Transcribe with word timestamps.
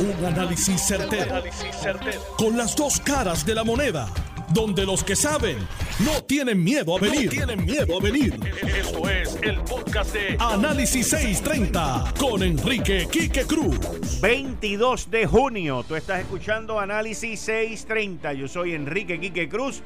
Un 0.00 0.24
análisis 0.24 0.80
certero, 0.80 1.42
Con 2.36 2.56
las 2.56 2.76
dos 2.76 3.00
caras 3.00 3.44
de 3.44 3.54
la 3.54 3.64
moneda. 3.64 4.08
Donde 4.54 4.86
los 4.86 5.02
que 5.02 5.16
saben 5.16 5.58
no 6.04 6.22
tienen 6.22 6.62
miedo 6.62 6.96
a 6.96 7.00
venir. 7.00 7.28
tienen 7.30 7.64
miedo 7.64 7.98
a 7.98 8.00
venir. 8.00 8.38
Esto 8.62 9.10
es 9.10 9.36
el 9.42 9.58
podcast 9.62 10.14
de 10.14 10.36
Análisis 10.38 11.08
630 11.08 12.14
con 12.18 12.44
Enrique 12.44 13.08
Quique 13.10 13.44
Cruz. 13.44 14.20
22 14.20 15.10
de 15.10 15.26
junio. 15.26 15.84
Tú 15.86 15.96
estás 15.96 16.20
escuchando 16.20 16.78
Análisis 16.78 17.40
630. 17.40 18.34
Yo 18.34 18.46
soy 18.46 18.74
Enrique 18.74 19.18
Quique 19.18 19.48
Cruz 19.48 19.82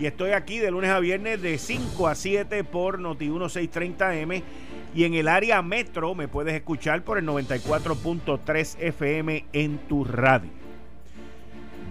y 0.00 0.06
estoy 0.06 0.30
aquí 0.30 0.58
de 0.58 0.70
lunes 0.70 0.90
a 0.90 1.00
viernes 1.00 1.42
de 1.42 1.58
5 1.58 2.08
a 2.08 2.14
7 2.14 2.64
por 2.64 2.98
Noti 2.98 3.28
1630M 3.28 4.42
y 4.94 5.04
en 5.04 5.14
el 5.14 5.28
área 5.28 5.62
metro 5.62 6.14
me 6.14 6.28
puedes 6.28 6.54
escuchar 6.54 7.04
por 7.04 7.18
el 7.18 7.26
94.3 7.26 8.76
FM 8.80 9.44
en 9.52 9.78
tu 9.78 10.04
radio. 10.04 10.50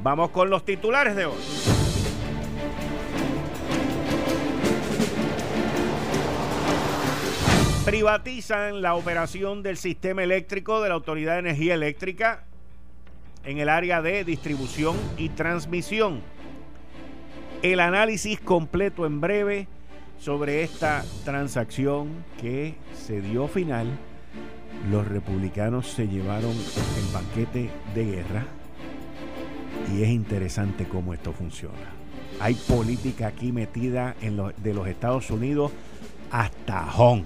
Vamos 0.02 0.30
con 0.32 0.50
los 0.50 0.66
titulares 0.66 1.16
de 1.16 1.26
hoy. 1.26 1.36
Privatizan 7.86 8.82
la 8.82 8.96
operación 8.96 9.64
del 9.64 9.78
sistema 9.78 10.24
eléctrico 10.24 10.82
de 10.82 10.90
la 10.90 10.96
Autoridad 10.96 11.34
de 11.34 11.40
Energía 11.40 11.74
Eléctrica 11.74 12.46
en 13.44 13.58
el 13.58 13.68
área 13.68 14.02
de 14.02 14.24
distribución 14.24 14.96
y 15.18 15.30
transmisión. 15.30 16.22
El 17.62 17.80
análisis 17.80 18.40
completo 18.40 19.06
en 19.06 19.20
breve 19.20 19.68
sobre 20.20 20.64
esta 20.64 21.04
transacción 21.24 22.24
que 22.40 22.76
se 22.94 23.22
dio 23.22 23.48
final. 23.48 23.88
Los 24.92 25.08
republicanos 25.08 25.88
se 25.88 26.08
llevaron 26.08 26.52
el 26.52 27.14
banquete 27.14 27.70
de 27.96 28.06
guerra 28.06 28.46
y 29.94 30.04
es 30.04 30.10
interesante 30.10 30.88
cómo 30.88 31.14
esto 31.14 31.34
funciona. 31.34 31.94
Hay 32.40 32.54
política 32.54 33.28
aquí 33.28 33.52
metida 33.52 34.16
en 34.22 34.38
de 34.58 34.74
los 34.74 34.88
Estados 34.88 35.30
Unidos 35.32 35.72
hasta 36.32 36.86
Hong. 36.86 37.24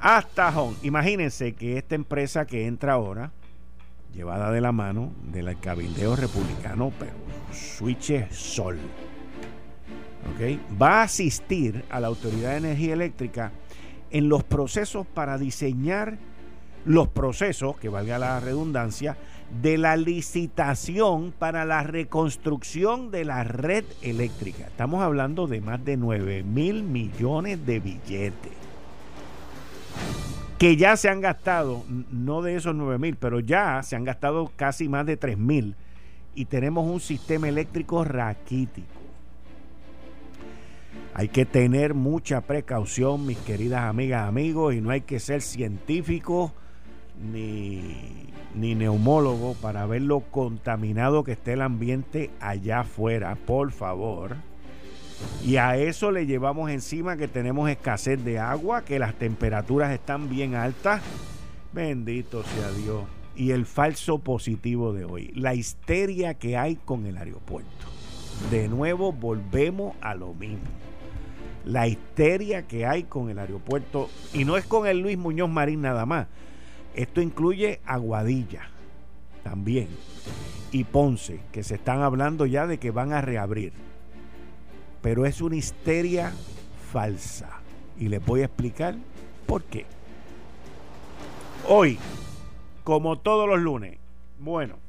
Hasta 0.00 0.52
Hong. 0.52 0.74
Imagínense 0.82 1.54
que 1.54 1.78
esta 1.78 1.94
empresa 1.94 2.46
que 2.46 2.66
entra 2.66 2.94
ahora, 2.94 3.32
llevada 4.12 4.50
de 4.50 4.60
la 4.60 4.72
mano 4.72 5.12
del 5.22 5.58
cabildeo 5.58 6.16
republicano, 6.16 6.92
pero 6.98 7.12
Switch 7.52 8.28
Sol 8.30 8.78
va 10.80 11.00
a 11.00 11.02
asistir 11.04 11.84
a 11.90 12.00
la 12.00 12.08
Autoridad 12.08 12.50
de 12.52 12.56
Energía 12.58 12.92
Eléctrica 12.94 13.52
en 14.10 14.28
los 14.28 14.44
procesos 14.44 15.06
para 15.06 15.38
diseñar 15.38 16.18
los 16.84 17.08
procesos, 17.08 17.76
que 17.78 17.88
valga 17.88 18.18
la 18.18 18.40
redundancia, 18.40 19.16
de 19.62 19.78
la 19.78 19.96
licitación 19.96 21.32
para 21.38 21.64
la 21.64 21.82
reconstrucción 21.82 23.10
de 23.10 23.24
la 23.24 23.44
red 23.44 23.84
eléctrica. 24.02 24.66
Estamos 24.66 25.02
hablando 25.02 25.46
de 25.46 25.60
más 25.60 25.84
de 25.84 25.96
9 25.96 26.42
mil 26.42 26.82
millones 26.82 27.64
de 27.64 27.80
billetes 27.80 28.52
que 30.58 30.76
ya 30.76 30.96
se 30.96 31.08
han 31.08 31.20
gastado, 31.20 31.84
no 32.10 32.40
de 32.40 32.56
esos 32.56 32.74
9 32.74 32.98
mil, 32.98 33.16
pero 33.16 33.40
ya 33.40 33.82
se 33.82 33.96
han 33.96 34.04
gastado 34.04 34.50
casi 34.56 34.88
más 34.88 35.04
de 35.04 35.16
3 35.16 35.36
mil 35.36 35.74
y 36.34 36.46
tenemos 36.46 36.86
un 36.86 37.00
sistema 37.00 37.48
eléctrico 37.48 38.04
raquítico. 38.04 39.03
Hay 41.16 41.28
que 41.28 41.46
tener 41.46 41.94
mucha 41.94 42.40
precaución, 42.40 43.24
mis 43.24 43.38
queridas 43.38 43.82
amigas, 43.82 44.26
amigos, 44.26 44.74
y 44.74 44.80
no 44.80 44.90
hay 44.90 45.02
que 45.02 45.20
ser 45.20 45.42
científico 45.42 46.52
ni, 47.22 48.32
ni 48.56 48.74
neumólogo 48.74 49.54
para 49.54 49.86
ver 49.86 50.02
lo 50.02 50.20
contaminado 50.20 51.22
que 51.22 51.32
esté 51.32 51.52
el 51.52 51.62
ambiente 51.62 52.32
allá 52.40 52.80
afuera, 52.80 53.36
por 53.46 53.70
favor. 53.70 54.34
Y 55.44 55.54
a 55.54 55.76
eso 55.76 56.10
le 56.10 56.26
llevamos 56.26 56.68
encima 56.72 57.16
que 57.16 57.28
tenemos 57.28 57.70
escasez 57.70 58.24
de 58.24 58.40
agua, 58.40 58.84
que 58.84 58.98
las 58.98 59.14
temperaturas 59.14 59.92
están 59.92 60.28
bien 60.28 60.56
altas. 60.56 61.00
Bendito 61.72 62.42
sea 62.42 62.72
Dios. 62.72 63.04
Y 63.36 63.52
el 63.52 63.66
falso 63.66 64.18
positivo 64.18 64.92
de 64.92 65.04
hoy, 65.04 65.30
la 65.36 65.54
histeria 65.54 66.34
que 66.34 66.56
hay 66.56 66.74
con 66.74 67.06
el 67.06 67.18
aeropuerto. 67.18 67.70
De 68.50 68.66
nuevo 68.66 69.12
volvemos 69.12 69.94
a 70.00 70.16
lo 70.16 70.34
mismo 70.34 70.64
la 71.64 71.86
histeria 71.88 72.66
que 72.66 72.86
hay 72.86 73.04
con 73.04 73.30
el 73.30 73.38
aeropuerto, 73.38 74.10
y 74.32 74.44
no 74.44 74.56
es 74.56 74.66
con 74.66 74.86
el 74.86 75.00
Luis 75.00 75.18
Muñoz 75.18 75.48
Marín 75.48 75.82
nada 75.82 76.06
más, 76.06 76.26
esto 76.94 77.20
incluye 77.20 77.80
Aguadilla 77.86 78.68
también, 79.42 79.88
y 80.72 80.84
Ponce, 80.84 81.40
que 81.52 81.62
se 81.62 81.76
están 81.76 82.02
hablando 82.02 82.46
ya 82.46 82.66
de 82.66 82.78
que 82.78 82.90
van 82.90 83.12
a 83.12 83.20
reabrir, 83.20 83.72
pero 85.02 85.26
es 85.26 85.40
una 85.40 85.56
histeria 85.56 86.32
falsa, 86.92 87.60
y 87.98 88.08
les 88.08 88.24
voy 88.24 88.42
a 88.42 88.46
explicar 88.46 88.94
por 89.46 89.62
qué. 89.64 89.86
Hoy, 91.68 91.98
como 92.84 93.18
todos 93.18 93.48
los 93.48 93.58
lunes, 93.58 93.98
bueno, 94.38 94.83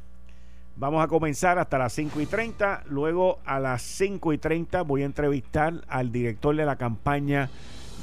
Vamos 0.77 1.01
a 1.01 1.07
comenzar 1.07 1.57
hasta 1.57 1.77
las 1.77 1.93
5 1.93 2.19
y 2.19 2.25
30. 2.25 2.83
Luego 2.89 3.39
a 3.45 3.61
las 3.61 3.81
5 3.81 4.33
y 4.33 4.37
30 4.37 4.81
voy 4.81 5.03
a 5.03 5.05
entrevistar 5.05 5.75
al 5.87 6.11
director 6.11 6.53
de 6.53 6.65
la 6.65 6.75
campaña 6.75 7.49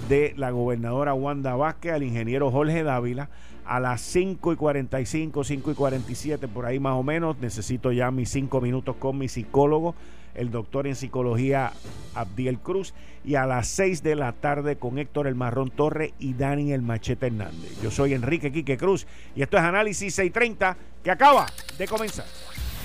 de 0.09 0.33
la 0.39 0.51
gobernadora 0.53 1.13
Wanda 1.13 1.55
Vázquez, 1.55 1.93
al 1.93 2.03
ingeniero 2.03 2.51
Jorge 2.51 2.83
Dávila. 2.83 3.29
A 3.67 3.79
las 3.79 4.01
5 4.01 4.55
y 4.55 4.57
45, 4.57 5.45
5 5.45 5.71
y 5.71 5.75
47, 5.75 6.49
por 6.49 6.65
ahí 6.65 6.81
más 6.81 6.95
o 6.95 7.03
menos, 7.03 7.37
necesito 7.41 7.93
ya 7.93 8.11
mis 8.11 8.31
5 8.31 8.63
minutos 8.63 8.97
con 8.97 9.19
mi 9.19 9.29
psicólogo, 9.29 9.95
el 10.35 10.51
doctor 10.51 10.87
en 10.87 10.97
psicología 10.97 11.73
Abdiel 12.15 12.59
Cruz. 12.59 12.95
Y 13.25 13.37
a 13.37 13.47
las 13.47 13.69
6 13.69 14.03
de 14.03 14.17
la 14.17 14.33
tarde 14.33 14.77
con 14.77 14.99
Héctor 14.99 15.29
El 15.29 15.37
Marrón 15.37 15.71
Torre 15.71 16.13
y 16.19 16.35
Dani 16.35 16.73
El 16.73 16.83
Machete 16.83 17.29
Hernández. 17.29 17.81
Yo 17.81 17.91
soy 17.91 18.15
Enrique 18.15 18.51
Quique 18.51 18.77
Cruz 18.77 19.07
y 19.37 19.43
esto 19.43 19.57
es 19.59 19.63
Análisis 19.63 20.15
630 20.15 20.77
que 21.05 21.11
acaba 21.11 21.47
de 21.79 21.87
comenzar. 21.87 22.27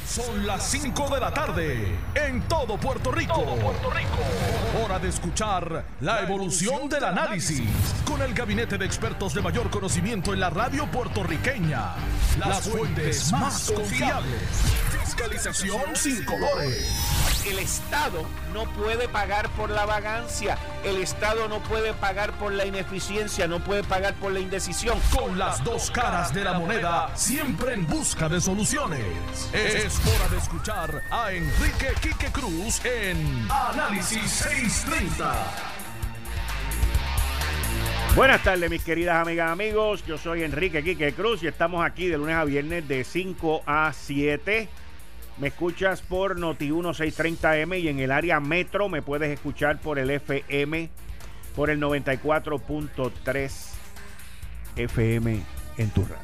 Son 0.07 0.47
las 0.47 0.63
5 0.72 1.09
de 1.13 1.19
la 1.19 1.34
tarde 1.34 1.86
en 2.16 2.41
todo 2.44 2.78
Puerto 2.78 3.12
Rico. 3.12 3.44
Puerto 3.44 3.91
Rico. 3.91 4.18
Hora 4.81 5.00
de 5.00 5.09
escuchar 5.09 5.84
la 6.00 6.22
evolución 6.22 6.88
del 6.88 7.03
análisis 7.03 7.69
con 8.06 8.22
el 8.22 8.34
gabinete 8.34 8.78
de 8.78 8.86
expertos 8.86 9.34
de 9.34 9.41
mayor 9.41 9.69
conocimiento 9.69 10.34
en 10.34 10.40
la 10.40 10.50
radio 10.50 10.90
puertorriqueña. 10.90 11.96
Las 12.40 12.69
fuentes 12.69 13.34
más 13.34 13.69
confiables. 13.69 15.06
Fiscalización 15.18 15.96
sin 15.96 16.24
colores 16.26 17.18
el 17.50 17.60
Estado 17.60 18.26
no 18.54 18.66
puede 18.74 19.08
pagar 19.08 19.50
por 19.52 19.70
la 19.70 19.86
vagancia, 19.86 20.58
el 20.84 20.98
Estado 20.98 21.48
no 21.48 21.60
puede 21.64 21.94
pagar 21.94 22.34
por 22.34 22.52
la 22.52 22.66
ineficiencia, 22.66 23.48
no 23.48 23.64
puede 23.64 23.84
pagar 23.84 24.16
por 24.16 24.32
la 24.32 24.40
indecisión. 24.40 25.00
Con 25.16 25.38
las 25.38 25.64
dos 25.64 25.90
caras 25.92 26.34
de 26.34 26.44
la 26.44 26.60
moneda, 26.60 27.16
siempre 27.16 27.74
en 27.74 27.88
busca 27.88 28.28
de 28.28 28.42
soluciones. 28.42 29.02
Es 29.54 30.00
hora 30.06 30.28
de 30.30 30.38
escuchar 30.38 31.04
a 31.10 31.32
Enrique 31.32 31.94
Quique 32.02 32.32
Cruz 32.32 32.84
en 32.84 33.48
Análisis 33.50 34.30
630. 34.30 35.34
Buenas 38.16 38.44
tardes, 38.44 38.70
mis 38.70 38.84
queridas 38.84 39.22
amigas, 39.22 39.52
amigos. 39.52 40.04
Yo 40.06 40.18
soy 40.18 40.44
Enrique 40.44 40.84
Quique 40.84 41.14
Cruz 41.14 41.44
y 41.44 41.48
estamos 41.48 41.86
aquí 41.86 42.08
de 42.08 42.18
lunes 42.18 42.36
a 42.36 42.44
viernes 42.44 42.88
de 42.88 43.04
5 43.04 43.62
a 43.66 43.94
7 43.94 44.68
me 45.40 45.50
escuchas 45.50 46.02
por 46.02 46.40
Noti 46.40 46.70
1630M 46.70 47.80
y 47.80 47.88
en 47.90 48.00
el 48.00 48.12
área 48.12 48.40
metro 48.40 48.90
me 48.90 49.02
puedes 49.02 49.31
escuchar 49.31 49.80
por 49.80 50.00
el 50.00 50.09
FM 50.09 50.90
por 51.56 51.70
el 51.70 51.80
94.3 51.81 53.52
FM 54.75 55.42
en 55.78 55.90
tu 55.90 56.02
radio. 56.03 56.18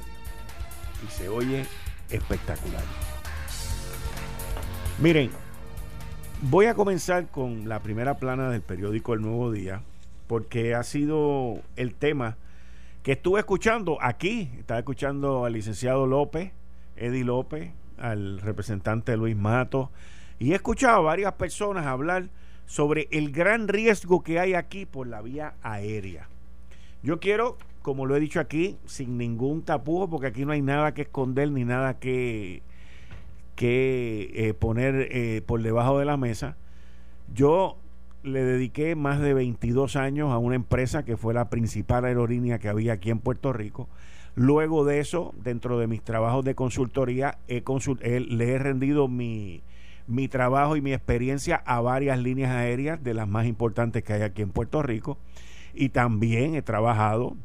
Y 1.05 1.11
se 1.11 1.27
oye 1.29 1.65
espectacular. 2.09 2.83
Miren, 4.99 5.31
voy 6.41 6.67
a 6.67 6.75
comenzar 6.75 7.27
con 7.27 7.67
la 7.67 7.79
primera 7.81 8.17
plana 8.17 8.49
del 8.49 8.61
periódico 8.61 9.13
El 9.13 9.21
Nuevo 9.21 9.51
Día, 9.51 9.81
porque 10.27 10.75
ha 10.75 10.83
sido 10.83 11.61
el 11.75 11.95
tema 11.95 12.37
que 13.01 13.13
estuve 13.13 13.39
escuchando 13.39 13.97
aquí. 14.01 14.51
Estaba 14.59 14.79
escuchando 14.79 15.45
al 15.45 15.53
licenciado 15.53 16.05
López, 16.05 16.51
Eddie 16.95 17.23
López, 17.23 17.71
al 17.97 18.39
representante 18.39 19.15
Luis 19.17 19.35
Mato, 19.35 19.91
y 20.39 20.51
he 20.51 20.55
escuchado 20.55 20.97
a 20.97 21.01
varias 21.01 21.33
personas 21.33 21.85
hablar 21.85 22.29
sobre 22.65 23.07
el 23.11 23.31
gran 23.31 23.67
riesgo 23.67 24.23
que 24.23 24.39
hay 24.39 24.53
aquí 24.53 24.85
por 24.85 25.07
la 25.07 25.21
vía 25.21 25.53
aérea. 25.61 26.27
Yo 27.01 27.19
quiero, 27.19 27.57
como 27.81 28.05
lo 28.05 28.15
he 28.15 28.19
dicho 28.19 28.39
aquí, 28.39 28.77
sin 28.85 29.17
ningún 29.17 29.63
tapujo, 29.63 30.09
porque 30.09 30.27
aquí 30.27 30.45
no 30.45 30.53
hay 30.53 30.61
nada 30.61 30.93
que 30.93 31.03
esconder 31.03 31.51
ni 31.51 31.65
nada 31.65 31.99
que, 31.99 32.63
que 33.55 34.31
eh, 34.33 34.53
poner 34.53 35.09
eh, 35.11 35.41
por 35.45 35.61
debajo 35.61 35.99
de 35.99 36.05
la 36.05 36.17
mesa. 36.17 36.57
Yo 37.33 37.77
le 38.23 38.43
dediqué 38.43 38.95
más 38.95 39.19
de 39.19 39.33
22 39.33 39.97
años 39.97 40.31
a 40.31 40.37
una 40.37 40.55
empresa 40.55 41.03
que 41.03 41.17
fue 41.17 41.33
la 41.33 41.49
principal 41.49 42.05
aerolínea 42.05 42.57
que 42.57 42.69
había 42.69 42.93
aquí 42.93 43.09
en 43.09 43.19
Puerto 43.19 43.51
Rico 43.51 43.89
Luego 44.35 44.83
de 44.83 44.99
eso, 44.99 45.33
dentro 45.43 45.77
de 45.77 45.87
mis 45.87 46.01
trabajos 46.01 46.43
de 46.43 46.55
consultoría, 46.55 47.37
le 47.47 48.49
he 48.49 48.57
rendido 48.57 49.07
mi, 49.07 49.61
mi 50.07 50.27
trabajo 50.27 50.75
y 50.75 50.81
mi 50.81 50.93
experiencia 50.93 51.61
a 51.65 51.81
varias 51.81 52.19
líneas 52.19 52.51
aéreas 52.51 53.03
de 53.03 53.13
las 53.13 53.27
más 53.27 53.45
importantes 53.45 54.03
que 54.03 54.13
hay 54.13 54.21
aquí 54.21 54.41
en 54.41 54.49
Puerto 54.49 54.81
Rico. 54.81 55.17
Y 55.73 55.89
también 55.89 56.55
he 56.55 56.61
trabajado 56.61 57.35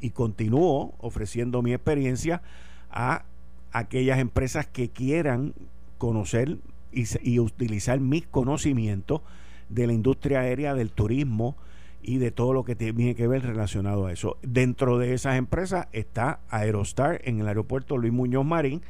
y 0.00 0.10
continúo 0.10 0.94
ofreciendo 0.98 1.62
mi 1.62 1.72
experiencia 1.72 2.42
a 2.90 3.24
aquellas 3.72 4.18
empresas 4.18 4.66
que 4.66 4.88
quieran 4.88 5.54
conocer 5.98 6.58
y, 6.92 7.38
utilizar 7.38 7.98
mis 8.00 8.26
conocimientos 8.26 9.20
de 9.68 9.86
la 9.86 9.92
industria 9.92 10.40
aérea, 10.40 10.74
del 10.74 10.90
turismo 10.90 11.56
y 12.04 12.18
de 12.18 12.30
todo 12.30 12.52
lo 12.52 12.64
que 12.64 12.76
tiene 12.76 13.14
que 13.14 13.26
ver 13.26 13.42
relacionado 13.42 14.06
a 14.06 14.12
eso. 14.12 14.36
Dentro 14.42 14.98
de 14.98 15.14
esas 15.14 15.36
empresas 15.36 15.88
está 15.92 16.40
Aerostar 16.50 17.20
en 17.24 17.40
el 17.40 17.48
aeropuerto 17.48 17.96
Luis 17.96 18.12
Muñoz 18.12 18.44
Marín, 18.44 18.82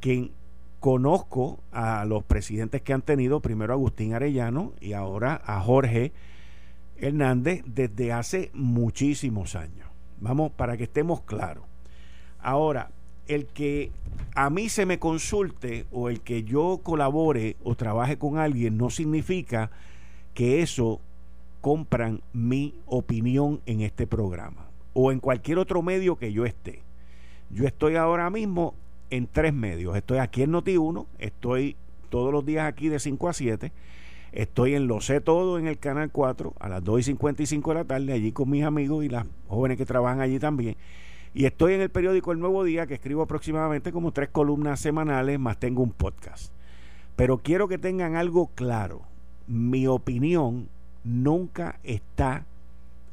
quien 0.00 0.30
conozco 0.80 1.60
a 1.72 2.04
los 2.06 2.24
presidentes 2.24 2.82
que 2.82 2.92
han 2.92 3.02
tenido, 3.02 3.40
primero 3.40 3.72
Agustín 3.74 4.14
Arellano 4.14 4.72
y 4.80 4.92
ahora 4.94 5.42
a 5.44 5.60
Jorge 5.60 6.12
Hernández 6.96 7.62
desde 7.66 8.12
hace 8.12 8.50
muchísimos 8.54 9.54
años. 9.54 9.88
Vamos, 10.20 10.50
para 10.52 10.76
que 10.76 10.84
estemos 10.84 11.20
claros. 11.22 11.64
Ahora, 12.40 12.90
el 13.26 13.46
que 13.46 13.90
a 14.34 14.48
mí 14.50 14.68
se 14.68 14.86
me 14.86 14.98
consulte 14.98 15.84
o 15.92 16.08
el 16.08 16.20
que 16.20 16.44
yo 16.44 16.80
colabore 16.82 17.56
o 17.62 17.74
trabaje 17.74 18.16
con 18.16 18.38
alguien 18.38 18.78
no 18.78 18.88
significa 18.88 19.70
que 20.34 20.62
eso 20.62 21.00
compran 21.60 22.22
mi 22.32 22.74
opinión 22.86 23.60
en 23.66 23.80
este 23.80 24.06
programa 24.06 24.68
o 24.92 25.12
en 25.12 25.20
cualquier 25.20 25.58
otro 25.58 25.82
medio 25.82 26.16
que 26.16 26.32
yo 26.32 26.44
esté. 26.44 26.82
Yo 27.50 27.66
estoy 27.66 27.96
ahora 27.96 28.30
mismo 28.30 28.74
en 29.10 29.26
tres 29.26 29.54
medios. 29.54 29.96
Estoy 29.96 30.18
aquí 30.18 30.42
en 30.42 30.52
Noti1, 30.52 31.06
estoy 31.18 31.76
todos 32.10 32.32
los 32.32 32.44
días 32.44 32.66
aquí 32.66 32.88
de 32.88 32.98
5 32.98 33.28
a 33.28 33.32
7, 33.32 33.72
estoy 34.32 34.74
en 34.74 34.86
Lo 34.86 35.00
Sé 35.00 35.20
Todo 35.20 35.58
en 35.58 35.66
el 35.66 35.78
Canal 35.78 36.10
4 36.10 36.54
a 36.58 36.68
las 36.68 36.84
2 36.84 37.00
y 37.00 37.02
55 37.04 37.70
de 37.70 37.74
la 37.74 37.84
tarde, 37.84 38.12
allí 38.12 38.32
con 38.32 38.50
mis 38.50 38.64
amigos 38.64 39.04
y 39.04 39.08
las 39.08 39.26
jóvenes 39.48 39.76
que 39.76 39.86
trabajan 39.86 40.20
allí 40.20 40.38
también. 40.38 40.76
Y 41.34 41.44
estoy 41.44 41.74
en 41.74 41.82
el 41.82 41.90
periódico 41.90 42.32
El 42.32 42.40
Nuevo 42.40 42.64
Día, 42.64 42.86
que 42.86 42.94
escribo 42.94 43.22
aproximadamente 43.22 43.92
como 43.92 44.12
tres 44.12 44.30
columnas 44.30 44.80
semanales, 44.80 45.38
más 45.38 45.58
tengo 45.58 45.82
un 45.82 45.92
podcast. 45.92 46.52
Pero 47.16 47.38
quiero 47.38 47.68
que 47.68 47.78
tengan 47.78 48.16
algo 48.16 48.48
claro. 48.54 49.02
Mi 49.46 49.86
opinión 49.86 50.68
nunca 51.04 51.78
está 51.84 52.44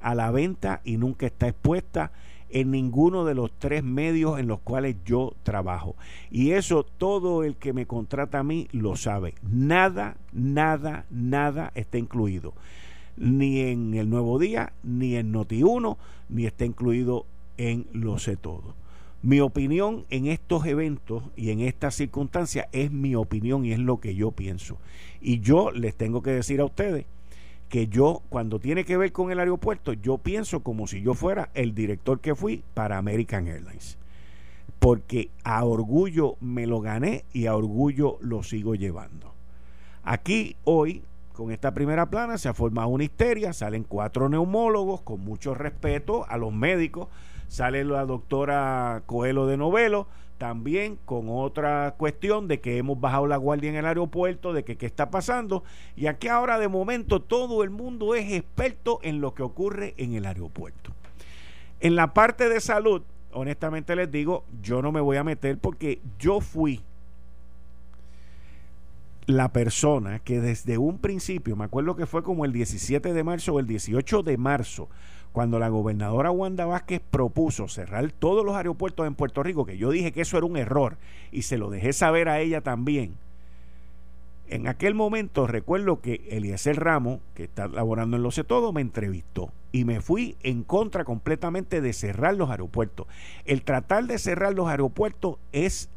a 0.02 0.16
la 0.16 0.32
venta 0.32 0.82
y 0.84 0.98
nunca 0.98 1.26
está 1.26 1.48
expuesta 1.48 2.12
en 2.50 2.72
ninguno 2.72 3.26
de 3.26 3.34
los 3.34 3.52
tres 3.58 3.84
medios 3.84 4.40
en 4.40 4.48
los 4.48 4.60
cuales 4.60 4.96
yo 5.06 5.34
trabajo. 5.44 5.96
Y 6.32 6.52
eso 6.52 6.84
todo 6.84 7.44
el 7.44 7.56
que 7.56 7.74
me 7.74 7.86
contrata 7.86 8.40
a 8.40 8.44
mí 8.44 8.68
lo 8.72 8.96
sabe. 8.96 9.34
Nada, 9.42 10.16
nada, 10.32 11.06
nada 11.10 11.72
está 11.76 11.98
incluido. 11.98 12.54
Ni 13.18 13.62
en 13.62 13.94
el 13.94 14.10
Nuevo 14.10 14.40
Día, 14.40 14.74
ni 14.84 15.16
en 15.16 15.34
Noti1, 15.34 15.98
ni 16.30 16.46
está 16.46 16.66
incluido 16.66 17.26
en 17.58 17.88
Lo 17.92 18.20
sé 18.20 18.38
todo. 18.38 18.76
Mi 19.22 19.40
opinión 19.40 20.06
en 20.12 20.28
estos 20.28 20.66
eventos 20.68 21.24
y 21.36 21.50
en 21.50 21.62
estas 21.62 21.96
circunstancias 21.96 22.68
es 22.72 22.92
mi 22.92 23.16
opinión 23.16 23.66
y 23.66 23.72
es 23.72 23.80
lo 23.80 24.00
que 24.00 24.14
yo 24.14 24.32
pienso. 24.32 24.78
Y 25.20 25.40
yo 25.40 25.72
les 25.72 25.96
tengo 25.96 26.22
que 26.22 26.30
decir 26.30 26.62
a 26.62 26.66
ustedes 26.66 27.06
que 27.70 27.88
yo, 27.88 28.22
cuando 28.30 28.60
tiene 28.60 28.86
que 28.86 28.98
ver 28.98 29.12
con 29.12 29.32
el 29.32 29.40
aeropuerto, 29.40 29.94
yo 29.94 30.18
pienso 30.18 30.62
como 30.62 30.88
si 30.88 31.02
yo 31.02 31.14
fuera 31.14 31.50
el 31.54 31.74
director 31.74 32.20
que 32.20 32.36
fui 32.36 32.64
para 32.74 32.98
American 32.98 33.48
Airlines. 33.48 33.98
Porque 34.80 35.30
a 35.44 35.64
orgullo 35.66 36.36
me 36.40 36.68
lo 36.68 36.80
gané 36.80 37.26
y 37.34 37.48
a 37.48 37.56
orgullo 37.56 38.18
lo 38.22 38.44
sigo 38.44 38.76
llevando. 38.76 39.34
Aquí 40.04 40.56
hoy 40.64 41.04
con 41.36 41.52
esta 41.52 41.74
primera 41.74 42.10
plana 42.10 42.38
se 42.38 42.50
ha 42.50 42.54
formado 42.54 42.88
una 42.88 43.04
histeria, 43.04 43.54
salen 43.54 43.84
cuatro 43.84 44.30
neumólogos 44.30 45.02
con 45.02 45.20
mucho 45.22 45.54
respeto 45.54 46.26
a 46.28 46.38
los 46.38 46.54
médicos, 46.54 47.10
Sale 47.48 47.84
la 47.84 48.06
doctora 48.06 49.04
Coelho 49.06 49.46
de 49.46 49.58
Novelo, 49.58 50.08
también 50.38 50.98
con 51.06 51.28
otra 51.30 51.96
cuestión 51.98 52.48
de 52.48 52.60
que 52.60 52.78
hemos 52.78 53.00
bajado 53.00 53.28
la 53.28 53.38
guardia 53.38 53.70
en 53.70 53.76
el 53.76 53.86
aeropuerto, 53.86 54.52
de 54.52 54.64
que 54.64 54.78
qué 54.78 54.86
está 54.86 55.10
pasando. 55.10 55.64
Y 55.96 56.08
aquí 56.08 56.28
ahora 56.28 56.60
de 56.60 56.68
momento 56.68 57.22
todo 57.22 57.64
el 57.64 57.70
mundo 57.70 58.16
es 58.16 58.32
experto 58.34 59.00
en 59.04 59.22
lo 59.22 59.34
que 59.34 59.44
ocurre 59.44 59.94
en 59.98 60.14
el 60.16 60.26
aeropuerto. 60.26 60.92
En 61.80 61.96
la 61.96 62.14
parte 62.14 62.50
de 62.50 62.60
salud, 62.60 63.04
honestamente 63.32 63.96
les 63.96 64.12
digo, 64.12 64.44
yo 64.62 64.82
no 64.82 64.92
me 64.92 65.02
voy 65.02 65.18
a 65.18 65.24
meter 65.24 65.58
porque 65.58 66.02
yo 66.20 66.42
fui 66.42 66.82
la 69.28 69.52
persona 69.52 70.20
que 70.20 70.40
desde 70.40 70.78
un 70.78 71.00
principio, 71.00 71.56
me 71.56 71.66
acuerdo 71.66 71.96
que 71.96 72.06
fue 72.06 72.24
como 72.24 72.46
el 72.46 72.54
17 72.54 73.14
de 73.14 73.24
marzo 73.24 73.54
o 73.54 73.60
el 73.60 73.68
18 73.68 74.24
de 74.24 74.38
marzo, 74.38 74.90
cuando 75.32 75.60
la 75.60 75.70
gobernadora 75.70 76.32
Wanda 76.32 76.66
Vázquez 76.66 77.02
propuso 77.12 77.68
cerrar 77.68 78.12
todos 78.12 78.46
los 78.46 78.56
aeropuertos 78.56 79.06
en 79.06 79.16
Puerto 79.16 79.44
Rico, 79.44 79.66
que 79.66 79.78
yo 79.78 79.90
dije 79.90 80.12
que 80.12 80.22
eso 80.22 80.38
era 80.38 80.46
un 80.46 80.58
error 80.58 80.98
y 81.32 81.42
se 81.42 81.58
lo 81.58 81.70
dejé 81.70 81.92
saber 81.92 82.30
a 82.30 82.40
ella 82.40 82.62
también. 82.62 83.18
En 84.48 84.68
aquel 84.68 84.94
momento 84.94 85.48
recuerdo 85.48 86.02
que 86.02 86.28
Eliezer 86.30 86.80
Ramos, 86.80 87.20
que 87.34 87.46
está 87.46 87.68
laborando 87.68 88.16
en 88.16 88.24
Lo 88.24 88.30
Sé 88.30 88.44
Todo, 88.44 88.72
me 88.72 88.82
entrevistó 88.82 89.52
y 89.72 89.86
me 89.86 90.02
fui 90.02 90.38
en 90.44 90.64
contra 90.64 91.04
completamente 91.04 91.82
de 91.82 91.94
cerrar 91.94 92.36
los 92.36 92.52
aeropuertos. 92.52 93.08
El 93.46 93.64
tratar 93.64 94.06
de 94.06 94.20
cerrar 94.20 94.54
los 94.54 94.68
aeropuertos 94.68 95.38
es 95.52 95.90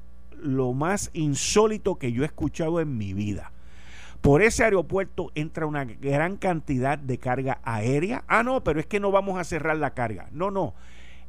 lo 0.43 0.73
más 0.73 1.11
insólito 1.13 1.97
que 1.97 2.13
yo 2.13 2.23
he 2.23 2.27
escuchado 2.27 2.81
en 2.81 2.97
mi 2.97 3.13
vida. 3.13 3.53
Por 4.21 4.43
ese 4.43 4.65
aeropuerto 4.65 5.31
entra 5.35 5.67
una 5.67 5.85
gran 5.85 6.37
cantidad 6.37 6.99
de 6.99 7.19
carga 7.19 7.61
aérea. 7.63 8.25
Ah, 8.27 8.43
no, 8.43 8.65
pero 8.65 8.81
es 8.81 8.87
que 8.87 9.01
no 9.01 9.13
vamos 9.13 9.39
a 9.39 9.45
cerrar 9.45 9.77
la 9.77 9.95
carga. 9.95 10.29
No, 10.33 10.51
no. 10.51 10.75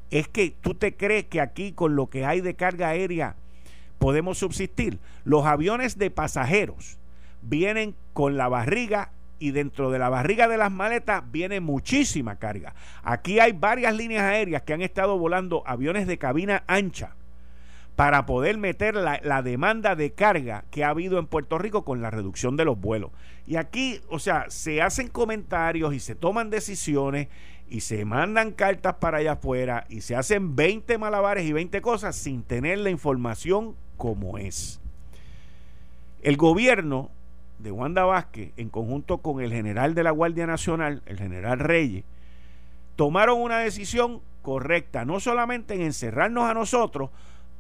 Es 0.10 0.28
que 0.28 0.56
tú 0.62 0.74
te 0.74 0.96
crees 0.96 1.26
que 1.26 1.40
aquí 1.40 1.72
con 1.72 1.96
lo 1.96 2.08
que 2.08 2.26
hay 2.26 2.42
de 2.42 2.56
carga 2.56 2.90
aérea 2.90 3.36
podemos 4.00 4.40
subsistir. 4.40 5.00
Los 5.24 5.46
aviones 5.46 6.00
de 6.00 6.10
pasajeros 6.10 6.98
vienen 7.44 7.96
con 8.14 8.38
la 8.38 8.48
barriga 8.48 9.12
y 9.38 9.52
dentro 9.52 9.92
de 9.92 10.00
la 10.00 10.10
barriga 10.10 10.48
de 10.48 10.58
las 10.58 10.72
maletas 10.72 11.24
viene 11.32 11.60
muchísima 11.60 12.38
carga. 12.38 12.74
Aquí 13.04 13.40
hay 13.40 13.52
varias 13.52 13.96
líneas 13.96 14.24
aéreas 14.24 14.64
que 14.64 14.74
han 14.74 14.82
estado 14.82 15.18
volando 15.18 15.64
aviones 15.68 16.08
de 16.08 16.18
cabina 16.18 16.64
ancha 16.66 17.16
para 18.00 18.26
poder 18.26 18.58
meter 18.58 18.96
la, 18.96 19.42
demanda 19.42 19.94
de 19.94 20.14
carga 20.14 20.64
que 20.72 20.86
ha 20.86 20.90
habido 20.90 21.20
en 21.20 21.28
Puerto 21.28 21.58
Rico 21.58 21.84
con 21.84 22.02
la 22.02 22.10
reducción 22.10 22.56
de 22.56 22.64
los 22.64 22.80
vuelos. 22.80 23.12
Y 23.46 23.58
aquí, 23.58 24.00
o 24.08 24.20
sea, 24.20 24.46
se 24.48 24.82
hacen 24.82 25.10
comentarios 25.10 25.94
y 25.94 26.00
se 26.00 26.16
toman 26.16 26.50
decisiones 26.50 27.28
y 27.68 27.82
se 27.82 28.06
mandan 28.06 28.54
cartas 28.54 28.96
para 29.02 29.18
allá 29.18 29.34
afuera 29.34 29.86
y 29.90 30.00
se 30.00 30.16
hacen 30.16 30.56
20 30.56 30.98
malabares 30.98 31.46
y 31.46 31.52
20 31.52 31.82
cosas 31.82 32.16
sin 32.16 32.42
tener 32.42 32.78
la 32.78 32.90
información 32.90 33.76
como 33.98 34.38
es. 34.38 34.80
El 36.22 36.38
gobierno 36.38 37.12
de 37.58 37.74
Wanda 37.74 38.06
Vázquez, 38.06 38.54
en 38.56 38.70
conjunto 38.70 39.18
con 39.18 39.42
el 39.42 39.52
general 39.52 39.94
de 39.94 40.04
la 40.04 40.12
Guardia 40.12 40.48
Nacional, 40.48 41.04
el 41.06 41.18
general 41.18 41.60
Reyes, 41.60 42.06
tomaron 42.96 43.42
una 43.42 43.60
decisión 43.60 44.22
correcta, 44.42 45.04
no 45.04 45.20
solamente 45.20 45.74
en 45.74 45.82
encerrarnos 45.82 46.50
a 46.50 46.54
nosotros, 46.54 47.10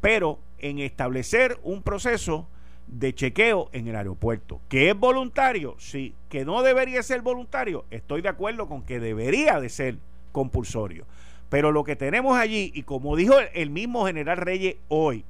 pero 0.01 0.39
en 0.60 0.79
establecer 0.79 1.58
un 1.63 1.82
proceso 1.82 2.48
de 2.88 3.13
chequeo 3.13 3.70
en 3.72 3.88
el 3.88 3.96
aeropuerto. 3.96 4.62
¿Que 4.68 4.89
es 4.89 4.98
voluntario? 4.98 5.75
Sí. 5.77 6.15
¿Que 6.27 6.46
no 6.46 6.63
debería 6.63 7.03
ser 7.03 7.22
voluntario? 7.22 7.86
Estoy 7.91 8.22
de 8.22 8.29
acuerdo 8.29 8.68
con 8.68 8.84
que 8.84 9.00
debería 9.00 9.60
de 9.60 9.70
ser 9.70 9.98
compulsorio. 10.32 11.06
Pero 11.50 11.72
lo 11.72 11.84
que 11.84 11.96
tenemos 11.96 12.38
allí, 12.38 12.72
y 12.74 12.84
como 12.84 13.15
dijo 13.15 13.36
el 13.53 13.70
mismo 13.70 14.06
general 14.06 14.38
Reyes 14.38 14.77
hoy, 14.88 15.25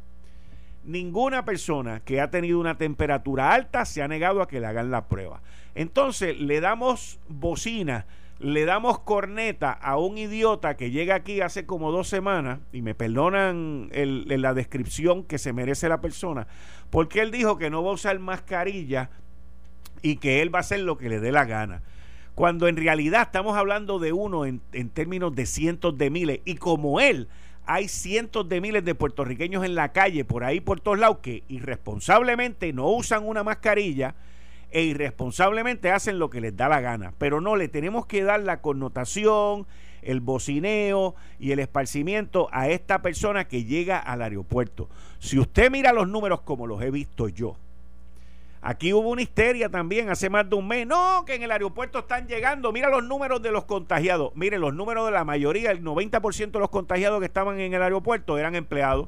ninguna 0.83 1.45
persona 1.45 2.01
que 2.01 2.21
ha 2.21 2.29
tenido 2.29 2.59
una 2.59 2.77
temperatura 2.77 3.53
alta 3.53 3.85
se 3.85 4.01
ha 4.01 4.07
negado 4.07 4.41
a 4.41 4.47
que 4.47 4.59
le 4.59 4.67
hagan 4.67 4.91
la 4.91 5.07
prueba. 5.07 5.41
Entonces 5.75 6.39
le 6.39 6.61
damos 6.61 7.19
bocina 7.27 8.05
le 8.39 8.63
damos 8.63 8.99
corneta 8.99 9.71
a 9.71 9.97
un 9.97 10.17
idiota 10.17 10.77
que 10.77 10.91
llega 10.91 11.15
aquí 11.15 11.41
hace 11.41 11.65
como 11.65 11.91
dos 11.91 12.07
semanas, 12.07 12.59
y 12.71 12.81
me 12.81 12.95
perdonan 12.95 13.89
la 13.93 14.53
descripción 14.53 15.23
que 15.23 15.37
se 15.37 15.53
merece 15.53 15.89
la 15.89 16.01
persona, 16.01 16.47
porque 16.89 17.21
él 17.21 17.31
dijo 17.31 17.57
que 17.57 17.69
no 17.69 17.83
va 17.83 17.91
a 17.91 17.95
usar 17.95 18.17
mascarilla 18.19 19.09
y 20.01 20.15
que 20.15 20.41
él 20.41 20.53
va 20.53 20.59
a 20.59 20.61
hacer 20.61 20.79
lo 20.79 20.97
que 20.97 21.09
le 21.09 21.19
dé 21.19 21.31
la 21.31 21.45
gana. 21.45 21.83
Cuando 22.33 22.69
en 22.69 22.77
realidad 22.77 23.23
estamos 23.23 23.57
hablando 23.57 23.99
de 23.99 24.13
uno 24.13 24.45
en, 24.45 24.61
en 24.71 24.89
términos 24.89 25.35
de 25.35 25.45
cientos 25.45 25.97
de 25.97 26.09
miles, 26.09 26.39
y 26.45 26.55
como 26.55 27.01
él, 27.01 27.27
hay 27.65 27.89
cientos 27.89 28.47
de 28.47 28.61
miles 28.61 28.85
de 28.85 28.95
puertorriqueños 28.95 29.65
en 29.65 29.75
la 29.75 29.91
calle, 29.91 30.23
por 30.23 30.45
ahí, 30.45 30.61
por 30.61 30.79
todos 30.79 30.97
lados, 30.97 31.17
que 31.21 31.43
irresponsablemente 31.49 32.71
no 32.71 32.89
usan 32.89 33.27
una 33.27 33.43
mascarilla 33.43 34.15
e 34.71 34.83
irresponsablemente 34.83 35.91
hacen 35.91 36.19
lo 36.19 36.29
que 36.29 36.41
les 36.41 36.55
da 36.55 36.69
la 36.69 36.81
gana. 36.81 37.13
Pero 37.17 37.41
no, 37.41 37.55
le 37.55 37.67
tenemos 37.67 38.05
que 38.05 38.23
dar 38.23 38.41
la 38.41 38.61
connotación, 38.61 39.65
el 40.01 40.19
bocineo 40.19 41.15
y 41.39 41.51
el 41.51 41.59
esparcimiento 41.59 42.47
a 42.51 42.69
esta 42.69 43.01
persona 43.01 43.47
que 43.47 43.65
llega 43.65 43.97
al 43.97 44.21
aeropuerto. 44.21 44.89
Si 45.19 45.39
usted 45.39 45.71
mira 45.71 45.93
los 45.93 46.07
números 46.07 46.41
como 46.41 46.67
los 46.67 46.81
he 46.81 46.91
visto 46.91 47.27
yo, 47.27 47.55
Aquí 48.61 48.91
hubo 48.91 49.09
una 49.09 49.21
histeria 49.21 49.69
también 49.69 50.09
hace 50.09 50.29
más 50.29 50.49
de 50.49 50.55
un 50.55 50.67
mes. 50.67 50.85
No, 50.85 51.23
que 51.25 51.35
en 51.35 51.43
el 51.43 51.51
aeropuerto 51.51 51.99
están 51.99 52.27
llegando. 52.27 52.73
Mira 52.73 52.89
los 52.89 53.03
números 53.03 53.41
de 53.41 53.51
los 53.51 53.63
contagiados. 53.63 54.35
Mire, 54.35 54.59
los 54.59 54.73
números 54.73 55.05
de 55.05 55.13
la 55.13 55.23
mayoría, 55.23 55.71
el 55.71 55.81
90% 55.81 56.51
de 56.51 56.59
los 56.59 56.69
contagiados 56.69 57.19
que 57.19 57.25
estaban 57.25 57.59
en 57.59 57.73
el 57.73 57.81
aeropuerto 57.81 58.37
eran 58.37 58.55
empleados. 58.55 59.07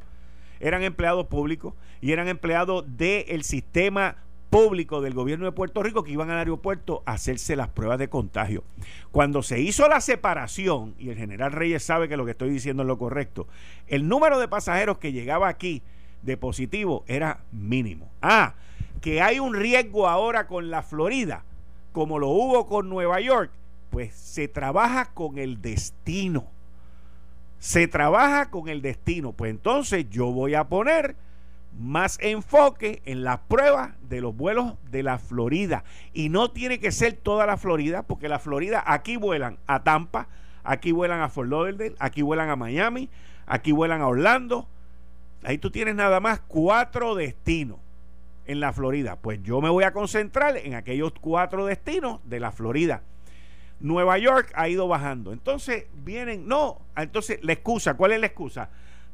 Eran 0.61 0.83
empleados 0.83 1.27
públicos 1.27 1.73
y 2.01 2.11
eran 2.13 2.27
empleados 2.27 2.85
del 2.95 3.43
sistema 3.43 4.15
público 4.51 4.99
del 4.99 5.13
gobierno 5.13 5.45
de 5.45 5.53
Puerto 5.53 5.81
Rico 5.81 6.03
que 6.03 6.11
iban 6.11 6.29
al 6.29 6.37
aeropuerto 6.37 7.01
a 7.05 7.13
hacerse 7.13 7.55
las 7.55 7.69
pruebas 7.69 7.97
de 7.97 8.09
contagio. 8.09 8.63
Cuando 9.11 9.41
se 9.41 9.61
hizo 9.61 9.87
la 9.87 10.01
separación, 10.01 10.93
y 10.99 11.09
el 11.09 11.17
general 11.17 11.53
Reyes 11.53 11.83
sabe 11.83 12.09
que 12.09 12.17
lo 12.17 12.25
que 12.25 12.31
estoy 12.31 12.49
diciendo 12.49 12.83
es 12.83 12.87
lo 12.87 12.97
correcto, 12.97 13.47
el 13.87 14.07
número 14.07 14.37
de 14.39 14.49
pasajeros 14.49 14.97
que 14.97 15.13
llegaba 15.13 15.47
aquí 15.47 15.81
de 16.21 16.35
positivo 16.35 17.05
era 17.07 17.39
mínimo. 17.53 18.11
Ah, 18.21 18.55
que 18.99 19.21
hay 19.21 19.39
un 19.39 19.55
riesgo 19.55 20.09
ahora 20.09 20.47
con 20.47 20.69
la 20.69 20.83
Florida, 20.83 21.45
como 21.93 22.19
lo 22.19 22.27
hubo 22.27 22.67
con 22.67 22.89
Nueva 22.89 23.21
York, 23.21 23.51
pues 23.89 24.13
se 24.13 24.49
trabaja 24.49 25.13
con 25.13 25.37
el 25.37 25.61
destino. 25.61 26.45
Se 27.57 27.87
trabaja 27.87 28.49
con 28.49 28.67
el 28.67 28.81
destino. 28.81 29.31
Pues 29.31 29.51
entonces 29.51 30.09
yo 30.09 30.31
voy 30.31 30.55
a 30.55 30.65
poner 30.65 31.15
más 31.77 32.17
enfoque 32.21 33.01
en 33.05 33.23
las 33.23 33.39
pruebas 33.39 33.91
de 34.09 34.21
los 34.21 34.35
vuelos 34.35 34.75
de 34.89 35.03
la 35.03 35.17
Florida. 35.17 35.83
Y 36.13 36.29
no 36.29 36.51
tiene 36.51 36.79
que 36.79 36.91
ser 36.91 37.13
toda 37.13 37.45
la 37.45 37.57
Florida, 37.57 38.03
porque 38.03 38.29
la 38.29 38.39
Florida 38.39 38.83
aquí 38.85 39.17
vuelan 39.17 39.57
a 39.67 39.83
Tampa, 39.83 40.27
aquí 40.63 40.91
vuelan 40.91 41.21
a 41.21 41.29
Fort 41.29 41.49
Lauderdale, 41.49 41.95
aquí 41.99 42.21
vuelan 42.21 42.49
a 42.49 42.55
Miami, 42.55 43.09
aquí 43.45 43.71
vuelan 43.71 44.01
a 44.01 44.07
Orlando. 44.07 44.67
Ahí 45.43 45.57
tú 45.57 45.71
tienes 45.71 45.95
nada 45.95 46.19
más 46.19 46.41
cuatro 46.47 47.15
destinos 47.15 47.79
en 48.45 48.59
la 48.59 48.73
Florida. 48.73 49.15
Pues 49.15 49.41
yo 49.43 49.61
me 49.61 49.69
voy 49.69 49.83
a 49.83 49.93
concentrar 49.93 50.57
en 50.57 50.75
aquellos 50.75 51.13
cuatro 51.19 51.65
destinos 51.65 52.19
de 52.25 52.39
la 52.39 52.51
Florida. 52.51 53.01
Nueva 53.79 54.17
York 54.19 54.51
ha 54.55 54.69
ido 54.69 54.87
bajando. 54.87 55.33
Entonces 55.33 55.85
vienen, 56.03 56.47
no, 56.47 56.81
entonces 56.95 57.39
la 57.41 57.53
excusa, 57.53 57.95
¿cuál 57.95 58.11
es 58.11 58.19
la 58.19 58.27
excusa? 58.27 58.69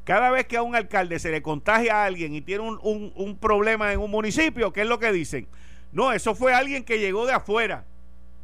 Cada 0.08 0.30
vez 0.30 0.46
que 0.46 0.56
a 0.56 0.62
un 0.62 0.74
alcalde 0.74 1.18
se 1.18 1.30
le 1.30 1.42
contagia 1.42 1.96
a 1.96 2.06
alguien 2.06 2.34
y 2.34 2.40
tiene 2.40 2.62
un, 2.62 3.38
problema 3.38 3.92
en 3.92 4.00
un 4.00 4.10
municipio, 4.10 4.72
¿qué 4.72 4.80
es 4.80 4.86
lo 4.86 4.98
que 4.98 5.12
dicen? 5.12 5.46
No, 5.92 6.14
eso 6.14 6.34
fue 6.34 6.54
alguien 6.54 6.82
que 6.82 6.98
llegó 6.98 7.26
de 7.26 7.34
afuera. 7.34 7.84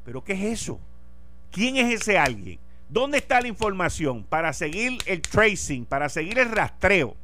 ¿Pero 0.05 0.23
qué 0.23 0.35
es 0.35 0.61
eso? 0.61 0.79
¿Quién 1.51 1.77
es 1.77 2.03
ese 2.03 2.19
alguien? 2.19 2.59
¿Dónde 2.91 3.17
está 3.17 3.41
la 3.41 3.49
información 3.49 4.25
para 4.25 4.53
seguir 4.53 4.99
el 5.07 5.23
tracing, 5.23 5.87
para 5.87 6.11
seguir 6.11 6.39
el 6.39 6.51
rastreo? 6.51 7.17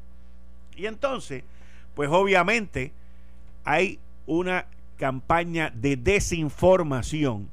Y 0.75 0.87
entonces, 0.87 1.45
pues 1.95 2.09
obviamente 2.09 2.93
hay 3.65 3.99
una 4.25 4.65
campaña 4.97 5.71
de 5.75 5.97
desinformación 5.97 7.51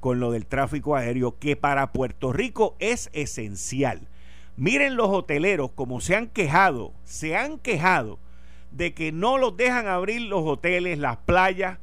con 0.00 0.20
lo 0.20 0.32
del 0.32 0.44
tráfico 0.44 0.96
aéreo 0.96 1.38
que 1.38 1.56
para 1.56 1.92
Puerto 1.92 2.30
Rico 2.30 2.76
es 2.78 3.08
esencial. 3.14 4.06
Miren 4.60 4.94
los 4.94 5.08
hoteleros 5.08 5.70
como 5.72 6.02
se 6.02 6.14
han 6.14 6.26
quejado, 6.26 6.92
se 7.04 7.34
han 7.34 7.58
quejado 7.58 8.18
de 8.70 8.92
que 8.92 9.10
no 9.10 9.38
los 9.38 9.56
dejan 9.56 9.86
abrir 9.86 10.20
los 10.20 10.42
hoteles, 10.44 10.98
las 10.98 11.16
playas. 11.16 11.78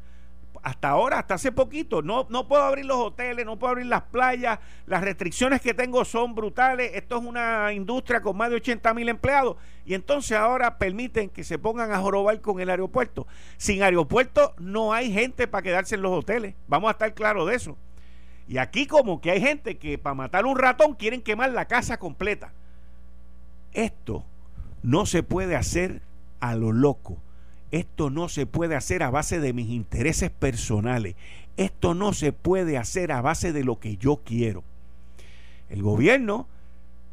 Hasta 0.62 0.90
ahora, 0.90 1.18
hasta 1.18 1.34
hace 1.34 1.52
poquito, 1.52 2.04
no, 2.04 2.28
no 2.30 2.48
puedo 2.48 2.62
abrir 2.62 2.86
los 2.86 2.98
hoteles, 2.98 3.48
no 3.48 3.58
puedo 3.58 3.72
abrir 3.72 3.88
las 3.88 4.04
playas, 4.04 4.60
las 4.86 5.02
restricciones 5.02 5.60
que 5.60 5.74
tengo 5.74 6.06
son 6.06 6.36
brutales, 6.36 6.92
esto 6.94 7.18
es 7.18 7.26
una 7.26 7.74
industria 7.74 8.22
con 8.22 8.38
más 8.38 8.52
de 8.52 8.58
80 8.58 8.94
mil 8.94 9.10
empleados 9.10 9.58
y 9.84 9.96
entonces 9.96 10.38
ahora 10.38 10.78
permiten 10.78 11.32
que 11.32 11.44
se 11.44 11.58
pongan 11.58 11.92
a 11.92 11.98
jorobar 11.98 12.40
con 12.42 12.60
el 12.60 12.70
aeropuerto. 12.70 13.26
Sin 13.58 13.82
aeropuerto 13.82 14.54
no 14.60 14.94
hay 14.94 15.12
gente 15.12 15.48
para 15.48 15.64
quedarse 15.64 15.96
en 15.96 16.04
los 16.04 16.12
hoteles, 16.12 16.54
vamos 16.68 16.90
a 16.90 16.92
estar 16.92 17.12
claros 17.16 17.48
de 17.48 17.56
eso. 17.56 17.76
Y 18.48 18.60
aquí 18.60 18.86
como 18.86 19.20
que 19.20 19.32
hay 19.32 19.42
gente 19.42 19.80
que 19.80 19.98
para 19.98 20.14
matar 20.14 20.46
un 20.46 20.60
ratón 20.60 20.94
quieren 20.94 21.24
quemar 21.24 21.50
la 21.50 21.66
casa 21.66 21.98
completa. 21.98 22.54
Esto 23.78 24.26
no 24.82 25.06
se 25.06 25.22
puede 25.22 25.56
hacer 25.56 26.02
a 26.40 26.56
lo 26.56 26.72
loco. 26.72 27.20
Esto 27.70 28.10
no 28.10 28.28
se 28.28 28.48
puede 28.48 28.76
hacer 28.76 29.04
a 29.04 29.12
base 29.12 29.40
de 29.40 29.54
mis 29.54 29.70
intereses 29.70 30.32
personales. 30.32 31.16
Esto 31.58 31.94
no 31.94 32.14
se 32.14 32.34
puede 32.34 32.80
hacer 32.80 33.12
a 33.12 33.22
base 33.22 33.54
de 33.54 33.64
lo 33.64 33.80
que 33.80 33.98
yo 33.98 34.22
quiero. 34.26 34.64
El 35.70 35.84
gobierno 35.84 36.48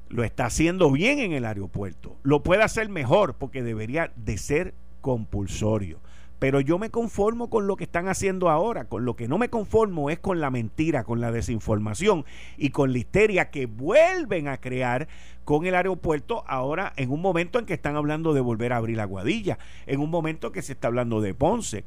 lo 0.08 0.24
está 0.24 0.46
haciendo 0.46 0.90
bien 0.90 1.18
en 1.18 1.32
el 1.32 1.44
aeropuerto. 1.44 2.16
Lo 2.22 2.42
puede 2.42 2.62
hacer 2.62 2.88
mejor 2.88 3.34
porque 3.34 3.62
debería 3.62 4.10
de 4.16 4.38
ser 4.38 4.72
compulsorio. 5.02 5.98
Pero 6.38 6.60
yo 6.60 6.78
me 6.78 6.90
conformo 6.90 7.48
con 7.48 7.66
lo 7.66 7.76
que 7.76 7.84
están 7.84 8.08
haciendo 8.08 8.50
ahora. 8.50 8.86
Con 8.86 9.04
lo 9.04 9.16
que 9.16 9.28
no 9.28 9.38
me 9.38 9.48
conformo 9.48 10.10
es 10.10 10.18
con 10.18 10.40
la 10.40 10.50
mentira, 10.50 11.04
con 11.04 11.20
la 11.20 11.30
desinformación 11.30 12.24
y 12.58 12.70
con 12.70 12.92
la 12.92 12.98
histeria 12.98 13.50
que 13.50 13.66
vuelven 13.66 14.48
a 14.48 14.58
crear 14.58 15.08
con 15.44 15.66
el 15.66 15.74
aeropuerto 15.74 16.44
ahora 16.46 16.92
en 16.96 17.10
un 17.10 17.20
momento 17.20 17.58
en 17.58 17.66
que 17.66 17.74
están 17.74 17.96
hablando 17.96 18.32
de 18.32 18.40
volver 18.40 18.72
a 18.72 18.76
abrir 18.76 18.96
la 18.96 19.04
guadilla, 19.04 19.58
en 19.86 20.00
un 20.00 20.10
momento 20.10 20.52
que 20.52 20.62
se 20.62 20.72
está 20.72 20.88
hablando 20.88 21.20
de 21.20 21.34
Ponce. 21.34 21.84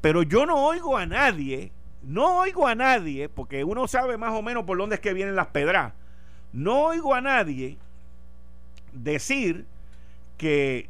Pero 0.00 0.22
yo 0.22 0.46
no 0.46 0.64
oigo 0.64 0.96
a 0.96 1.06
nadie, 1.06 1.72
no 2.02 2.38
oigo 2.38 2.66
a 2.66 2.74
nadie, 2.74 3.28
porque 3.28 3.64
uno 3.64 3.88
sabe 3.88 4.16
más 4.16 4.32
o 4.32 4.42
menos 4.42 4.64
por 4.64 4.78
dónde 4.78 4.96
es 4.96 5.00
que 5.00 5.12
vienen 5.12 5.36
las 5.36 5.48
pedras. 5.48 5.92
No 6.52 6.84
oigo 6.84 7.14
a 7.14 7.20
nadie 7.20 7.78
decir 8.92 9.66
que 10.36 10.88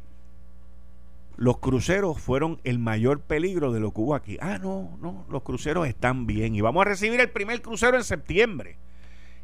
los 1.39 1.59
cruceros 1.59 2.19
fueron 2.19 2.59
el 2.65 2.79
mayor 2.79 3.21
peligro 3.21 3.71
de 3.71 3.79
lo 3.79 3.93
que 3.93 4.01
hubo 4.01 4.13
aquí. 4.13 4.37
Ah, 4.41 4.57
no, 4.61 4.97
no, 5.01 5.25
los 5.29 5.41
cruceros 5.41 5.87
están 5.87 6.27
bien 6.27 6.53
y 6.53 6.59
vamos 6.59 6.81
a 6.81 6.89
recibir 6.89 7.17
el 7.21 7.29
primer 7.29 7.61
crucero 7.61 7.95
en 7.95 8.03
septiembre. 8.03 8.75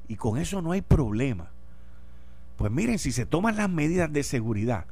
Y 0.10 0.18
con 0.18 0.38
eso 0.38 0.62
no 0.62 0.74
hay 0.74 0.82
problema. 0.82 1.52
Pues 2.58 2.70
miren, 2.70 3.00
si 3.00 3.14
se 3.14 3.26
toman 3.26 3.56
las 3.56 3.70
medidas 3.70 4.12
de 4.12 4.24
seguridad, 4.24 4.88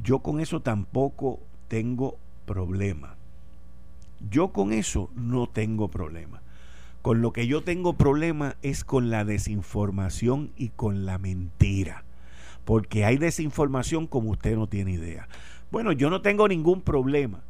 yo 0.00 0.20
con 0.20 0.38
eso 0.38 0.60
tampoco 0.60 1.40
tengo 1.66 2.16
problema. 2.46 3.16
Yo 4.30 4.52
con 4.52 4.72
eso 4.72 5.10
no 5.16 5.48
tengo 5.48 5.88
problema. 5.88 6.40
Con 7.02 7.20
lo 7.20 7.32
que 7.32 7.48
yo 7.48 7.64
tengo 7.64 7.94
problema 7.94 8.54
es 8.62 8.84
con 8.84 9.10
la 9.10 9.24
desinformación 9.24 10.52
y 10.56 10.68
con 10.68 11.04
la 11.04 11.18
mentira. 11.18 12.04
Porque 12.64 13.04
hay 13.04 13.18
desinformación 13.18 14.06
como 14.06 14.30
usted 14.30 14.54
no 14.54 14.68
tiene 14.68 14.92
idea. 14.92 15.26
Bueno, 15.70 15.92
yo 15.92 16.10
no 16.10 16.22
tengo 16.22 16.48
ningún 16.48 16.82
problema. 16.82 17.42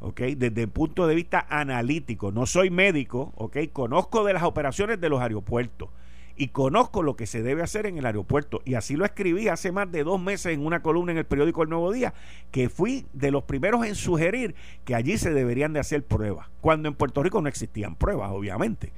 ¿ok? 0.00 0.20
Desde 0.36 0.62
el 0.62 0.68
punto 0.68 1.06
de 1.06 1.14
vista 1.14 1.46
analítico, 1.48 2.30
no 2.30 2.44
soy 2.44 2.70
médico, 2.70 3.32
¿ok? 3.36 3.56
Conozco 3.72 4.24
de 4.24 4.34
las 4.34 4.42
operaciones 4.42 5.00
de 5.00 5.08
los 5.08 5.20
aeropuertos 5.20 5.88
y 6.36 6.48
conozco 6.48 7.02
lo 7.02 7.16
que 7.16 7.26
se 7.26 7.42
debe 7.42 7.62
hacer 7.62 7.86
en 7.86 7.96
el 7.96 8.06
aeropuerto. 8.06 8.60
Y 8.64 8.74
así 8.74 8.96
lo 8.96 9.04
escribí 9.04 9.48
hace 9.48 9.72
más 9.72 9.90
de 9.90 10.04
dos 10.04 10.20
meses 10.20 10.52
en 10.52 10.66
una 10.66 10.82
columna 10.82 11.12
en 11.12 11.18
el 11.18 11.24
periódico 11.24 11.62
El 11.62 11.70
Nuevo 11.70 11.92
Día, 11.92 12.12
que 12.50 12.68
fui 12.68 13.06
de 13.12 13.30
los 13.30 13.44
primeros 13.44 13.86
en 13.86 13.94
sugerir 13.94 14.54
que 14.84 14.94
allí 14.94 15.16
se 15.16 15.32
deberían 15.32 15.72
de 15.72 15.80
hacer 15.80 16.04
pruebas, 16.04 16.48
cuando 16.60 16.88
en 16.88 16.94
Puerto 16.94 17.22
Rico 17.22 17.40
no 17.40 17.48
existían 17.48 17.96
pruebas, 17.96 18.30
obviamente. 18.30 18.92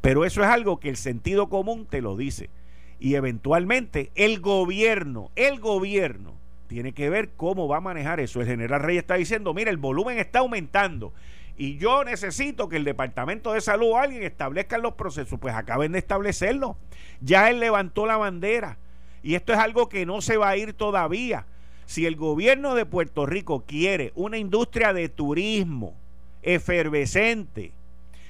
Pero 0.00 0.24
eso 0.24 0.42
es 0.42 0.48
algo 0.48 0.78
que 0.78 0.88
el 0.88 0.96
sentido 0.96 1.48
común 1.48 1.86
te 1.86 2.00
lo 2.00 2.16
dice. 2.16 2.50
Y 2.98 3.16
eventualmente 3.16 4.10
el 4.14 4.40
gobierno, 4.40 5.30
el 5.36 5.60
gobierno, 5.60 6.34
tiene 6.66 6.92
que 6.92 7.10
ver 7.10 7.30
cómo 7.36 7.68
va 7.68 7.78
a 7.78 7.80
manejar 7.80 8.20
eso. 8.20 8.40
El 8.40 8.46
general 8.46 8.82
Rey 8.82 8.98
está 8.98 9.14
diciendo, 9.14 9.54
mira, 9.54 9.70
el 9.70 9.76
volumen 9.76 10.18
está 10.18 10.40
aumentando 10.40 11.12
y 11.58 11.78
yo 11.78 12.04
necesito 12.04 12.68
que 12.68 12.76
el 12.76 12.84
Departamento 12.84 13.52
de 13.52 13.60
Salud 13.60 13.92
o 13.92 13.98
alguien 13.98 14.22
establezca 14.22 14.76
los 14.78 14.94
procesos, 14.94 15.38
pues 15.38 15.54
acaben 15.54 15.92
de 15.92 15.98
establecerlo. 15.98 16.76
Ya 17.20 17.48
él 17.48 17.60
levantó 17.60 18.04
la 18.04 18.18
bandera 18.18 18.78
y 19.22 19.34
esto 19.34 19.52
es 19.52 19.58
algo 19.58 19.88
que 19.88 20.04
no 20.04 20.20
se 20.20 20.36
va 20.36 20.50
a 20.50 20.56
ir 20.56 20.74
todavía. 20.74 21.46
Si 21.86 22.04
el 22.04 22.16
gobierno 22.16 22.74
de 22.74 22.84
Puerto 22.84 23.26
Rico 23.26 23.64
quiere 23.66 24.12
una 24.14 24.38
industria 24.38 24.92
de 24.92 25.08
turismo 25.08 25.94
efervescente, 26.42 27.72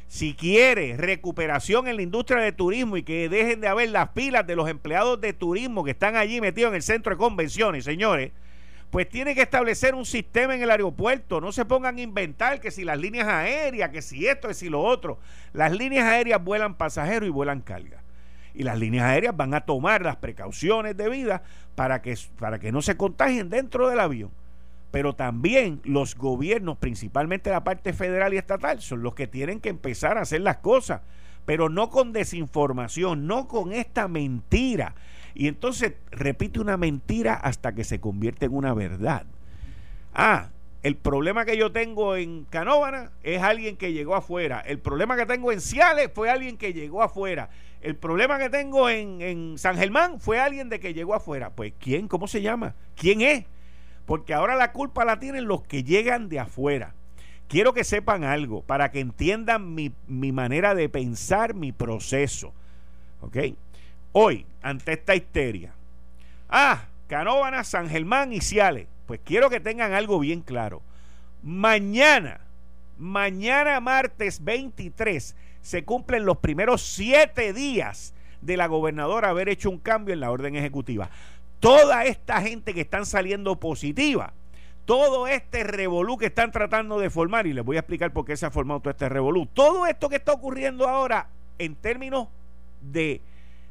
si 0.09 0.35
quiere 0.35 0.97
recuperación 0.97 1.89
en 1.89 1.97
la 1.97 2.03
industria 2.03 2.41
de 2.41 2.53
turismo 2.53 2.97
y 2.97 3.03
que 3.03 3.29
dejen 3.29 3.61
de 3.61 3.69
haber 3.69 3.91
las 3.91 4.11
pilas 4.11 4.47
de 4.47 4.57
los 4.57 4.69
empleados 4.69 5.21
de 5.21 5.33
turismo 5.33 5.85
que 5.85 5.91
están 5.91 6.17
allí 6.17 6.41
metidos 6.41 6.71
en 6.71 6.77
el 6.77 6.83
centro 6.83 7.11
de 7.11 7.17
convenciones, 7.17 7.85
señores, 7.85 8.33
pues 8.91 9.09
tiene 9.09 9.35
que 9.35 9.43
establecer 9.43 9.95
un 9.95 10.05
sistema 10.05 10.55
en 10.55 10.63
el 10.63 10.71
aeropuerto. 10.71 11.41
No 11.41 11.51
se 11.53 11.65
pongan 11.65 11.97
a 11.97 12.01
inventar 12.01 12.61
que 12.61 12.71
si 12.71 12.85
las 12.85 12.99
líneas 12.99 13.27
aéreas, 13.27 13.91
que 13.91 14.01
si 14.01 14.27
esto, 14.27 14.49
que 14.49 14.55
si 14.55 14.69
lo 14.69 14.81
otro. 14.81 15.19
Las 15.53 15.73
líneas 15.73 16.05
aéreas 16.05 16.43
vuelan 16.43 16.77
pasajeros 16.77 17.29
y 17.29 17.33
vuelan 17.33 17.61
carga. 17.61 18.03
Y 18.55 18.63
las 18.63 18.79
líneas 18.79 19.05
aéreas 19.05 19.37
van 19.37 19.55
a 19.55 19.63
tomar 19.63 20.03
las 20.03 20.17
precauciones 20.17 20.97
debidas 20.97 21.43
para 21.75 22.01
que, 22.01 22.17
para 22.39 22.59
que 22.59 22.73
no 22.73 22.81
se 22.81 22.97
contagien 22.97 23.51
dentro 23.51 23.89
del 23.89 24.01
avión. 24.01 24.31
Pero 24.91 25.15
también 25.15 25.81
los 25.85 26.17
gobiernos, 26.17 26.79
principalmente 26.79 27.51
la 27.51 27.65
parte 27.65 27.93
federal 27.93 28.35
y 28.35 28.39
estatal, 28.39 28.81
son 28.81 29.03
los 29.03 29.15
que 29.15 29.27
tienen 29.27 29.61
que 29.61 29.69
empezar 29.69 30.19
a 30.19 30.23
hacer 30.23 30.41
las 30.41 30.59
cosas 30.59 31.03
pero 31.47 31.69
no 31.69 31.89
con 31.89 32.13
desinformación, 32.13 33.27
no 33.27 33.49
con 33.49 33.73
esta 33.73 34.09
mentira. 34.09 34.95
Y 35.33 35.49
entonces 35.49 35.95
repite 36.11 36.61
una 36.61 36.77
mentira 36.77 37.35
hasta 37.35 37.75
que 37.75 37.85
se 37.85 38.01
convierte 38.01 38.47
en 38.47 38.55
una 38.55 38.75
verdad. 38.75 39.25
Ah, 40.13 40.51
el 40.83 40.97
problema 40.97 41.45
que 41.45 41.57
yo 41.57 41.73
tengo 41.73 42.17
en 42.17 42.45
Canóvana 42.45 43.13
es 43.23 43.43
alguien 43.43 43.77
que 43.77 43.93
llegó 43.93 44.17
afuera. 44.17 44.61
El 44.61 44.81
problema 44.81 45.17
que 45.17 45.27
tengo 45.27 45.53
en 45.53 45.61
Ciales 45.61 46.11
fue 46.13 46.31
alguien 46.31 46.59
que 46.59 46.73
llegó 46.73 47.03
afuera. 47.03 47.49
El 47.81 47.97
problema 47.97 48.39
que 48.39 48.51
tengo 48.51 48.89
en, 48.89 49.21
en 49.21 49.59
San 49.59 49.77
Germán 49.77 50.21
fue 50.21 50.41
alguien 50.41 50.69
de 50.69 50.81
que 50.81 50.95
llegó 50.95 51.15
afuera. 51.15 51.51
Pues 51.51 51.75
¿quién? 51.79 52.09
¿Cómo 52.09 52.27
se 52.27 52.43
llama? 52.43 52.75
¿Quién 52.97 53.21
es? 53.21 53.45
Porque 54.07 54.33
ahora 54.35 54.55
la 54.57 54.73
culpa 54.73 55.05
la 55.05 55.19
tienen 55.19 55.47
los 55.47 55.63
que 55.63 55.85
llegan 55.85 56.29
de 56.29 56.41
afuera. 56.41 56.95
Quiero 57.49 57.75
que 57.75 57.85
sepan 57.85 58.25
algo 58.25 58.63
para 58.63 58.91
que 58.91 59.01
entiendan 59.01 59.75
mi, 59.75 59.93
mi 60.07 60.33
manera 60.33 60.75
de 60.75 60.89
pensar, 60.89 61.55
mi 61.55 61.73
proceso. 61.73 62.53
¿Ok? 63.21 63.37
Hoy, 64.13 64.47
ante 64.63 64.95
esta 64.95 65.15
histeria. 65.15 65.73
Ah, 66.49 66.85
Canóvana, 67.09 67.65
San 67.65 67.89
Germán 67.89 68.33
y 68.33 68.41
Ciales. 68.41 68.87
Pues 69.07 69.21
quiero 69.25 69.51
que 69.51 69.61
tengan 69.61 69.93
algo 69.93 70.19
bien 70.19 70.41
claro. 70.41 70.83
Mañana, 71.43 72.41
mañana 72.99 73.79
martes 73.81 74.43
23, 74.43 75.37
se 75.61 75.85
cumplen 75.85 76.25
los 76.25 76.39
primeros 76.39 76.83
siete 76.83 77.53
días 77.53 78.15
de 78.41 78.57
la 78.57 78.67
gobernadora 78.67 79.31
haber 79.31 79.49
hecho 79.49 79.71
un 79.71 79.79
cambio 79.79 80.15
en 80.15 80.21
la 80.21 80.31
orden 80.31 80.57
ejecutiva. 80.57 81.11
Toda 81.61 82.05
esta 82.05 82.41
gente 82.41 82.75
que 82.75 82.83
están 82.83 83.07
saliendo 83.07 83.59
positiva, 83.59 84.33
todo 84.85 85.27
este 85.27 85.65
revolú 85.65 86.17
que 86.17 86.27
están 86.27 86.53
tratando 86.53 86.99
de 86.99 87.11
formar, 87.11 87.47
y 87.47 87.53
les 87.53 87.65
voy 87.65 87.77
a 87.77 87.81
explicar 87.81 88.13
por 88.13 88.25
qué 88.25 88.37
se 88.37 88.47
ha 88.47 88.51
formado 88.51 88.81
todo 88.81 88.91
este 88.91 89.09
revolú, 89.09 89.47
todo 89.47 89.87
esto 89.87 90.09
que 90.09 90.17
está 90.17 90.33
ocurriendo 90.33 90.89
ahora 90.89 91.29
en 91.59 91.75
términos 91.75 92.29
de, 92.81 93.21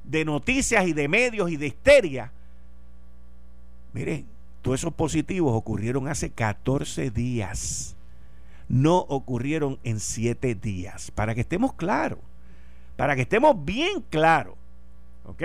de 0.03 0.25
noticias 0.25 0.85
y 0.87 0.93
de 0.93 1.07
medios 1.07 1.49
y 1.49 1.57
de 1.57 1.67
histeria, 1.67 2.31
miren, 3.93 4.27
todos 4.65 4.79
esos 4.79 4.93
positivos 4.93 5.53
ocurrieron 5.53 6.07
hace 6.07 6.31
14 6.31 7.11
días. 7.11 7.95
No 8.67 8.97
ocurrieron 8.97 9.77
en 9.83 9.99
7 9.99 10.55
días. 10.55 11.11
Para 11.11 11.35
que 11.35 11.41
estemos 11.41 11.73
claros. 11.73 12.17
Para 12.97 13.15
que 13.15 13.21
estemos 13.21 13.63
bien 13.63 14.03
claros. 14.09 14.55
¿Ok? 15.25 15.43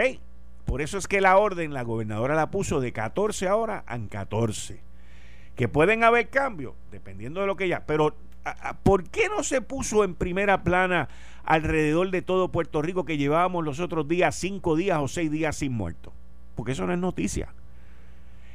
Por 0.70 0.82
eso 0.82 0.98
es 0.98 1.08
que 1.08 1.20
la 1.20 1.36
orden, 1.36 1.74
la 1.74 1.82
gobernadora 1.82 2.36
la 2.36 2.52
puso 2.52 2.80
de 2.80 2.92
14 2.92 3.48
ahora 3.48 3.82
a 3.88 3.98
14. 3.98 4.80
Que 5.56 5.66
pueden 5.66 6.04
haber 6.04 6.30
cambios, 6.30 6.74
dependiendo 6.92 7.40
de 7.40 7.48
lo 7.48 7.56
que 7.56 7.66
ya. 7.66 7.84
Pero, 7.86 8.14
¿por 8.84 9.02
qué 9.10 9.28
no 9.28 9.42
se 9.42 9.62
puso 9.62 10.04
en 10.04 10.14
primera 10.14 10.62
plana 10.62 11.08
alrededor 11.42 12.12
de 12.12 12.22
todo 12.22 12.52
Puerto 12.52 12.82
Rico 12.82 13.04
que 13.04 13.16
llevábamos 13.16 13.64
los 13.64 13.80
otros 13.80 14.06
días, 14.06 14.36
cinco 14.36 14.76
días 14.76 15.00
o 15.00 15.08
seis 15.08 15.28
días 15.28 15.56
sin 15.56 15.72
muertos? 15.72 16.12
Porque 16.54 16.70
eso 16.70 16.86
no 16.86 16.92
es 16.92 17.00
noticia. 17.00 17.52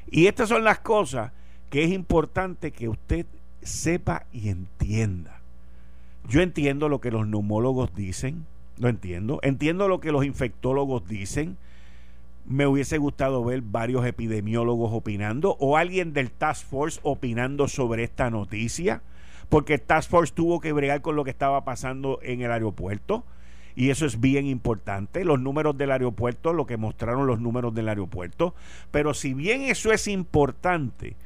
Y 0.10 0.27
estas 0.27 0.48
son 0.48 0.63
las 0.63 0.79
cosas 0.79 1.34
que 1.69 1.84
es 1.84 1.91
importante 1.91 2.72
que 2.72 2.88
usted 2.88 3.25
sepa 3.62 4.25
y 4.31 4.48
entienda. 4.48 5.41
Yo 6.29 6.39
entiendo 6.39 6.88
lo 6.88 7.01
que 7.01 7.12
los 7.12 7.27
neumólogos 7.27 7.93
dicen, 7.93 8.45
lo 8.77 8.88
entiendo. 8.88 9.39
Entiendo 9.41 9.89
lo 9.89 10.00
que 10.00 10.13
los 10.13 10.24
infectólogos 10.24 11.10
dicen. 11.10 11.57
Me 12.48 12.68
hubiese 12.68 12.98
gustado 12.98 13.44
ver 13.44 13.62
varios 13.62 14.06
epidemiólogos 14.06 14.92
opinando 14.94 15.58
o 15.60 15.78
alguien 15.78 16.14
del 16.14 16.32
Task 16.32 16.68
Force 16.68 17.00
opinando 17.04 17.68
sobre 17.68 18.04
esta 18.04 18.30
noticia, 18.30 19.02
porque 19.50 19.75
el 19.75 19.82
Task 19.82 20.10
Force 20.10 20.34
tuvo 20.34 20.60
que 20.60 20.72
bregar 20.72 21.02
con 21.02 21.16
lo 21.16 21.24
que 21.24 21.32
estaba 21.32 21.66
pasando 21.66 22.20
en 22.22 22.42
el 22.42 22.52
aeropuerto 22.52 23.25
y 23.75 23.90
eso 23.90 24.06
es 24.06 24.20
bien 24.20 24.46
importante. 24.46 25.25
Los 25.25 25.40
números 25.40 25.78
del 25.78 25.92
aeropuerto, 25.92 26.54
lo 26.54 26.66
que 26.66 26.78
mostraron 26.78 27.28
los 27.28 27.42
números 27.42 27.74
del 27.75 27.90
aeropuerto. 27.90 28.56
Pero 28.92 29.14
si 29.14 29.34
bien 29.34 29.64
eso 29.64 29.92
es 29.92 30.08
importante, 30.08 31.18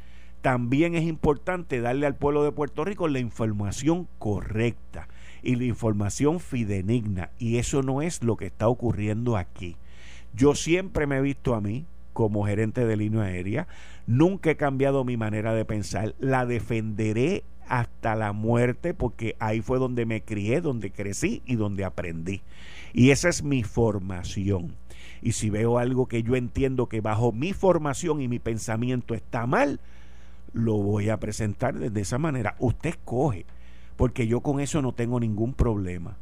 también 0.42 0.96
es 0.96 1.04
importante 1.04 1.80
darle 1.80 2.08
al 2.08 2.16
pueblo 2.16 2.44
de 2.44 2.52
Puerto 2.52 2.84
Rico 2.84 3.08
la 3.08 3.20
información 3.20 4.08
correcta 4.18 5.08
y 5.44 5.56
la 5.56 5.66
información 5.66 6.40
fidenigna. 6.40 7.30
Y 7.38 7.58
eso 7.58 7.84
no 7.84 8.02
es 8.02 8.24
lo 8.24 8.36
que 8.36 8.48
está 8.48 8.68
ocurriendo 8.68 9.38
aquí. 9.38 9.76
Yo 10.40 10.56
siempre 10.56 11.06
me 11.06 11.18
he 11.18 11.22
visto 11.22 11.54
a 11.54 11.60
mí 11.60 11.86
como 12.14 12.46
gerente 12.46 12.86
de 12.86 12.96
línea 12.96 13.24
aérea. 13.24 13.68
Nunca 14.08 14.52
he 14.52 14.56
cambiado 14.56 15.04
mi 15.04 15.18
manera 15.18 15.54
de 15.54 15.66
pensar. 15.66 16.16
La 16.18 16.46
defenderé 16.46 17.44
hasta 17.68 18.16
la 18.16 18.32
muerte 18.32 18.94
porque 18.94 19.36
ahí 19.40 19.60
fue 19.60 19.80
donde 19.80 20.06
me 20.06 20.22
crié, 20.22 20.62
donde 20.62 20.92
crecí 20.92 21.42
y 21.46 21.58
donde 21.58 21.84
aprendí. 21.84 22.42
Y 22.94 23.10
esa 23.10 23.28
es 23.28 23.44
mi 23.44 23.64
formación. 23.64 24.78
Y 25.22 25.34
si 25.34 25.50
veo 25.50 25.78
algo 25.78 26.08
que 26.08 26.24
yo 26.24 26.38
entiendo 26.38 26.88
que 26.88 27.02
bajo 27.02 27.34
mi 27.34 27.52
formación 27.52 28.22
y 28.22 28.30
mi 28.30 28.40
pensamiento 28.40 29.16
está 29.16 29.46
mal, 29.46 29.82
lo 30.54 30.78
voy 30.78 31.10
a 31.10 31.20
presentar 31.20 31.78
de 31.78 32.02
esa 32.02 32.18
manera. 32.18 32.56
Usted 32.60 32.92
escoge, 32.92 33.46
porque 33.98 34.26
yo 34.26 34.40
con 34.40 34.62
eso 34.62 34.82
no 34.82 34.94
tengo 34.94 35.20
ningún 35.20 35.54
problema. 35.54 36.18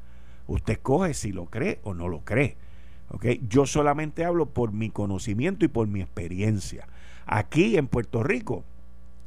Usted 0.47 0.73
escoge 0.73 1.13
si 1.13 1.31
lo 1.31 1.45
cree 1.45 1.81
o 1.83 1.93
no 1.93 2.07
lo 2.07 2.21
cree. 2.21 2.57
Yo 3.47 3.65
solamente 3.65 4.25
hablo 4.25 4.47
por 4.47 4.71
mi 4.71 4.89
conocimiento 4.89 5.65
y 5.65 5.69
por 5.69 5.87
mi 5.87 6.01
experiencia. 6.01 6.87
Aquí 7.25 7.77
en 7.77 7.87
Puerto 7.87 8.23
Rico 8.23 8.63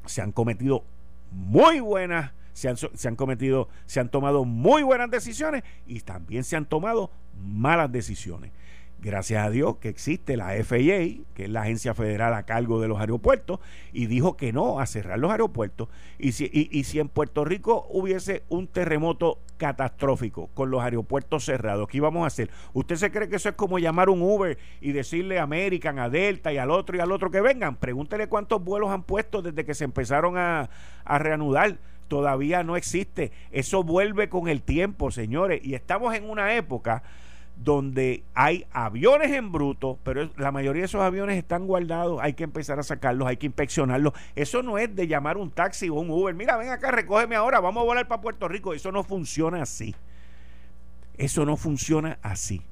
se 0.06 0.22
han 0.22 0.32
cometido 0.32 0.84
muy 1.30 1.80
buenas, 1.80 2.32
se 2.52 2.68
han, 2.68 2.76
se 2.76 3.08
han 3.08 3.16
cometido, 3.16 3.68
se 3.86 4.00
han 4.00 4.10
tomado 4.10 4.44
muy 4.44 4.82
buenas 4.82 5.10
decisiones 5.10 5.62
y 5.86 6.00
también 6.00 6.44
se 6.44 6.56
han 6.56 6.66
tomado 6.66 7.10
malas 7.38 7.90
decisiones. 7.90 8.52
Gracias 9.02 9.46
a 9.46 9.48
Dios 9.48 9.76
que 9.76 9.88
existe 9.88 10.36
la 10.36 10.48
FAA, 10.62 11.24
que 11.34 11.44
es 11.44 11.48
la 11.48 11.62
agencia 11.62 11.94
federal 11.94 12.34
a 12.34 12.42
cargo 12.42 12.82
de 12.82 12.88
los 12.88 13.00
aeropuertos, 13.00 13.58
y 13.94 14.06
dijo 14.06 14.36
que 14.36 14.52
no 14.52 14.78
a 14.78 14.84
cerrar 14.84 15.18
los 15.18 15.30
aeropuertos. 15.30 15.88
Y 16.18 16.32
si, 16.32 16.50
y, 16.52 16.84
si 16.84 17.00
en 17.00 17.08
Puerto 17.08 17.46
Rico 17.46 17.86
hubiese 17.88 18.42
un 18.50 18.66
terremoto 18.66 19.38
catastrófico 19.56 20.48
con 20.48 20.70
los 20.70 20.82
aeropuertos 20.82 21.46
cerrados, 21.46 21.88
¿qué 21.88 21.96
íbamos 21.96 22.24
a 22.24 22.26
hacer? 22.26 22.50
¿Usted 22.74 22.96
se 22.96 23.10
cree 23.10 23.30
que 23.30 23.36
eso 23.36 23.48
es 23.48 23.54
como 23.54 23.78
llamar 23.78 24.10
un 24.10 24.20
Uber 24.20 24.58
y 24.82 24.92
decirle 24.92 25.38
a 25.38 25.44
American, 25.44 25.98
a 25.98 26.10
Delta 26.10 26.52
y 26.52 26.58
al 26.58 26.70
otro 26.70 26.98
y 26.98 27.00
al 27.00 27.10
otro 27.10 27.30
que 27.30 27.40
vengan? 27.40 27.76
Pregúntele 27.76 28.28
cuántos 28.28 28.62
vuelos 28.62 28.90
han 28.90 29.04
puesto 29.04 29.40
desde 29.40 29.64
que 29.64 29.72
se 29.72 29.84
empezaron 29.84 30.36
a 30.36 30.68
reanudar 31.06 31.78
todavía 32.10 32.64
no 32.64 32.76
existe. 32.76 33.32
Eso 33.52 33.84
vuelve 33.84 34.28
con 34.28 34.48
el 34.48 34.60
tiempo, 34.62 35.10
señores. 35.10 35.64
Y 35.64 35.74
estamos 35.74 36.12
en 36.14 36.28
una 36.28 36.56
época 36.56 37.02
donde 37.62 38.24
hay 38.34 38.64
aviones 38.72 39.30
en 39.32 39.52
bruto, 39.52 39.98
pero 40.02 40.30
la 40.36 40.50
mayoría 40.50 40.80
de 40.80 40.86
esos 40.86 41.02
aviones 41.02 41.36
están 41.36 41.66
guardados, 41.66 42.18
hay 42.22 42.32
que 42.32 42.44
empezar 42.44 42.78
a 42.78 42.82
sacarlos, 42.82 43.28
hay 43.28 43.36
que 43.36 43.46
inspeccionarlos. 43.46 44.14
Eso 44.34 44.62
no 44.62 44.78
es 44.78 44.94
de 44.96 45.06
llamar 45.06 45.36
un 45.36 45.50
taxi 45.50 45.90
o 45.90 45.94
un 45.94 46.10
Uber, 46.10 46.34
mira, 46.34 46.56
ven 46.56 46.70
acá, 46.70 46.90
recógeme 46.90 47.36
ahora, 47.36 47.60
vamos 47.60 47.82
a 47.82 47.84
volar 47.84 48.08
para 48.08 48.22
Puerto 48.22 48.48
Rico. 48.48 48.72
Eso 48.72 48.90
no 48.92 49.04
funciona 49.04 49.62
así. 49.62 49.94
Eso 51.18 51.44
no 51.44 51.58
funciona 51.58 52.18
así. 52.22 52.62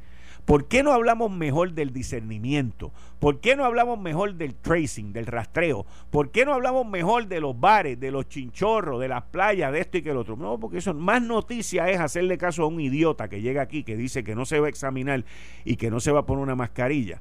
¿Por 0.48 0.66
qué 0.66 0.82
no 0.82 0.94
hablamos 0.94 1.30
mejor 1.30 1.74
del 1.74 1.92
discernimiento? 1.92 2.90
¿Por 3.18 3.38
qué 3.38 3.54
no 3.54 3.66
hablamos 3.66 4.00
mejor 4.00 4.32
del 4.32 4.54
tracing, 4.54 5.12
del 5.12 5.26
rastreo? 5.26 5.84
¿Por 6.10 6.30
qué 6.30 6.46
no 6.46 6.54
hablamos 6.54 6.86
mejor 6.86 7.28
de 7.28 7.38
los 7.38 7.60
bares, 7.60 8.00
de 8.00 8.10
los 8.10 8.30
chinchorros, 8.30 8.98
de 8.98 9.08
las 9.08 9.24
playas, 9.24 9.70
de 9.70 9.80
esto 9.80 9.98
y 9.98 10.02
que 10.02 10.08
el 10.08 10.16
otro? 10.16 10.36
No, 10.36 10.58
porque 10.58 10.78
eso 10.78 10.94
más 10.94 11.20
noticia 11.20 11.90
es 11.90 12.00
hacerle 12.00 12.38
caso 12.38 12.62
a 12.62 12.66
un 12.66 12.80
idiota 12.80 13.28
que 13.28 13.42
llega 13.42 13.60
aquí, 13.60 13.84
que 13.84 13.94
dice 13.94 14.24
que 14.24 14.34
no 14.34 14.46
se 14.46 14.58
va 14.58 14.68
a 14.68 14.70
examinar 14.70 15.22
y 15.66 15.76
que 15.76 15.90
no 15.90 16.00
se 16.00 16.12
va 16.12 16.20
a 16.20 16.24
poner 16.24 16.44
una 16.44 16.56
mascarilla, 16.56 17.20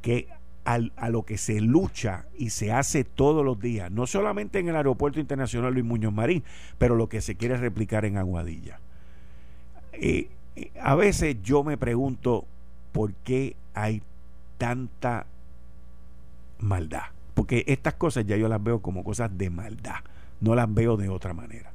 que 0.00 0.28
a 0.64 1.10
lo 1.10 1.24
que 1.24 1.38
se 1.38 1.60
lucha 1.60 2.26
y 2.38 2.50
se 2.50 2.70
hace 2.70 3.02
todos 3.02 3.44
los 3.44 3.58
días, 3.58 3.90
no 3.90 4.06
solamente 4.06 4.60
en 4.60 4.68
el 4.68 4.76
Aeropuerto 4.76 5.18
Internacional 5.18 5.72
Luis 5.74 5.84
Muñoz 5.84 6.12
Marín, 6.12 6.44
pero 6.78 6.94
lo 6.94 7.08
que 7.08 7.20
se 7.20 7.34
quiere 7.34 7.56
replicar 7.56 8.04
en 8.04 8.16
Aguadilla. 8.16 8.78
Eh, 9.94 10.28
a 10.80 10.94
veces 10.94 11.36
yo 11.42 11.64
me 11.64 11.76
pregunto 11.76 12.44
por 12.92 13.12
qué 13.14 13.56
hay 13.74 14.02
tanta 14.58 15.26
maldad. 16.58 17.04
Porque 17.34 17.64
estas 17.66 17.94
cosas 17.94 18.26
ya 18.26 18.36
yo 18.36 18.48
las 18.48 18.62
veo 18.62 18.80
como 18.80 19.04
cosas 19.04 19.36
de 19.36 19.50
maldad. 19.50 20.00
No 20.40 20.54
las 20.54 20.72
veo 20.72 20.96
de 20.96 21.08
otra 21.08 21.34
manera. 21.34 21.72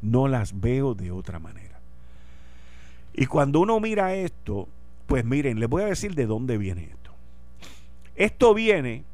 No 0.00 0.28
las 0.28 0.60
veo 0.60 0.94
de 0.94 1.10
otra 1.10 1.38
manera. 1.38 1.80
Y 3.14 3.26
cuando 3.26 3.60
uno 3.60 3.78
mira 3.80 4.14
esto, 4.14 4.68
pues 5.06 5.24
miren, 5.24 5.60
les 5.60 5.68
voy 5.68 5.82
a 5.82 5.86
decir 5.86 6.14
de 6.14 6.26
dónde 6.26 6.56
viene 6.56 6.84
esto. 6.84 7.10
Esto 8.14 8.54
viene 8.54 9.04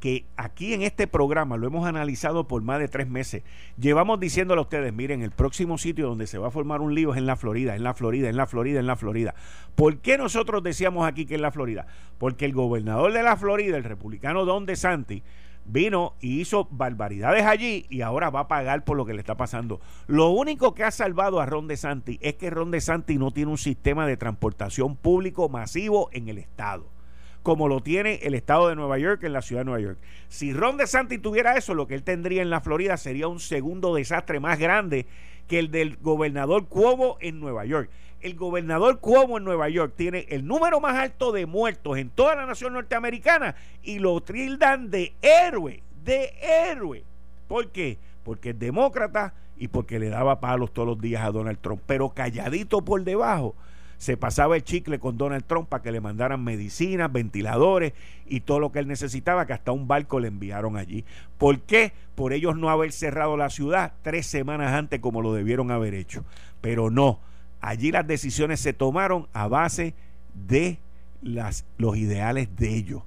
que 0.00 0.24
aquí 0.36 0.72
en 0.72 0.82
este 0.82 1.06
programa 1.06 1.56
lo 1.56 1.66
hemos 1.66 1.86
analizado 1.86 2.48
por 2.48 2.62
más 2.62 2.80
de 2.80 2.88
tres 2.88 3.08
meses. 3.08 3.42
Llevamos 3.78 4.18
diciéndole 4.18 4.58
a 4.58 4.62
ustedes, 4.62 4.92
miren, 4.92 5.22
el 5.22 5.30
próximo 5.30 5.78
sitio 5.78 6.08
donde 6.08 6.26
se 6.26 6.38
va 6.38 6.48
a 6.48 6.50
formar 6.50 6.80
un 6.80 6.94
lío 6.94 7.12
es 7.12 7.18
en 7.18 7.26
la 7.26 7.36
Florida, 7.36 7.76
en 7.76 7.84
la 7.84 7.94
Florida, 7.94 8.28
en 8.28 8.36
la 8.36 8.46
Florida, 8.46 8.80
en 8.80 8.86
la 8.86 8.96
Florida. 8.96 9.34
¿Por 9.76 9.98
qué 9.98 10.18
nosotros 10.18 10.62
decíamos 10.62 11.06
aquí 11.06 11.26
que 11.26 11.34
es 11.36 11.40
la 11.40 11.52
Florida? 11.52 11.86
Porque 12.18 12.46
el 12.46 12.54
gobernador 12.54 13.12
de 13.12 13.22
la 13.22 13.36
Florida, 13.36 13.76
el 13.76 13.84
republicano 13.84 14.44
Don 14.44 14.66
DeSantis, 14.66 15.22
vino 15.66 16.14
y 16.20 16.40
hizo 16.40 16.66
barbaridades 16.70 17.44
allí 17.44 17.86
y 17.90 18.00
ahora 18.00 18.30
va 18.30 18.40
a 18.40 18.48
pagar 18.48 18.84
por 18.84 18.96
lo 18.96 19.04
que 19.04 19.12
le 19.12 19.20
está 19.20 19.36
pasando. 19.36 19.80
Lo 20.06 20.30
único 20.30 20.74
que 20.74 20.84
ha 20.84 20.90
salvado 20.90 21.40
a 21.40 21.46
Ron 21.46 21.68
DeSantis 21.68 22.18
es 22.22 22.34
que 22.34 22.48
Ron 22.48 22.70
DeSantis 22.70 23.18
no 23.18 23.30
tiene 23.30 23.50
un 23.50 23.58
sistema 23.58 24.06
de 24.06 24.16
transportación 24.16 24.96
público 24.96 25.50
masivo 25.50 26.08
en 26.12 26.28
el 26.28 26.38
estado 26.38 26.99
como 27.42 27.68
lo 27.68 27.80
tiene 27.80 28.20
el 28.22 28.34
estado 28.34 28.68
de 28.68 28.76
Nueva 28.76 28.98
York 28.98 29.22
en 29.24 29.32
la 29.32 29.42
ciudad 29.42 29.62
de 29.62 29.66
Nueva 29.66 29.80
York. 29.80 29.98
Si 30.28 30.52
Ron 30.52 30.76
DeSantis 30.76 31.22
tuviera 31.22 31.56
eso, 31.56 31.74
lo 31.74 31.86
que 31.86 31.94
él 31.94 32.02
tendría 32.02 32.42
en 32.42 32.50
la 32.50 32.60
Florida 32.60 32.96
sería 32.96 33.28
un 33.28 33.40
segundo 33.40 33.94
desastre 33.94 34.40
más 34.40 34.58
grande 34.58 35.06
que 35.48 35.58
el 35.58 35.70
del 35.70 35.96
gobernador 35.96 36.66
Cuomo 36.66 37.16
en 37.20 37.40
Nueva 37.40 37.64
York. 37.64 37.90
El 38.20 38.34
gobernador 38.34 39.00
Cuomo 39.00 39.38
en 39.38 39.44
Nueva 39.44 39.68
York 39.70 39.94
tiene 39.96 40.26
el 40.28 40.46
número 40.46 40.80
más 40.80 40.96
alto 40.96 41.32
de 41.32 41.46
muertos 41.46 41.96
en 41.96 42.10
toda 42.10 42.36
la 42.36 42.46
nación 42.46 42.74
norteamericana 42.74 43.54
y 43.82 43.98
lo 43.98 44.20
trildan 44.20 44.90
de 44.90 45.14
héroe, 45.22 45.82
de 46.04 46.34
héroe. 46.40 47.02
¿Por 47.48 47.70
qué? 47.70 47.98
Porque 48.22 48.50
es 48.50 48.58
demócrata 48.58 49.32
y 49.56 49.68
porque 49.68 49.98
le 49.98 50.10
daba 50.10 50.40
palos 50.40 50.72
todos 50.72 50.86
los 50.86 51.00
días 51.00 51.24
a 51.24 51.30
Donald 51.30 51.58
Trump, 51.60 51.82
pero 51.86 52.10
calladito 52.10 52.82
por 52.82 53.02
debajo 53.02 53.54
se 54.00 54.16
pasaba 54.16 54.56
el 54.56 54.64
chicle 54.64 54.98
con 54.98 55.18
Donald 55.18 55.44
Trump 55.44 55.68
para 55.68 55.82
que 55.82 55.92
le 55.92 56.00
mandaran 56.00 56.42
medicinas, 56.42 57.12
ventiladores 57.12 57.92
y 58.24 58.40
todo 58.40 58.58
lo 58.58 58.72
que 58.72 58.78
él 58.78 58.88
necesitaba, 58.88 59.44
que 59.44 59.52
hasta 59.52 59.72
un 59.72 59.86
barco 59.88 60.20
le 60.20 60.28
enviaron 60.28 60.78
allí. 60.78 61.04
¿Por 61.36 61.60
qué? 61.60 61.92
Por 62.14 62.32
ellos 62.32 62.56
no 62.56 62.70
haber 62.70 62.92
cerrado 62.92 63.36
la 63.36 63.50
ciudad 63.50 63.92
tres 64.00 64.26
semanas 64.26 64.72
antes 64.72 65.00
como 65.00 65.20
lo 65.20 65.34
debieron 65.34 65.70
haber 65.70 65.92
hecho. 65.92 66.24
Pero 66.62 66.88
no, 66.88 67.20
allí 67.60 67.92
las 67.92 68.06
decisiones 68.06 68.60
se 68.60 68.72
tomaron 68.72 69.28
a 69.34 69.48
base 69.48 69.92
de 70.32 70.78
las, 71.20 71.66
los 71.76 71.98
ideales 71.98 72.56
de 72.56 72.74
ellos. 72.74 73.02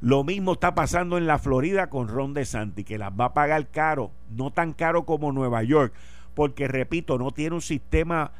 Lo 0.00 0.22
mismo 0.22 0.52
está 0.52 0.76
pasando 0.76 1.18
en 1.18 1.26
la 1.26 1.40
Florida 1.40 1.90
con 1.90 2.06
Ron 2.06 2.34
DeSantis, 2.34 2.86
que 2.86 2.98
las 2.98 3.10
va 3.10 3.24
a 3.24 3.34
pagar 3.34 3.66
caro, 3.72 4.12
no 4.30 4.52
tan 4.52 4.74
caro 4.74 5.06
como 5.06 5.32
Nueva 5.32 5.64
York, 5.64 5.92
porque 6.34 6.68
repito, 6.68 7.18
no 7.18 7.32
tiene 7.32 7.56
un 7.56 7.62
sistema 7.62 8.30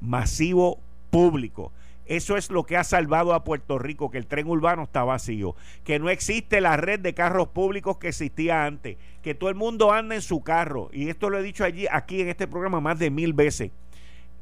masivo 0.00 0.85
público. 1.10 1.72
Eso 2.06 2.36
es 2.36 2.50
lo 2.50 2.64
que 2.64 2.76
ha 2.76 2.84
salvado 2.84 3.34
a 3.34 3.42
Puerto 3.42 3.78
Rico, 3.78 4.10
que 4.10 4.18
el 4.18 4.26
tren 4.26 4.46
urbano 4.46 4.84
está 4.84 5.02
vacío, 5.02 5.56
que 5.82 5.98
no 5.98 6.08
existe 6.08 6.60
la 6.60 6.76
red 6.76 7.00
de 7.00 7.14
carros 7.14 7.48
públicos 7.48 7.98
que 7.98 8.08
existía 8.08 8.64
antes, 8.64 8.96
que 9.22 9.34
todo 9.34 9.50
el 9.50 9.56
mundo 9.56 9.92
anda 9.92 10.14
en 10.14 10.22
su 10.22 10.40
carro. 10.42 10.88
Y 10.92 11.08
esto 11.08 11.30
lo 11.30 11.38
he 11.38 11.42
dicho 11.42 11.64
allí, 11.64 11.86
aquí 11.90 12.20
en 12.20 12.28
este 12.28 12.46
programa 12.46 12.80
más 12.80 12.98
de 13.00 13.10
mil 13.10 13.32
veces. 13.32 13.72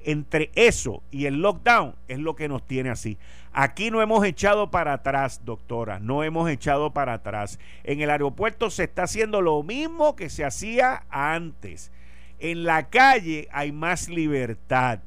Entre 0.07 0.51
eso 0.55 1.03
y 1.11 1.25
el 1.25 1.41
lockdown 1.41 1.95
es 2.09 2.19
lo 2.19 2.37
que 2.37 2.49
nos 2.49 2.67
tiene 2.67 2.91
así. 2.91 3.17
Aquí 3.55 3.91
no 3.91 4.03
hemos 4.03 4.23
echado 4.27 4.71
para 4.71 4.93
atrás, 4.93 5.41
doctora, 5.47 5.99
no 5.99 6.23
hemos 6.23 6.51
echado 6.51 6.93
para 6.93 7.15
atrás. 7.15 7.59
En 7.85 8.03
el 8.03 8.11
aeropuerto 8.11 8.69
se 8.69 8.85
está 8.85 9.05
haciendo 9.05 9.41
lo 9.41 9.63
mismo 9.63 10.15
que 10.17 10.29
se 10.29 10.45
hacía 10.45 11.05
antes. 11.09 11.91
En 12.39 12.65
la 12.65 12.91
calle 12.91 13.49
hay 13.53 13.73
más 13.73 14.11
libertad 14.11 15.01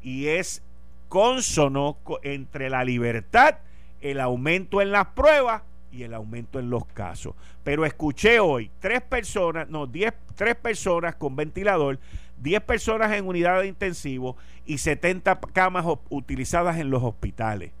y 0.00 0.28
es 0.28 0.62
consono 1.08 1.98
entre 2.22 2.70
la 2.70 2.84
libertad, 2.84 3.58
el 4.00 4.20
aumento 4.20 4.80
en 4.80 4.92
las 4.92 5.06
pruebas 5.08 5.62
y 5.90 6.02
el 6.02 6.14
aumento 6.14 6.58
en 6.58 6.70
los 6.70 6.84
casos. 6.86 7.34
Pero 7.64 7.84
escuché 7.86 8.40
hoy 8.40 8.70
tres 8.80 9.02
personas, 9.02 9.68
no, 9.68 9.86
diez, 9.86 10.12
tres 10.34 10.54
personas 10.56 11.16
con 11.16 11.36
ventilador, 11.36 11.98
diez 12.36 12.60
personas 12.60 13.12
en 13.12 13.26
unidad 13.26 13.60
de 13.60 13.68
intensivo 13.68 14.36
y 14.64 14.78
70 14.78 15.40
camas 15.52 15.86
utilizadas 16.10 16.78
en 16.78 16.90
los 16.90 17.02
hospitales. 17.02 17.72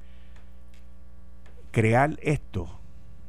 Crear 1.72 2.18
esto 2.22 2.68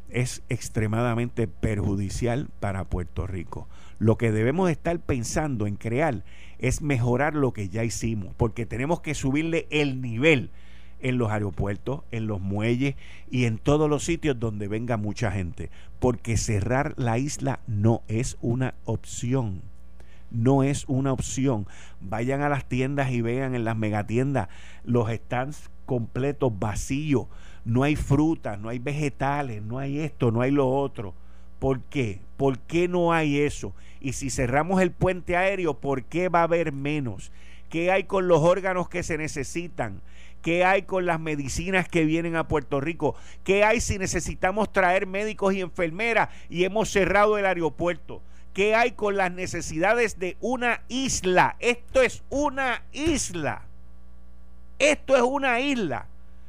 es 0.09 0.41
extremadamente 0.47 1.47
perjudicial 1.47 2.47
para 2.59 2.85
Puerto 2.85 3.27
Rico. 3.27 3.67
Lo 3.99 4.17
que 4.17 4.31
debemos 4.31 4.69
estar 4.69 4.97
pensando 4.99 5.67
en 5.67 5.75
crear 5.75 6.23
es 6.59 6.81
mejorar 6.81 7.35
lo 7.35 7.53
que 7.53 7.69
ya 7.69 7.83
hicimos, 7.83 8.33
porque 8.35 8.65
tenemos 8.65 9.01
que 9.01 9.15
subirle 9.15 9.67
el 9.69 10.01
nivel 10.01 10.51
en 10.99 11.17
los 11.17 11.31
aeropuertos, 11.31 12.01
en 12.11 12.27
los 12.27 12.41
muelles 12.41 12.95
y 13.29 13.45
en 13.45 13.57
todos 13.57 13.89
los 13.89 14.03
sitios 14.03 14.39
donde 14.39 14.67
venga 14.67 14.97
mucha 14.97 15.31
gente, 15.31 15.69
porque 15.99 16.37
cerrar 16.37 16.93
la 16.97 17.17
isla 17.17 17.59
no 17.67 18.01
es 18.07 18.37
una 18.41 18.73
opción. 18.85 19.61
No 20.29 20.63
es 20.63 20.83
una 20.87 21.13
opción. 21.13 21.67
Vayan 22.01 22.41
a 22.41 22.49
las 22.49 22.67
tiendas 22.67 23.11
y 23.11 23.21
vean 23.21 23.55
en 23.55 23.63
las 23.63 23.77
megatiendas 23.77 24.49
los 24.83 25.09
stands 25.09 25.69
completos 25.85 26.51
vacíos. 26.59 27.27
No 27.63 27.83
hay 27.83 27.95
frutas, 27.95 28.59
no 28.59 28.69
hay 28.69 28.79
vegetales, 28.79 29.61
no 29.61 29.79
hay 29.79 29.99
esto, 29.99 30.31
no 30.31 30.41
hay 30.41 30.51
lo 30.51 30.69
otro. 30.69 31.13
¿Por 31.59 31.81
qué? 31.83 32.21
¿Por 32.35 32.59
qué 32.59 32.87
no 32.87 33.13
hay 33.13 33.39
eso? 33.39 33.73
Y 33.99 34.13
si 34.13 34.29
cerramos 34.29 34.81
el 34.81 34.91
puente 34.91 35.35
aéreo, 35.35 35.75
¿por 35.75 36.03
qué 36.03 36.29
va 36.29 36.41
a 36.41 36.43
haber 36.43 36.71
menos? 36.71 37.31
¿Qué 37.69 37.91
hay 37.91 38.05
con 38.05 38.27
los 38.27 38.41
órganos 38.41 38.89
que 38.89 39.03
se 39.03 39.17
necesitan? 39.17 40.01
¿Qué 40.41 40.63
hay 40.63 40.83
con 40.83 41.05
las 41.05 41.19
medicinas 41.19 41.89
que 41.89 42.05
vienen 42.05 42.35
a 42.35 42.47
Puerto 42.47 42.79
Rico? 42.79 43.15
¿Qué 43.43 43.63
hay 43.63 43.81
si 43.81 43.97
necesitamos 43.97 44.71
traer 44.71 45.05
médicos 45.07 45.53
y 45.53 45.61
enfermeras 45.61 46.29
y 46.49 46.63
hemos 46.63 46.89
cerrado 46.89 47.37
el 47.37 47.45
aeropuerto? 47.45 48.21
¿Qué 48.53 48.73
hay 48.73 48.91
con 48.91 49.17
las 49.17 49.31
necesidades 49.31 50.19
de 50.19 50.37
una 50.39 50.81
isla? 50.87 51.57
Esto 51.59 52.01
es 52.01 52.23
una 52.29 52.83
isla. 52.91 53.63
Esto 54.79 55.15
es 55.15 55.21
una 55.21 55.59
isla. 55.59 56.07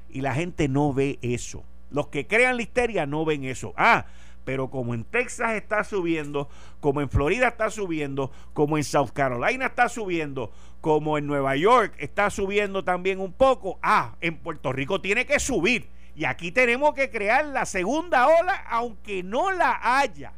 Y 0.08 0.20
la 0.20 0.34
gente 0.34 0.68
no 0.68 0.94
ve 0.94 1.18
eso. 1.22 1.64
Los 1.90 2.08
que 2.08 2.26
crean 2.26 2.56
la 2.56 2.62
histeria 2.62 3.06
no 3.06 3.24
ven 3.24 3.44
eso. 3.44 3.74
Ah, 3.76 4.06
pero 4.48 4.70
como 4.70 4.94
en 4.94 5.04
Texas 5.04 5.52
está 5.56 5.84
subiendo, 5.84 6.48
como 6.80 7.02
en 7.02 7.10
Florida 7.10 7.48
está 7.48 7.68
subiendo, 7.68 8.32
como 8.54 8.78
en 8.78 8.84
South 8.84 9.10
Carolina 9.12 9.66
está 9.66 9.90
subiendo, 9.90 10.50
como 10.80 11.18
en 11.18 11.26
Nueva 11.26 11.54
York 11.54 11.92
está 11.98 12.30
subiendo 12.30 12.82
también 12.82 13.20
un 13.20 13.34
poco, 13.34 13.78
ah, 13.82 14.14
en 14.22 14.38
Puerto 14.38 14.72
Rico 14.72 15.02
tiene 15.02 15.26
que 15.26 15.38
subir. 15.38 15.90
Y 16.16 16.24
aquí 16.24 16.50
tenemos 16.50 16.94
que 16.94 17.10
crear 17.10 17.44
la 17.44 17.66
segunda 17.66 18.26
ola, 18.26 18.54
aunque 18.70 19.22
no 19.22 19.52
la 19.52 19.80
haya. 19.82 20.32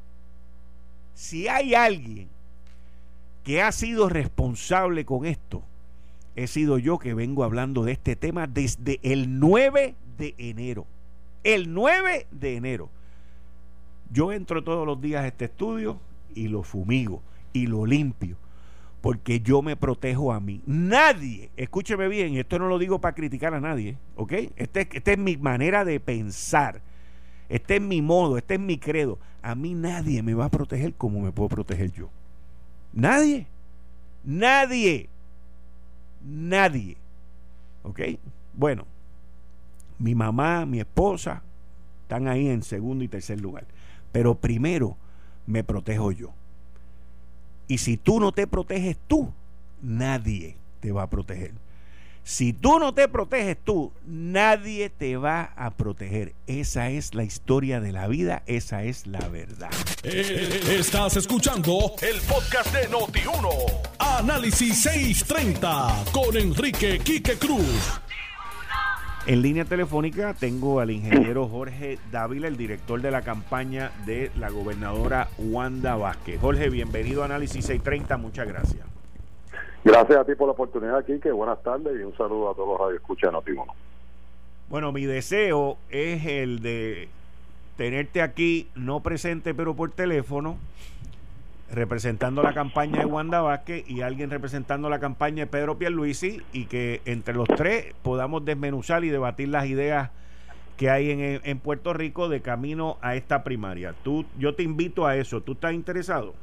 Si 1.15 1.47
hay 1.47 1.77
alguien 1.77 2.29
que 3.45 3.63
ha 3.63 3.71
sido 3.71 4.09
responsable 4.09 5.05
con 5.05 5.25
esto, 5.25 5.63
he 6.35 6.49
sido 6.49 6.79
yo 6.79 6.99
que 6.99 7.15
vengo 7.15 7.45
hablando 7.45 7.85
de 7.85 7.93
este 7.93 8.17
tema 8.17 8.49
desde 8.49 8.99
el 9.05 9.39
9 9.39 9.95
de 10.19 10.35
enero. 10.37 10.85
El 11.45 11.73
9 11.73 12.27
de 12.33 12.57
enero. 12.57 12.91
Yo 14.11 14.33
entro 14.33 14.63
todos 14.65 14.87
los 14.87 15.01
días 15.01 15.25
a 15.25 15.29
este 15.29 15.47
estudio 15.47 15.99
y 16.35 16.49
lo 16.49 16.63
fumigo 16.63 17.23
y 17.53 17.67
lo 17.67 17.87
limpio 17.87 18.37
porque 19.01 19.41
yo 19.41 19.63
me 19.63 19.77
protejo 19.77 20.33
a 20.33 20.41
mí. 20.41 20.61
Nadie, 20.67 21.51
escúcheme 21.57 22.09
bien, 22.09 22.37
esto 22.37 22.59
no 22.59 22.69
lo 22.69 22.79
digo 22.79 23.01
para 23.01 23.15
criticar 23.15 23.55
a 23.55 23.61
nadie, 23.61 23.97
¿ok? 24.17 24.33
Este, 24.57 24.89
esta 24.93 25.13
es 25.13 25.19
mi 25.19 25.37
manera 25.37 25.85
de 25.85 26.01
pensar, 26.01 26.81
este 27.49 27.77
es 27.77 27.83
mi 27.83 28.03
modo, 28.03 28.37
este 28.37 28.55
es 28.55 28.61
mi 28.61 28.79
credo. 28.79 29.19
A 29.43 29.55
mí 29.55 29.75
nadie 29.75 30.23
me 30.23 30.35
va 30.35 30.47
a 30.47 30.51
proteger 30.51 30.95
como 30.95 31.21
me 31.21 31.33
puedo 31.33 31.49
proteger 31.49 31.91
yo. 31.93 32.11
Nadie, 32.93 33.47
nadie, 34.23 35.09
nadie, 36.23 36.97
¿ok? 37.83 38.01
Bueno, 38.53 38.85
mi 39.99 40.15
mamá, 40.15 40.67
mi 40.67 40.81
esposa, 40.81 41.43
están 42.03 42.29
ahí 42.29 42.49
en 42.49 42.63
segundo 42.63 43.03
y 43.03 43.09
tercer 43.09 43.41
lugar. 43.41 43.65
Pero 44.13 44.35
primero 44.35 44.97
me 45.47 45.65
protejo 45.65 46.13
yo. 46.13 46.33
Y 47.69 47.79
si 47.79 47.97
tú 47.97 48.21
no 48.21 48.33
te 48.33 48.47
proteges 48.47 48.97
tú, 49.07 49.33
nadie 49.83 50.57
te 50.81 50.93
va 50.93 51.05
a 51.05 51.11
proteger. 51.11 51.53
Si 52.23 52.53
tú 52.53 52.79
no 52.79 52.95
te 52.95 53.09
proteges 53.09 53.57
tú, 53.65 53.93
nadie 54.07 54.91
te 54.91 55.17
va 55.17 55.53
a 55.57 55.71
proteger. 55.71 56.35
Esa 56.47 56.91
es 56.91 57.15
la 57.15 57.25
historia 57.25 57.81
de 57.81 57.93
la 57.93 58.07
vida, 58.09 58.43
esa 58.47 58.85
es 58.85 59.07
la 59.07 59.27
verdad. 59.29 59.71
Eh, 60.03 60.61
estás 60.79 61.17
escuchando 61.17 61.95
el 62.03 62.21
podcast 62.23 62.73
de 62.75 62.89
Noti1. 62.89 63.49
Análisis 63.99 64.83
630 64.83 66.05
con 66.13 66.37
Enrique 66.37 66.99
Quique 66.99 67.37
Cruz. 67.39 68.01
En 69.27 69.43
línea 69.43 69.67
telefónica 69.67 70.35
tengo 70.35 70.81
al 70.81 70.91
ingeniero 70.91 71.47
Jorge 71.47 71.99
Dávila, 72.11 72.49
el 72.49 72.57
director 72.57 73.03
de 73.03 73.11
la 73.11 73.21
campaña 73.21 73.93
de 74.07 74.31
la 74.39 74.49
gobernadora 74.49 75.29
Wanda 75.39 75.95
Vázquez. 75.95 76.41
Jorge, 76.41 76.71
bienvenido 76.71 77.23
a 77.23 77.27
Análisis 77.27 77.67
630, 77.67 78.17
muchas 78.17 78.49
gracias. 78.49 78.87
Gracias 79.85 80.19
a 80.19 80.25
ti 80.25 80.35
por 80.35 80.49
la 80.49 80.53
oportunidad 80.53 80.97
aquí, 80.97 81.21
que 81.21 81.31
buenas 81.33 81.63
tardes 81.63 82.01
y 82.01 82.03
un 82.03 82.17
saludo 82.17 82.51
a 82.51 82.55
todos 82.55 82.81
los 82.81 82.91
que 82.91 82.97
escuchan 82.97 83.33
Notiuno. 83.33 83.67
Bueno, 84.71 84.91
mi 84.91 85.05
deseo 85.05 85.77
es 85.91 86.25
el 86.25 86.61
de 86.63 87.09
tenerte 87.77 88.23
aquí, 88.23 88.69
no 88.75 89.01
presente 89.01 89.55
pero 89.55 89.75
por 89.75 89.91
teléfono, 89.91 90.57
representando 91.73 92.43
la 92.43 92.53
campaña 92.53 93.01
de 93.01 93.07
Wanda 93.07 93.41
Vázquez 93.41 93.89
y 93.89 94.03
alguien 94.03 94.31
representando 94.31 94.89
la 94.91 94.99
campaña 94.99 95.45
de 95.45 95.47
Pedro 95.47 95.79
Pierluisi 95.79 96.43
y 96.53 96.67
que 96.67 97.01
entre 97.05 97.35
los 97.35 97.49
tres 97.49 97.95
podamos 98.03 98.45
desmenuzar 98.45 99.05
y 99.05 99.11
debatir 99.11 99.49
las 99.49 99.67
ideas 99.67 100.11
que 100.77 100.91
hay 100.91 101.11
en, 101.11 101.41
en, 101.45 101.59
Puerto 101.59 101.93
Rico 101.93 102.29
de 102.29 102.41
camino 102.41 102.97
a 103.03 103.15
esta 103.15 103.45
primaria. 103.45 103.95
Tú, 104.03 104.25
yo 104.39 104.55
te 104.55 104.63
invito 104.63 105.07
a 105.07 105.17
eso. 105.17 105.43
¿Tú 105.43 105.53
estás 105.53 105.75
interesado? 105.75 106.35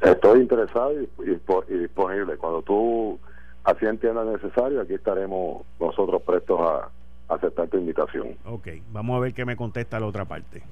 Estoy 0.00 0.40
interesado 0.40 0.92
y, 0.92 1.78
disponible. 1.78 2.36
Cuando 2.38 2.62
tú 2.62 3.18
así 3.64 3.84
entiendas 3.84 4.26
necesario, 4.26 4.80
aquí 4.80 4.94
estaremos 4.94 5.62
nosotros 5.78 6.22
prestos 6.22 6.60
a, 6.60 6.88
aceptar 7.28 7.68
tu 7.68 7.76
invitación. 7.76 8.36
Ok, 8.44 8.68
vamos 8.90 9.16
a 9.16 9.20
ver 9.20 9.34
qué 9.34 9.44
me 9.44 9.54
contesta 9.54 10.00
la 10.00 10.06
otra 10.06 10.24
parte. 10.24 10.64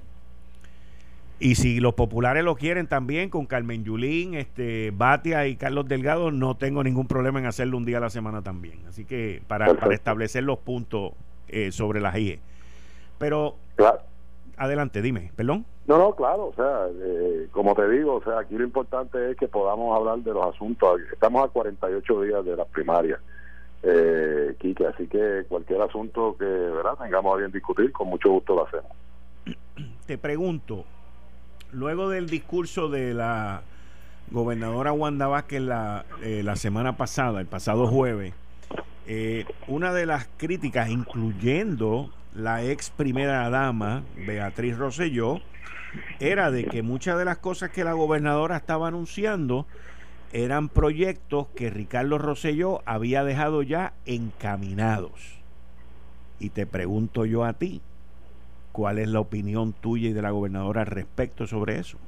Y 1.41 1.55
si 1.55 1.79
los 1.79 1.95
populares 1.95 2.43
lo 2.43 2.57
quieren 2.57 2.89
también, 2.89 3.31
con 3.31 3.47
Carmen 3.47 3.85
Yulín, 3.85 4.35
este, 4.35 4.93
Batia 4.93 5.47
y 5.47 5.55
Carlos 5.57 5.87
Delgado, 5.87 6.33
no 6.33 6.57
tengo 6.57 6.83
ningún 6.83 7.07
problema 7.07 7.39
en 7.39 7.47
hacerlo 7.47 7.77
un 7.77 7.85
día 7.85 7.99
a 7.99 8.01
la 8.01 8.11
semana 8.11 8.43
también. 8.43 8.81
Así 8.89 9.05
que 9.05 9.41
para, 9.47 9.73
para 9.75 9.95
establecer 9.95 10.43
los 10.43 10.59
puntos 10.59 11.13
eh, 11.47 11.71
sobre 11.71 12.01
las 12.01 12.17
IE. 12.17 12.41
Pero, 13.19 13.55
adelante, 14.57 15.01
dime, 15.01 15.31
perdón. 15.37 15.65
No, 15.87 15.97
no, 15.97 16.15
claro, 16.15 16.49
o 16.49 16.55
sea, 16.55 16.87
eh, 16.93 17.49
como 17.53 17.75
te 17.75 17.89
digo, 17.89 18.17
o 18.17 18.23
sea, 18.23 18.41
aquí 18.41 18.57
lo 18.57 18.65
importante 18.65 19.31
es 19.31 19.37
que 19.37 19.49
podamos 19.49 19.97
hablar 19.97 20.19
de 20.19 20.35
los 20.35 20.55
asuntos. 20.55 21.01
Estamos 21.13 21.49
a 21.49 21.49
48 21.49 22.21
días 22.23 22.45
de 22.45 22.57
las 22.57 22.67
primarias, 22.69 23.21
eh, 23.85 24.55
Quique, 24.59 24.87
así 24.87 25.07
que 25.07 25.45
cualquier 25.49 25.81
asunto 25.81 26.37
que 26.37 26.45
verdad 26.45 26.99
tengamos 27.01 27.33
a 27.35 27.39
bien 27.39 27.53
discutir, 27.53 27.93
con 27.93 28.09
mucho 28.09 28.29
gusto 28.31 28.57
lo 28.57 28.67
hacemos. 28.67 28.93
Te 30.07 30.19
pregunto, 30.19 30.85
luego 31.73 32.09
del 32.09 32.29
discurso 32.29 32.89
de 32.89 33.15
la 33.15 33.63
gobernadora 34.31 34.93
Wanda 34.93 35.27
Vázquez 35.27 35.63
la, 35.63 36.05
eh, 36.23 36.43
la 36.45 36.57
semana 36.57 36.97
pasada, 36.97 37.41
el 37.41 37.47
pasado 37.47 37.87
jueves, 37.87 38.35
eh, 39.07 39.47
una 39.67 39.93
de 39.93 40.07
las 40.07 40.29
críticas, 40.37 40.91
incluyendo 40.91 42.11
la 42.35 42.63
ex 42.63 42.91
primera 42.91 43.49
dama, 43.49 44.03
Beatriz 44.27 44.77
Rosselló, 44.77 45.41
era 46.21 46.51
de 46.51 46.65
que 46.65 46.83
muchas 46.83 47.19
de 47.19 47.25
las 47.25 47.39
cosas 47.39 47.71
que 47.71 47.85
la 47.85 47.95
gobernadora 47.95 48.57
estaba 48.57 48.89
anunciando 48.89 49.67
eran 50.33 50.69
proyectos 50.69 51.49
que 51.57 51.71
Ricardo 51.71 52.19
Rosselló 52.19 52.83
había 52.85 53.25
dejado 53.25 53.63
ya 53.63 53.95
encaminados. 54.05 55.39
Y 56.39 56.51
te 56.51 56.67
pregunto 56.67 57.25
yo 57.25 57.45
a 57.45 57.55
ti, 57.55 57.81
¿Cuál 58.79 59.01
es 59.01 59.09
la 59.09 59.19
opinión 59.19 59.73
tuya 59.73 60.11
y 60.11 60.13
de 60.13 60.23
la 60.23 60.31
gobernadora 60.31 60.85
respecto 60.85 61.49
sobre 61.49 61.81
eso? 61.81 61.99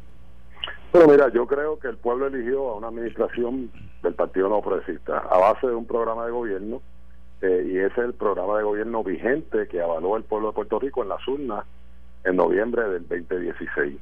Bueno, 0.92 1.09
mira, 1.09 1.28
yo 1.33 1.44
creo 1.44 1.80
que 1.80 1.88
el 1.88 1.96
pueblo 1.96 2.28
eligió 2.28 2.68
a 2.68 2.76
una 2.76 2.87
administración 2.87 3.72
del 4.04 4.14
Partido 4.14 4.48
No 4.48 4.62
Progresista 4.62 5.18
a 5.18 5.37
base 5.38 5.66
de 5.66 5.74
un 5.74 5.85
programa 5.85 6.26
de 6.26 6.30
gobierno 6.30 6.80
eh, 7.42 7.66
y 7.66 7.76
ese 7.76 7.87
es 7.87 7.98
el 8.06 8.14
programa 8.14 8.56
de 8.59 8.62
gobierno 8.62 9.02
vigente 9.02 9.66
que 9.66 9.80
avaló 9.80 10.16
el 10.16 10.22
pueblo 10.22 10.50
de 10.50 10.54
Puerto 10.54 10.78
Rico 10.78 11.02
en 11.02 11.09
las 11.09 11.26
urnas 11.26 11.64
en 12.22 12.37
noviembre 12.37 12.88
del 12.88 13.09
2016. 13.09 13.96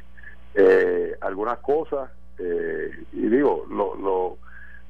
Eh, 0.56 1.14
algunas 1.22 1.60
cosas, 1.60 2.10
eh, 2.38 2.90
y 3.14 3.28
digo, 3.28 3.64
lo, 3.70 3.94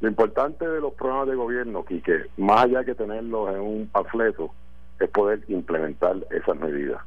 lo, 0.01 0.09
importante 0.09 0.67
de 0.67 0.81
los 0.81 0.95
programas 0.95 1.29
de 1.29 1.37
gobierno, 1.37 1.85
que 1.85 2.27
más 2.39 2.65
allá 2.65 2.83
que 2.83 2.97
tenerlos 2.97 3.55
en 3.55 3.61
un 3.61 3.87
panfleto, 3.87 4.51
es 4.99 5.09
poder 5.11 5.45
implementar 5.47 6.17
esas 6.33 6.57
medidas. 6.57 7.01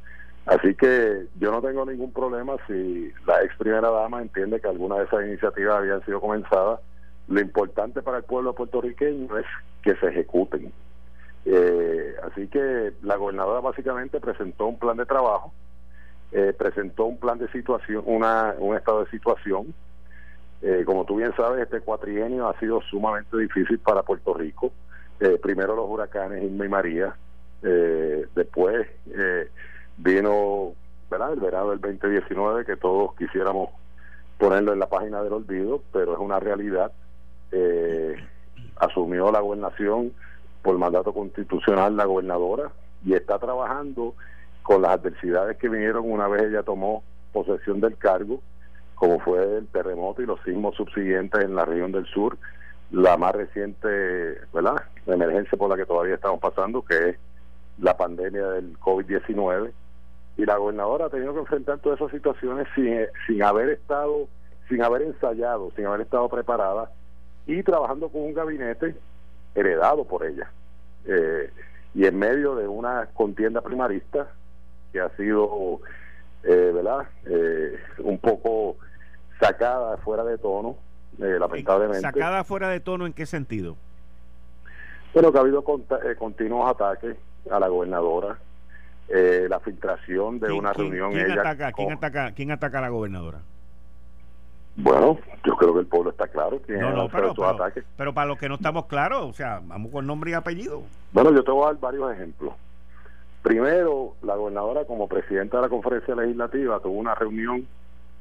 Así 0.46 0.74
que 0.74 1.26
yo 1.38 1.52
no 1.52 1.62
tengo 1.62 1.86
ningún 1.86 2.12
problema 2.12 2.56
si 2.66 3.12
la 3.26 3.42
ex 3.42 3.56
primera 3.56 3.90
dama 3.90 4.20
entiende 4.20 4.60
que 4.60 4.68
alguna 4.68 4.96
de 4.96 5.04
esas 5.04 5.24
iniciativas 5.24 5.76
habían 5.76 6.04
sido 6.04 6.20
comenzadas. 6.20 6.80
Lo 7.28 7.40
importante 7.40 8.02
para 8.02 8.18
el 8.18 8.24
pueblo 8.24 8.52
puertorriqueño 8.52 9.38
es 9.38 9.46
que 9.82 9.94
se 9.96 10.08
ejecuten. 10.08 10.72
Eh, 11.44 12.14
así 12.24 12.48
que 12.48 12.92
la 13.02 13.16
gobernadora 13.16 13.60
básicamente 13.60 14.20
presentó 14.20 14.66
un 14.66 14.78
plan 14.78 14.96
de 14.96 15.06
trabajo, 15.06 15.52
eh, 16.32 16.52
presentó 16.56 17.04
un 17.04 17.18
plan 17.18 17.38
de 17.38 17.48
situación, 17.48 18.02
una, 18.06 18.54
un 18.58 18.76
estado 18.76 19.04
de 19.04 19.10
situación. 19.10 19.72
Eh, 20.60 20.82
como 20.84 21.04
tú 21.04 21.16
bien 21.16 21.34
sabes, 21.36 21.62
este 21.62 21.80
cuatrienio 21.80 22.48
ha 22.48 22.58
sido 22.58 22.80
sumamente 22.82 23.36
difícil 23.36 23.78
para 23.78 24.02
Puerto 24.02 24.34
Rico. 24.34 24.72
primero 25.40 25.76
los 25.76 25.88
huracanes 25.88 26.42
Irma 26.42 26.64
y 26.64 26.68
María, 26.68 27.14
después 28.34 28.88
vino 29.96 30.72
¿verdad? 31.10 31.32
el 31.32 31.40
verano 31.40 31.70
del 31.70 31.80
2019 31.80 32.64
que 32.64 32.76
todos 32.76 33.14
quisiéramos 33.16 33.70
ponerlo 34.38 34.72
en 34.72 34.78
la 34.78 34.88
página 34.88 35.22
del 35.22 35.34
olvido, 35.34 35.82
pero 35.92 36.14
es 36.14 36.18
una 36.18 36.40
realidad. 36.40 36.90
Eh, 37.52 38.16
asumió 38.76 39.30
la 39.30 39.40
gobernación 39.40 40.12
por 40.62 40.78
mandato 40.78 41.12
constitucional 41.12 41.96
la 41.96 42.06
gobernadora 42.06 42.72
y 43.04 43.14
está 43.14 43.38
trabajando 43.38 44.14
con 44.62 44.82
las 44.82 44.92
adversidades 44.92 45.56
que 45.58 45.68
vinieron 45.68 46.10
una 46.10 46.28
vez 46.28 46.44
ella 46.44 46.62
tomó 46.62 47.02
posesión 47.32 47.80
del 47.80 47.96
cargo, 47.98 48.40
como 48.94 49.20
fue 49.20 49.58
el 49.58 49.66
terremoto 49.68 50.22
y 50.22 50.26
los 50.26 50.40
sismos 50.42 50.76
subsiguientes 50.76 51.44
en 51.44 51.54
la 51.54 51.64
región 51.64 51.92
del 51.92 52.06
sur, 52.06 52.38
la 52.90 53.16
más 53.16 53.34
reciente, 53.34 53.88
¿verdad? 54.52 54.82
Emergencia 55.06 55.58
por 55.58 55.70
la 55.70 55.76
que 55.76 55.86
todavía 55.86 56.14
estamos 56.14 56.40
pasando, 56.40 56.82
que 56.82 57.10
es 57.10 57.16
la 57.78 57.96
pandemia 57.96 58.46
del 58.48 58.78
COVID-19 58.78 59.72
y 60.36 60.46
la 60.46 60.56
gobernadora 60.56 61.06
ha 61.06 61.10
tenido 61.10 61.34
que 61.34 61.40
enfrentar 61.40 61.78
todas 61.78 62.00
esas 62.00 62.12
situaciones 62.12 62.66
sin, 62.74 63.06
sin 63.26 63.42
haber 63.42 63.70
estado, 63.70 64.28
sin 64.68 64.82
haber 64.82 65.02
ensayado, 65.02 65.70
sin 65.76 65.86
haber 65.86 66.02
estado 66.02 66.28
preparada 66.28 66.90
y 67.46 67.62
trabajando 67.62 68.08
con 68.08 68.22
un 68.22 68.34
gabinete 68.34 68.94
heredado 69.54 70.04
por 70.04 70.24
ella. 70.24 70.50
Eh, 71.06 71.50
y 71.94 72.06
en 72.06 72.18
medio 72.18 72.54
de 72.54 72.66
una 72.66 73.06
contienda 73.12 73.60
primarista 73.60 74.28
que 74.92 75.00
ha 75.00 75.10
sido, 75.16 75.80
eh, 76.44 76.70
¿verdad?, 76.74 77.06
eh, 77.26 77.78
un 77.98 78.18
poco 78.18 78.76
sacada 79.40 79.96
fuera 79.98 80.24
de 80.24 80.38
tono, 80.38 80.76
lamentablemente. 81.18 82.00
¿Sacada 82.00 82.44
fuera 82.44 82.68
de 82.68 82.80
tono 82.80 83.06
en 83.06 83.12
qué 83.12 83.26
sentido? 83.26 83.76
Bueno, 85.12 85.30
que 85.30 85.38
ha 85.38 85.40
habido 85.42 85.62
continuos 85.62 86.70
ataques 86.70 87.16
a 87.50 87.58
la 87.58 87.68
gobernadora, 87.68 88.38
eh, 89.08 89.46
la 89.48 89.60
filtración 89.60 90.38
de 90.40 90.52
una 90.52 90.72
reunión. 90.72 91.12
¿quién, 91.12 91.30
ataca, 91.32 91.72
¿quién, 91.72 91.92
ataca, 91.92 92.32
¿Quién 92.32 92.50
ataca 92.50 92.78
a 92.78 92.82
la 92.82 92.88
gobernadora? 92.88 93.40
Bueno, 94.76 95.18
yo 95.44 95.54
creo 95.56 95.74
que 95.74 95.80
el 95.80 95.86
pueblo 95.86 96.10
está 96.10 96.28
claro 96.28 96.60
quién 96.64 96.80
no, 96.80 96.92
no, 96.92 97.08
pero, 97.08 97.34
pero, 97.96 98.14
para 98.14 98.26
los 98.26 98.38
que 98.38 98.48
no 98.48 98.54
estamos 98.54 98.86
claros, 98.86 99.28
o 99.28 99.32
sea, 99.34 99.60
vamos 99.62 99.92
con 99.92 100.06
nombre 100.06 100.30
y 100.30 100.34
apellido. 100.34 100.82
Bueno, 101.12 101.30
yo 101.32 101.44
te 101.44 101.50
voy 101.50 101.64
a 101.64 101.66
dar 101.72 101.80
varios 101.80 102.12
ejemplos. 102.12 102.54
Primero, 103.42 104.14
la 104.22 104.36
gobernadora 104.36 104.86
como 104.86 105.08
presidenta 105.08 105.58
de 105.58 105.64
la 105.64 105.68
conferencia 105.68 106.14
legislativa 106.14 106.80
tuvo 106.80 106.94
una 106.94 107.14
reunión 107.14 107.66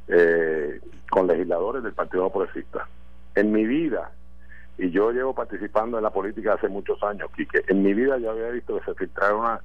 eh, 0.10 0.82
con 1.10 1.28
legisladores 1.28 1.84
del 1.84 1.94
Partido 1.94 2.30
Progresista. 2.30 2.88
En 3.36 3.52
mi 3.54 3.66
vida, 3.66 4.12
y 4.78 4.90
yo 4.90 5.12
llevo 5.12 5.34
participando 5.34 5.98
en 5.98 6.04
la 6.04 6.10
política 6.10 6.56
hace 6.56 6.68
muchos 6.68 7.02
años, 7.04 7.30
Quique, 7.36 7.62
en 7.68 7.82
mi 7.82 7.94
vida 7.94 8.18
yo 8.18 8.32
había 8.32 8.50
visto 8.50 8.78
que 8.78 8.86
se 8.86 8.94
filtrara 8.96 9.36
una 9.36 9.62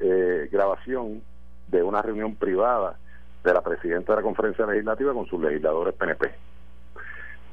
eh, 0.00 0.48
grabación 0.50 1.22
de 1.68 1.82
una 1.82 2.02
reunión 2.02 2.34
privada 2.34 2.96
de 3.44 3.54
la 3.54 3.62
presidenta 3.62 4.12
de 4.12 4.16
la 4.16 4.22
conferencia 4.22 4.66
legislativa 4.66 5.12
con 5.12 5.26
sus 5.26 5.40
legisladores 5.40 5.94
PNP. 5.94 6.30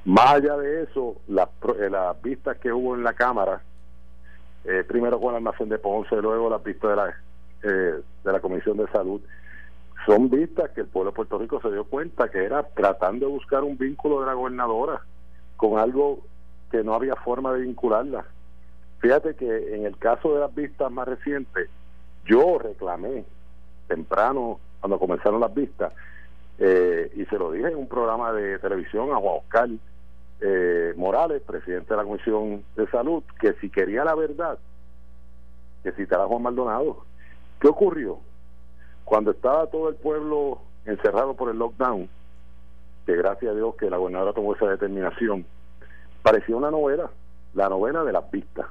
Más 0.05 0.36
allá 0.36 0.57
de 0.57 0.83
eso, 0.83 1.17
las, 1.27 1.49
eh, 1.79 1.89
las 1.89 2.21
vistas 2.21 2.57
que 2.57 2.71
hubo 2.71 2.95
en 2.95 3.03
la 3.03 3.13
Cámara, 3.13 3.62
eh, 4.63 4.83
primero 4.88 5.19
con 5.19 5.29
el 5.31 5.38
almacén 5.38 5.69
de 5.69 5.77
Ponce, 5.77 6.15
luego 6.21 6.49
las 6.49 6.63
vistas 6.63 6.89
de 6.89 6.95
la, 6.95 8.01
de 8.23 8.31
la 8.31 8.39
Comisión 8.39 8.77
de 8.77 8.88
Salud, 8.88 9.21
son 10.05 10.29
vistas 10.29 10.69
que 10.71 10.81
el 10.81 10.88
pueblo 10.88 11.12
de 11.12 11.15
Puerto 11.15 11.38
Rico 11.38 11.60
se 11.62 11.69
dio 11.69 11.83
cuenta 11.83 12.29
que 12.29 12.43
era 12.43 12.63
tratando 12.63 13.25
de 13.25 13.31
buscar 13.33 13.63
un 13.63 13.77
vínculo 13.77 14.21
de 14.21 14.27
la 14.27 14.33
gobernadora 14.33 15.01
con 15.57 15.79
algo 15.79 16.19
que 16.71 16.83
no 16.83 16.93
había 16.93 17.15
forma 17.15 17.51
de 17.53 17.62
vincularla. 17.62 18.25
Fíjate 18.99 19.36
que 19.36 19.75
en 19.75 19.86
el 19.86 19.97
caso 19.97 20.33
de 20.33 20.39
las 20.39 20.53
vistas 20.55 20.91
más 20.91 21.07
recientes, 21.07 21.69
yo 22.27 22.59
reclamé 22.59 23.25
temprano, 23.87 24.59
cuando 24.79 24.99
comenzaron 24.99 25.39
las 25.39 25.53
vistas, 25.53 25.93
eh, 26.59 27.11
y 27.15 27.25
se 27.25 27.37
lo 27.37 27.51
dije 27.51 27.67
en 27.67 27.77
un 27.77 27.87
programa 27.87 28.33
de 28.33 28.59
televisión 28.59 29.11
a 29.11 29.17
Juan 29.17 29.37
Oscar 29.37 29.69
eh, 30.41 30.93
Morales, 30.95 31.41
presidente 31.41 31.93
de 31.93 31.97
la 31.97 32.03
Comisión 32.03 32.63
de 32.75 32.87
Salud, 32.87 33.23
que 33.39 33.53
si 33.53 33.69
quería 33.69 34.03
la 34.03 34.15
verdad, 34.15 34.57
que 35.83 35.91
citara 35.93 36.23
a 36.23 36.27
Juan 36.27 36.43
Maldonado. 36.43 37.05
¿Qué 37.59 37.67
ocurrió? 37.67 38.19
Cuando 39.03 39.31
estaba 39.31 39.67
todo 39.67 39.89
el 39.89 39.95
pueblo 39.95 40.59
encerrado 40.85 41.33
por 41.33 41.49
el 41.49 41.57
lockdown, 41.57 42.09
que 43.05 43.15
gracias 43.15 43.51
a 43.51 43.55
Dios 43.55 43.75
que 43.75 43.89
la 43.89 43.97
gobernadora 43.97 44.33
tomó 44.33 44.53
esa 44.53 44.67
determinación, 44.67 45.45
parecía 46.21 46.55
una 46.55 46.69
novela, 46.69 47.09
la 47.53 47.69
novela 47.69 48.03
de 48.03 48.11
las 48.11 48.29
vistas. 48.29 48.67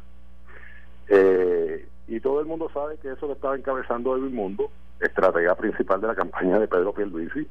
Eh, 1.09 1.89
y 2.09 2.21
todo 2.21 2.41
el 2.41 2.47
mundo 2.47 2.71
sabe 2.73 2.99
que 2.99 3.13
eso 3.13 3.27
lo 3.27 3.33
estaba 3.33 3.57
encabezando 3.57 4.17
Edwin 4.17 4.35
Mundo, 4.35 4.71
estratega 5.01 5.55
principal 5.55 6.01
de 6.01 6.07
la 6.07 6.15
campaña 6.15 6.59
de 6.59 6.69
Pedro 6.69 6.93
Pierluisi, 6.93 7.47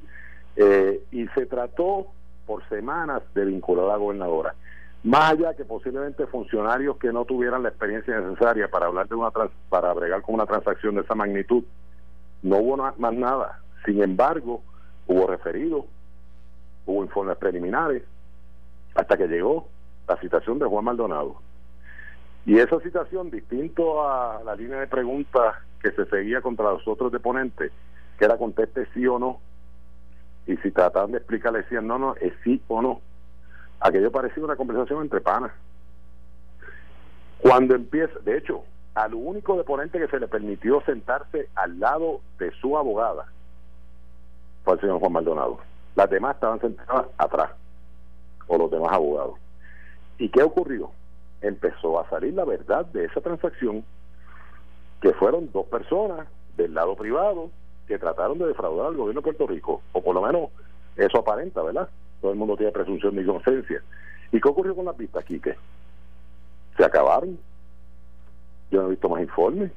eh, 0.55 1.03
y 1.11 1.27
se 1.29 1.45
trató 1.45 2.07
por 2.45 2.67
semanas 2.69 3.21
de 3.33 3.45
vincular 3.45 3.85
a 3.85 3.89
la 3.89 3.97
gobernadora. 3.97 4.55
Más 5.03 5.33
allá 5.33 5.53
que 5.53 5.65
posiblemente 5.65 6.25
funcionarios 6.25 6.97
que 6.97 7.11
no 7.11 7.25
tuvieran 7.25 7.61
la 7.61 7.69
experiencia 7.69 8.19
necesaria 8.19 8.67
para 8.69 8.87
hablar 8.87 9.07
de 9.07 9.15
una 9.15 9.29
para 9.69 9.93
bregar 9.93 10.21
con 10.21 10.35
una 10.35 10.47
transacción 10.47 10.95
de 10.95 11.01
esa 11.01 11.13
magnitud 11.13 11.63
No 12.41 12.57
hubo 12.57 12.77
más 12.77 13.13
nada. 13.13 13.59
Sin 13.85 14.01
embargo, 14.01 14.63
hubo 15.05 15.27
referidos, 15.27 15.85
hubo 16.87 17.03
informes 17.03 17.37
preliminares, 17.37 18.03
hasta 18.95 19.17
que 19.17 19.27
llegó 19.27 19.67
la 20.07 20.17
citación 20.17 20.57
de 20.57 20.65
Juan 20.65 20.85
Maldonado. 20.85 21.35
Y 22.45 22.59
esa 22.59 22.79
citación, 22.79 23.31
distinto 23.31 24.07
a 24.07 24.43
la 24.43 24.55
línea 24.55 24.79
de 24.79 24.87
preguntas 24.87 25.55
que 25.81 25.91
se 25.91 26.05
seguía 26.05 26.41
contra 26.41 26.71
los 26.71 26.87
otros 26.87 27.11
deponentes, 27.11 27.71
que 28.17 28.25
era 28.25 28.37
conteste 28.37 28.87
sí 28.93 29.05
o 29.07 29.17
no, 29.17 29.39
y 30.47 30.55
si 30.57 30.71
trataban 30.71 31.11
de 31.11 31.17
explicarle 31.17 31.63
decían 31.63 31.87
no, 31.87 31.97
no, 31.97 32.15
es 32.15 32.33
sí 32.43 32.61
o 32.67 32.81
no. 32.81 33.01
Aquello 33.79 34.11
parecía 34.11 34.43
una 34.43 34.55
conversación 34.55 35.01
entre 35.01 35.21
panas. 35.21 35.51
Cuando 37.39 37.75
empieza, 37.75 38.17
de 38.19 38.37
hecho, 38.37 38.63
al 38.93 39.13
único 39.13 39.57
deponente 39.57 39.99
que 39.99 40.07
se 40.07 40.19
le 40.19 40.27
permitió 40.27 40.81
sentarse 40.81 41.49
al 41.55 41.79
lado 41.79 42.21
de 42.39 42.51
su 42.51 42.77
abogada 42.77 43.25
fue 44.63 44.75
el 44.75 44.81
señor 44.81 44.99
Juan 44.99 45.11
Maldonado. 45.11 45.59
Las 45.95 46.09
demás 46.09 46.35
estaban 46.35 46.59
sentadas 46.59 47.07
atrás, 47.17 47.51
o 48.47 48.57
los 48.57 48.71
demás 48.71 48.91
abogados. 48.91 49.35
¿Y 50.17 50.29
qué 50.29 50.43
ocurrió? 50.43 50.91
Empezó 51.41 51.99
a 51.99 52.09
salir 52.09 52.33
la 52.33 52.45
verdad 52.45 52.85
de 52.87 53.05
esa 53.05 53.21
transacción, 53.21 53.83
que 55.01 55.13
fueron 55.13 55.51
dos 55.51 55.65
personas 55.67 56.27
del 56.57 56.73
lado 56.73 56.95
privado 56.95 57.51
que 57.87 57.99
trataron 57.99 58.39
de 58.39 58.47
defraudar 58.47 58.87
al 58.87 58.95
gobierno 58.95 59.21
de 59.21 59.25
Puerto 59.25 59.47
Rico, 59.47 59.81
o 59.91 60.01
por 60.01 60.15
lo 60.15 60.21
menos 60.21 60.49
eso 60.95 61.19
aparenta, 61.19 61.61
¿verdad? 61.61 61.89
Todo 62.21 62.31
el 62.31 62.37
mundo 62.37 62.57
tiene 62.57 62.71
presunción 62.71 63.15
de 63.15 63.21
inocencia. 63.21 63.83
¿Y 64.31 64.41
qué 64.41 64.49
ocurrió 64.49 64.75
con 64.75 64.85
las 64.85 64.97
vistas, 64.97 65.23
Quique? 65.25 65.55
Se 66.77 66.83
acabaron. 66.83 67.37
Yo 68.71 68.81
no 68.81 68.87
he 68.87 68.91
visto 68.91 69.09
más 69.09 69.21
informes, 69.21 69.71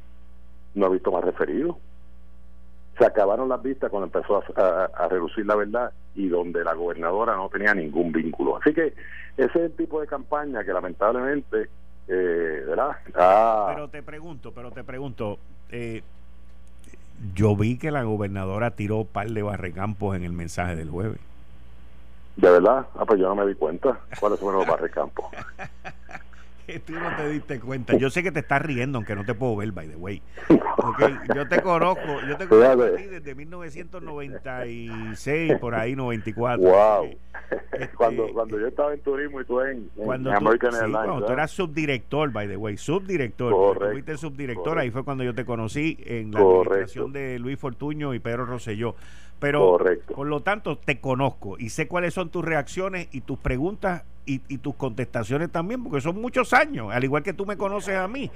no 0.75 0.87
he 0.87 0.91
visto 0.91 1.13
más 1.13 1.23
referidos. 1.23 1.77
Se 2.99 3.07
acabaron 3.07 3.49
las 3.49 3.63
vistas 3.63 3.91
cuando 3.91 4.07
empezó 4.07 4.43
a, 4.57 5.09
reducir 5.09 5.47
la 5.47 5.55
verdad 5.55 5.93
y 6.15 6.29
donde 6.29 6.65
la 6.65 6.75
gobernadora 6.75 7.37
no 7.37 7.49
tenía 7.49 7.73
ningún 7.73 8.11
vínculo. 8.13 8.57
Así 8.57 8.75
que 8.75 8.95
ese 9.37 9.47
es 9.47 9.57
el 9.57 9.73
tipo 9.77 10.01
de 10.01 10.09
campaña 10.09 10.65
que 10.65 10.73
lamentablemente, 10.73 11.69
eh, 12.09 12.65
¿verdad? 12.67 12.97
Pero 13.75 13.89
te 13.89 14.03
pregunto, 14.03 14.53
pero 14.53 14.73
te 14.73 14.83
pregunto, 14.83 15.39
eh, 15.71 16.03
yo 17.35 17.57
vi 17.57 17.79
que 17.79 17.91
la 17.91 18.03
gobernadora 18.03 18.73
tiró 18.73 19.05
par 19.05 19.29
de 19.29 19.43
barrecampos 19.43 20.17
en 20.17 20.25
el 20.25 20.33
mensaje 20.33 20.77
del 20.77 20.91
jueves. 20.91 21.21
¿De 22.37 22.51
verdad? 22.51 22.87
Ah, 22.95 23.05
pues 23.05 23.19
yo 23.19 23.29
no 23.29 23.35
me 23.35 23.47
di 23.47 23.55
cuenta. 23.55 23.99
¿Cuáles 24.21 24.39
fueron 24.39 24.61
los 24.61 24.69
barrecampos? 24.71 25.27
Tú 26.85 26.93
no 26.93 27.17
te 27.17 27.31
diste 27.31 27.59
cuenta. 27.61 27.97
Yo 27.97 28.11
sé 28.11 28.23
que 28.23 28.31
te 28.31 28.41
estás 28.41 28.61
riendo, 28.63 28.99
aunque 28.99 29.15
no 29.15 29.25
te 29.25 29.33
puedo 29.35 29.57
ver, 29.57 29.73
by 29.73 29.89
the 29.89 29.97
way. 29.97 30.21
yo 31.35 31.49
te 31.49 31.63
conozco, 31.63 32.21
yo 32.29 32.37
te 32.37 32.47
conozco 32.47 32.85
desde 32.85 33.35
1996, 33.35 35.55
por 35.59 35.75
ahí, 35.75 35.97
94. 35.97 36.63
Wow. 36.63 37.09
Este, 37.73 37.89
cuando, 37.97 38.29
cuando 38.33 38.59
yo 38.59 38.67
estaba 38.67 38.93
en 38.93 39.01
turismo 39.01 39.41
y 39.41 39.45
tú 39.45 39.61
en, 39.61 39.89
cuando 39.97 40.33
American 40.33 40.75
Airlines. 40.75 41.07
Cuando 41.07 41.27
tú 41.27 41.33
eras 41.33 41.51
subdirector, 41.51 42.31
by 42.31 42.47
the 42.47 42.57
way, 42.57 42.77
subdirector. 42.77 43.53
Correcto, 43.53 43.87
tú 43.87 43.93
fuiste 43.93 44.17
subdirector, 44.19 44.79
ahí 44.79 44.91
fue 44.91 45.05
cuando 45.05 45.25
yo 45.25 45.35
te 45.35 45.47
conocí 45.47 45.99
en 46.05 46.33
la 46.33 46.41
administración 46.41 47.13
de 47.13 47.39
Luis 47.39 47.59
Fortuño 47.59 48.13
y 48.15 48.19
Pedro 48.19 48.45
Rosselló. 48.45 48.97
Pero, 49.41 49.79
por 50.15 50.27
lo 50.27 50.41
tanto, 50.41 50.79
te 50.79 51.01
conozco 51.01 51.59
y 51.59 51.69
sé 51.71 51.87
cuáles 51.87 52.15
son 52.15 52.31
tus 52.31 52.45
reacciones 52.45 53.09
y 53.13 53.21
tus 53.21 53.39
preguntas 53.39 54.03
y, 54.27 54.59
tus 54.59 54.75
contestaciones 54.75 55.51
también, 55.51 55.83
porque 55.83 56.03
son 56.03 56.21
muchos 56.21 56.53
años, 56.53 56.93
al 56.93 57.03
igual 57.03 57.23
que 57.23 57.33
tú 57.33 57.47
me 57.47 57.57
conoces 57.57 57.97
a 57.97 58.09
mí. 58.09 58.31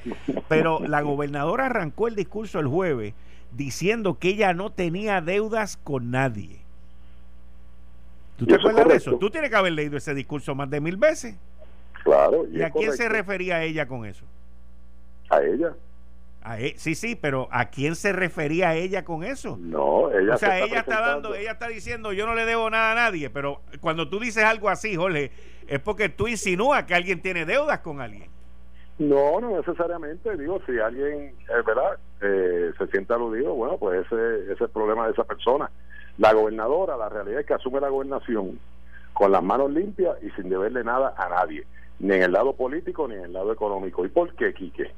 Pero 0.49 0.81
la 0.81 1.01
gobernadora 1.03 1.67
arrancó 1.67 2.09
el 2.09 2.15
discurso 2.15 2.61
el 2.61 2.67
jueves 2.67 3.15
diciendo 3.53 4.19
que 4.19 4.29
ella 4.29 4.55
no 4.55 4.71
tenía 4.71 5.21
deudas 5.21 5.77
con 5.77 6.11
nadie. 6.11 6.61
¿Tú 8.37 8.47
te 8.47 8.55
acuerdas 8.55 8.89
de 8.89 8.97
eso? 8.97 9.19
Tú 9.19 9.31
tienes 9.31 9.51
que 9.51 9.57
haber 9.57 9.73
leído 9.73 9.99
ese 9.99 10.15
discurso 10.15 10.55
más 10.55 10.71
de 10.71 10.81
mil 10.81 10.97
veces. 10.97 11.37
Claro. 12.05 12.47
¿Y, 12.51 12.63
a 12.63 12.71
quién 12.71 12.93
se 12.93 13.09
refería 13.09 13.63
ella 13.63 13.87
con 13.87 14.07
eso? 14.07 14.25
A 15.29 15.43
ella. 15.43 15.75
E, 16.59 16.75
sí, 16.77 16.95
sí, 16.95 17.15
pero 17.15 17.49
¿a 17.51 17.67
quién 17.67 17.95
se 17.95 18.13
refería 18.13 18.75
ella 18.75 19.05
con 19.05 19.23
eso? 19.23 19.57
No, 19.61 20.11
ella. 20.11 20.35
O 20.35 20.39
sea, 20.39 20.59
ella 20.59 20.81
está 20.81 21.01
dando, 21.01 21.35
ella 21.35 21.53
está 21.53 21.69
diciendo, 21.69 22.13
yo 22.13 22.27
no 22.27 22.35
le 22.35 22.45
debo 22.45 22.69
nada 22.69 22.93
a 22.93 22.95
nadie, 22.95 23.31
pero 23.31 23.61
cuando 23.81 24.09
tú 24.09 24.19
dices 24.19 24.45
algo 24.45 24.69
así, 24.69 24.97
Jorge, 24.97 25.31
es 25.67 25.79
porque 25.81 26.09
tú 26.09 26.27
insinúas 26.29 26.85
que 26.85 26.95
alguien 26.95 27.23
tiene 27.23 27.45
deudas 27.45 27.79
con 27.81 28.01
alguien. 28.01 28.31
No, 28.99 29.41
no 29.41 29.57
necesariamente. 29.57 30.37
Digo, 30.37 30.61
si 30.67 30.79
alguien, 30.79 31.35
es 31.41 31.65
verdad, 31.65 31.99
eh, 32.21 32.73
se 32.77 32.87
siente 32.89 33.15
aludido, 33.15 33.55
bueno, 33.55 33.77
pues 33.79 34.05
ese, 34.07 34.45
ese 34.45 34.53
es 34.53 34.61
el 34.61 34.69
problema 34.69 35.07
de 35.07 35.13
esa 35.13 35.25
persona. 35.25 35.71
La 36.19 36.33
gobernadora, 36.33 36.97
la 36.97 37.09
realidad 37.09 37.41
es 37.41 37.47
que 37.47 37.55
asume 37.55 37.81
la 37.81 37.89
gobernación 37.89 38.59
con 39.13 39.33
las 39.33 39.43
manos 39.43 39.71
limpias 39.71 40.17
y 40.23 40.31
sin 40.31 40.49
deberle 40.49 40.85
nada 40.85 41.15
a 41.17 41.29
nadie, 41.29 41.67
ni 41.99 42.15
en 42.15 42.23
el 42.23 42.33
lado 42.33 42.55
político 42.55 43.09
ni 43.09 43.15
en 43.15 43.25
el 43.25 43.33
lado 43.33 43.53
económico. 43.53 44.05
¿Y 44.05 44.09
por 44.09 44.35
qué, 44.35 44.53
Quique? 44.53 44.93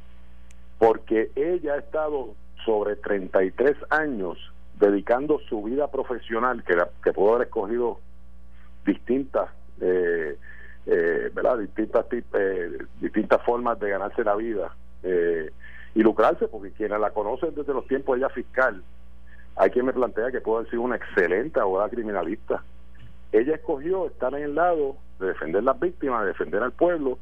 Porque 0.79 1.31
ella 1.35 1.75
ha 1.75 1.79
estado 1.79 2.35
sobre 2.65 2.97
33 2.97 3.77
años 3.91 4.39
dedicando 4.79 5.39
su 5.49 5.63
vida 5.63 5.91
profesional, 5.91 6.65
que, 6.65 6.77
que 7.03 7.13
pudo 7.13 7.35
haber 7.35 7.47
escogido 7.47 8.01
distintas, 8.85 9.51
eh, 9.81 10.37
eh, 10.87 11.31
¿verdad? 11.33 11.59
Distintas, 11.59 12.07
eh, 12.13 12.79
distintas 13.01 13.43
formas 13.43 13.79
de 13.81 13.91
ganarse 13.91 14.25
la 14.25 14.35
vida 14.35 14.75
eh, 15.03 15.51
y 15.95 16.03
lucrarse, 16.03 16.49
porque 16.49 16.73
quienes 16.73 17.01
la 17.01 17.11
conocen 17.11 17.55
desde 17.55 17.73
los 17.73 17.87
tiempos 17.87 18.17
de 18.17 18.25
ella 18.25 18.35
fiscal, 18.35 18.83
hay 19.57 19.71
quien 19.71 19.87
me 19.87 19.93
plantea 19.93 20.31
que 20.31 20.41
puede 20.41 20.59
haber 20.59 20.71
sido 20.71 20.83
una 20.83 20.97
excelente 20.97 21.61
abogada 21.61 21.89
criminalista. 21.91 22.63
Ella 23.33 23.55
escogió 23.55 24.07
estar 24.07 24.35
en 24.35 24.43
el 24.43 24.55
lado 24.55 24.97
de 25.21 25.29
defender 25.29 25.63
las 25.63 25.79
víctimas, 25.79 26.23
de 26.23 26.29
defender 26.29 26.63
al 26.63 26.73
pueblo 26.73 27.19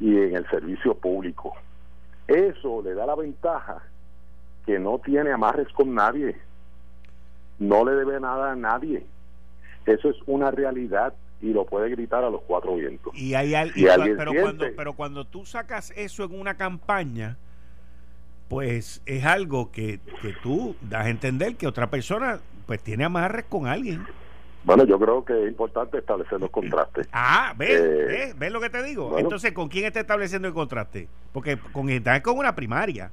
y 0.00 0.16
en 0.16 0.36
el 0.36 0.46
servicio 0.48 0.94
público. 0.94 1.54
Eso 2.28 2.82
le 2.82 2.94
da 2.94 3.06
la 3.06 3.14
ventaja 3.14 3.82
que 4.64 4.78
no 4.78 4.98
tiene 4.98 5.30
amarres 5.30 5.68
con 5.72 5.94
nadie, 5.94 6.36
no 7.58 7.84
le 7.84 7.92
debe 7.92 8.20
nada 8.20 8.52
a 8.52 8.56
nadie. 8.56 9.06
Eso 9.86 10.10
es 10.10 10.16
una 10.26 10.50
realidad 10.50 11.14
y 11.40 11.52
lo 11.52 11.64
puede 11.64 11.88
gritar 11.90 12.24
a 12.24 12.30
los 12.30 12.42
cuatro 12.42 12.74
vientos. 12.74 13.14
Y 13.14 13.34
hay 13.34 13.54
pero, 14.16 14.32
cuando, 14.40 14.66
pero 14.76 14.92
cuando 14.94 15.24
tú 15.24 15.46
sacas 15.46 15.92
eso 15.96 16.24
en 16.24 16.38
una 16.38 16.56
campaña, 16.56 17.36
pues 18.48 19.02
es 19.06 19.24
algo 19.24 19.70
que, 19.70 20.00
que 20.22 20.32
tú 20.42 20.74
das 20.80 21.06
a 21.06 21.10
entender 21.10 21.56
que 21.56 21.66
otra 21.66 21.90
persona 21.90 22.40
pues 22.66 22.82
tiene 22.82 23.04
amarres 23.04 23.44
con 23.48 23.66
alguien. 23.66 24.04
Bueno, 24.66 24.84
yo 24.84 24.98
creo 24.98 25.24
que 25.24 25.44
es 25.44 25.48
importante 25.48 25.98
establecer 25.98 26.40
los 26.40 26.50
contrastes. 26.50 27.08
Ah, 27.12 27.54
¿ves? 27.56 27.70
Eh, 27.70 28.34
¿ves? 28.36 28.50
lo 28.50 28.60
que 28.60 28.68
te 28.68 28.82
digo? 28.82 29.16
Entonces, 29.16 29.52
¿con 29.52 29.68
quién 29.68 29.84
está 29.84 30.00
estableciendo 30.00 30.48
el 30.48 30.54
contraste? 30.54 31.06
Porque 31.32 31.56
con 31.72 31.88
está 31.88 32.20
con 32.20 32.36
una 32.36 32.56
primaria. 32.56 33.12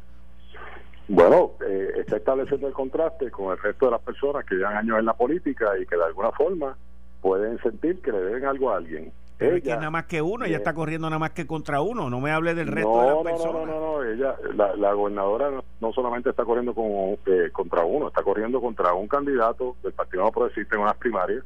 Bueno, 1.08 1.52
eh, 1.64 1.90
está 1.98 2.18
estableciendo 2.18 2.68
el 2.68 2.74
contraste 2.74 3.30
con 3.30 3.52
el 3.52 3.60
resto 3.60 3.86
de 3.86 3.92
las 3.92 4.02
personas 4.02 4.46
que 4.46 4.56
llevan 4.56 4.78
años 4.78 4.98
en 4.98 5.06
la 5.06 5.14
política 5.14 5.78
y 5.80 5.86
que 5.86 5.96
de 5.96 6.06
alguna 6.06 6.32
forma 6.32 6.76
pueden 7.22 7.62
sentir 7.62 8.02
que 8.02 8.12
le 8.12 8.22
deben 8.22 8.46
algo 8.46 8.72
a 8.72 8.78
alguien. 8.78 9.12
Pero 9.38 9.58
es 9.58 9.64
que 9.64 9.70
nada 9.70 9.90
más 9.90 10.06
que 10.06 10.22
uno, 10.22 10.46
ella 10.46 10.58
está 10.58 10.74
corriendo 10.74 11.10
nada 11.10 11.20
más 11.20 11.32
que 11.32 11.48
contra 11.48 11.82
uno, 11.82 12.10
no 12.10 12.20
me 12.20 12.32
hable 12.32 12.54
del 12.54 12.68
resto 12.68 13.02
de 13.02 13.08
las 13.08 13.16
no, 13.16 13.24
personas. 13.24 13.54
No, 13.54 13.66
no, 13.66 13.80
no, 13.80 14.04
ella, 14.04 14.36
la, 14.78 14.94
gobernadora 14.94 15.50
no 15.82 15.94
solamente 15.94 16.30
está 16.30 16.46
corriendo 16.46 16.74
con, 16.74 16.86
eh, 17.26 17.50
contra 17.52 17.84
uno, 17.84 18.08
está 18.08 18.24
corriendo 18.24 18.62
contra 18.62 18.94
un 18.94 19.08
candidato 19.08 19.76
del 19.84 19.94
Partido 19.94 20.24
No 20.24 20.32
Progresista 20.32 20.76
en 20.76 20.82
unas 20.84 20.98
primarias, 20.98 21.44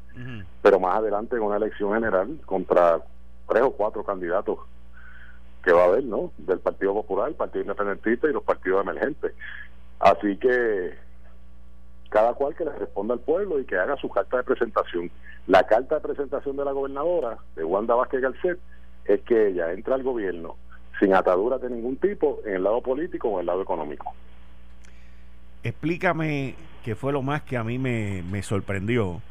pero 0.61 0.79
más 0.79 0.97
adelante 0.97 1.37
en 1.37 1.43
una 1.43 1.57
elección 1.57 1.93
general 1.93 2.39
contra 2.45 2.99
tres 3.47 3.63
o 3.63 3.71
cuatro 3.71 4.03
candidatos 4.03 4.59
que 5.63 5.71
va 5.71 5.83
a 5.83 5.85
haber, 5.85 6.03
¿no? 6.03 6.31
Del 6.37 6.59
Partido 6.59 6.93
Popular, 6.93 7.29
el 7.29 7.35
Partido 7.35 7.63
Independentista 7.63 8.29
y 8.29 8.33
los 8.33 8.43
partidos 8.43 8.81
emergentes. 8.81 9.33
Así 9.99 10.37
que 10.37 11.06
cada 12.09 12.33
cual 12.33 12.55
que 12.55 12.65
le 12.65 12.71
responda 12.71 13.13
al 13.13 13.19
pueblo 13.19 13.59
y 13.59 13.65
que 13.65 13.77
haga 13.77 13.95
su 13.97 14.09
carta 14.09 14.37
de 14.37 14.43
presentación. 14.43 15.11
La 15.47 15.63
carta 15.63 15.95
de 15.95 16.01
presentación 16.01 16.57
de 16.57 16.65
la 16.65 16.71
gobernadora, 16.71 17.37
de 17.55 17.63
Wanda 17.63 17.95
Vázquez 17.95 18.21
Garcet, 18.21 18.59
es 19.05 19.21
que 19.21 19.47
ella 19.47 19.71
entra 19.71 19.95
al 19.95 20.03
gobierno 20.03 20.55
sin 20.99 21.13
ataduras 21.13 21.61
de 21.61 21.69
ningún 21.69 21.97
tipo 21.97 22.39
en 22.45 22.55
el 22.55 22.63
lado 22.63 22.81
político 22.81 23.29
o 23.29 23.33
en 23.35 23.41
el 23.41 23.45
lado 23.45 23.61
económico. 23.61 24.13
Explícame 25.63 26.55
qué 26.83 26.95
fue 26.95 27.11
lo 27.11 27.21
más 27.21 27.41
que 27.43 27.57
a 27.57 27.63
mí 27.63 27.77
me, 27.77 28.43
sorprendió. 28.43 29.21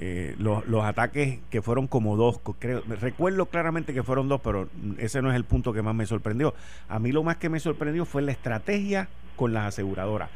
Eh, 0.00 0.36
los, 0.38 0.64
los, 0.68 0.84
ataques 0.84 1.40
que 1.50 1.60
fueron 1.60 1.88
como 1.88 2.16
dos, 2.16 2.40
creo, 2.60 2.82
recuerdo 2.86 3.46
claramente 3.46 3.92
que 3.92 4.04
fueron 4.04 4.28
dos, 4.28 4.40
pero 4.40 4.68
ese 4.98 5.20
no 5.22 5.30
es 5.30 5.36
el 5.36 5.44
punto 5.44 5.72
que 5.72 5.82
más 5.82 5.94
me 5.94 6.06
sorprendió. 6.06 6.54
A 6.88 7.00
mí 7.00 7.10
lo 7.10 7.24
más 7.24 7.36
que 7.38 7.48
me 7.48 7.58
sorprendió 7.58 8.04
fue 8.04 8.22
la 8.22 8.30
estrategia 8.30 9.08
con 9.34 9.52
las 9.52 9.66
aseguradoras. 9.66 10.30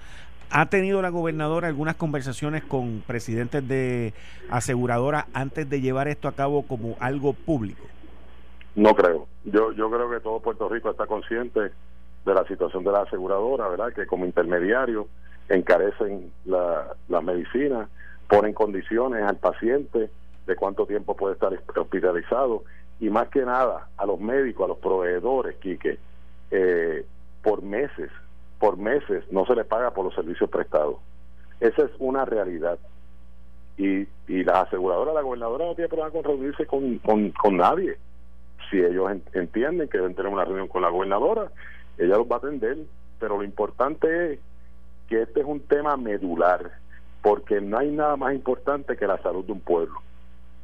¿Ha 0.54 0.66
tenido 0.66 1.00
la 1.00 1.08
gobernadora 1.08 1.68
algunas 1.68 1.96
conversaciones 1.96 2.62
con 2.62 3.02
presidentes 3.06 3.66
de 3.66 4.12
aseguradoras 4.50 5.24
antes 5.32 5.68
de 5.70 5.80
llevar 5.80 6.08
esto 6.08 6.28
a 6.28 6.32
cabo 6.32 6.66
como 6.66 6.96
algo 7.00 7.32
público? 7.32 7.82
No 8.74 8.94
creo. 8.94 9.26
Yo, 9.44 9.72
yo 9.72 9.90
creo 9.90 10.10
que 10.10 10.20
todo 10.20 10.40
Puerto 10.40 10.68
Rico 10.68 10.90
está 10.90 11.06
consciente 11.06 11.60
de 12.26 12.34
la 12.34 12.46
situación 12.46 12.84
de 12.84 12.92
la 12.92 13.00
aseguradora, 13.00 13.66
¿verdad? 13.68 13.94
Que 13.94 14.06
como 14.06 14.26
intermediario 14.26 15.08
encarecen 15.48 16.30
la, 16.44 16.96
la 17.08 17.22
medicina, 17.22 17.88
ponen 18.28 18.52
condiciones 18.52 19.22
al 19.22 19.36
paciente 19.36 20.10
de 20.46 20.56
cuánto 20.56 20.84
tiempo 20.84 21.16
puede 21.16 21.32
estar 21.32 21.50
hospitalizado 21.76 22.64
y 23.00 23.08
más 23.08 23.28
que 23.28 23.44
nada 23.44 23.88
a 23.96 24.04
los 24.04 24.20
médicos, 24.20 24.66
a 24.66 24.68
los 24.68 24.78
proveedores, 24.78 25.56
Quique, 25.56 25.98
eh, 26.50 27.06
por 27.42 27.62
meses, 27.62 28.10
por 28.62 28.76
meses 28.76 29.24
no 29.32 29.44
se 29.44 29.56
les 29.56 29.66
paga 29.66 29.90
por 29.90 30.04
los 30.04 30.14
servicios 30.14 30.48
prestados. 30.48 30.94
Esa 31.58 31.82
es 31.82 31.90
una 31.98 32.24
realidad. 32.24 32.78
Y, 33.76 34.06
y 34.28 34.44
la 34.44 34.60
aseguradora, 34.60 35.12
la 35.12 35.22
gobernadora 35.22 35.64
no 35.64 35.74
tiene 35.74 35.88
problema 35.88 36.12
con 36.12 36.22
reunirse 36.22 36.64
con, 36.64 36.98
con, 37.00 37.56
nadie. 37.56 37.96
Si 38.70 38.78
ellos 38.78 39.10
entienden 39.32 39.88
que 39.88 39.98
deben 39.98 40.14
tener 40.14 40.32
una 40.32 40.44
reunión 40.44 40.68
con 40.68 40.82
la 40.82 40.90
gobernadora, 40.90 41.50
ella 41.98 42.16
los 42.18 42.30
va 42.30 42.36
a 42.36 42.38
atender. 42.38 42.78
Pero 43.18 43.36
lo 43.36 43.42
importante 43.42 44.34
es 44.34 44.38
que 45.08 45.22
este 45.22 45.40
es 45.40 45.46
un 45.46 45.58
tema 45.66 45.96
medular, 45.96 46.70
porque 47.20 47.60
no 47.60 47.78
hay 47.78 47.90
nada 47.90 48.16
más 48.16 48.32
importante 48.32 48.96
que 48.96 49.08
la 49.08 49.20
salud 49.22 49.44
de 49.44 49.54
un 49.54 49.60
pueblo. 49.60 49.98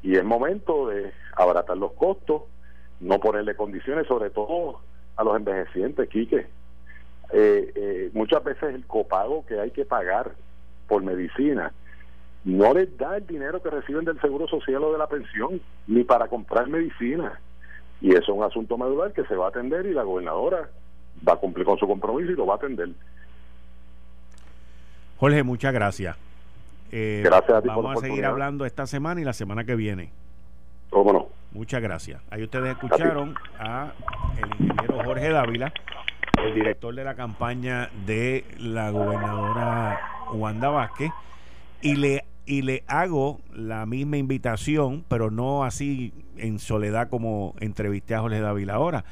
Y 0.05 0.15
es 0.15 0.25
momento 0.25 0.87
de 0.87 1.13
abaratar 1.37 1.77
los 1.77 1.95
costos, 1.95 2.43
no 3.01 3.19
ponerle 3.19 3.57
condiciones, 3.57 4.07
sobre 4.07 4.31
todo 4.31 4.83
a 5.17 5.25
los 5.25 5.37
envejecientes, 5.37 6.09
Quique. 6.09 6.58
Eh, 7.33 7.73
eh, 7.75 8.11
muchas 8.15 8.43
veces 8.43 8.75
el 8.75 8.87
copago 8.87 9.45
que 9.47 9.61
hay 9.61 9.71
que 9.71 9.85
pagar 9.85 10.33
por 10.87 11.03
medicina 11.03 11.73
no 12.45 12.73
les 12.73 12.97
da 12.97 13.17
el 13.17 13.27
dinero 13.27 13.63
que 13.63 13.71
reciben 13.71 14.05
del 14.05 14.21
seguro 14.21 14.47
social 14.49 14.83
o 14.85 14.93
de 14.93 14.99
la 14.99 15.07
pensión, 15.07 15.61
ni 15.87 16.05
para 16.05 16.29
comprar 16.29 16.69
medicina. 16.69 17.39
Y 18.01 18.13
eso 18.13 18.23
es 18.23 18.29
un 18.29 18.45
asunto 18.45 18.79
medular 18.79 19.13
que 19.13 19.25
se 19.25 19.35
va 19.35 19.47
a 19.47 19.49
atender 19.49 19.85
y 19.87 19.93
la 19.93 20.05
gobernadora 20.05 20.71
va 21.27 21.33
a 21.35 21.37
cumplir 21.37 21.67
con 21.67 21.79
su 21.79 21.87
compromiso 21.87 22.31
y 22.31 22.37
lo 22.37 22.47
va 22.47 22.55
a 22.55 22.57
atender. 22.57 22.91
Jorge, 25.19 25.43
muchas 25.43 25.75
gracias. 25.75 26.17
Eh, 26.91 27.23
gracias 27.25 27.59
a 27.59 27.61
ti 27.61 27.69
Vamos 27.69 27.99
a 27.99 28.01
seguir 28.01 28.25
hablando 28.25 28.65
esta 28.65 28.87
semana 28.87 29.21
y 29.21 29.25
la 29.25 29.33
semana 29.33 29.65
que 29.65 29.75
viene. 29.75 30.11
¿Cómo 30.91 31.13
no? 31.13 31.29
Muchas 31.53 31.83
gracias. 31.83 32.23
Ahí 32.31 32.45
ustedes 32.45 32.71
escucharon 32.71 33.35
a 33.59 33.93
el 34.37 34.65
ingeniero 34.65 35.03
Jorge 35.05 35.31
Dávila, 35.31 35.73
el 36.45 36.55
director 36.55 36.95
de 36.95 37.05
la 37.05 37.15
campaña 37.15 37.91
de 38.07 38.45
la 38.59 38.91
gobernadora 38.91 40.01
Wanda 40.33 40.69
Vázquez, 40.69 41.11
y 41.83 41.97
le 41.97 42.25
y 42.47 42.63
le 42.63 42.83
hago 42.87 43.41
la 43.53 43.85
misma 43.85 44.17
invitación, 44.17 45.05
pero 45.07 45.31
no 45.31 45.65
así 45.65 46.15
en 46.39 46.59
soledad 46.59 47.11
como 47.11 47.55
entrevisté 47.61 48.15
a 48.15 48.21
Jorge 48.21 48.41
Dávila 48.41 48.75
ahora. 48.75 49.05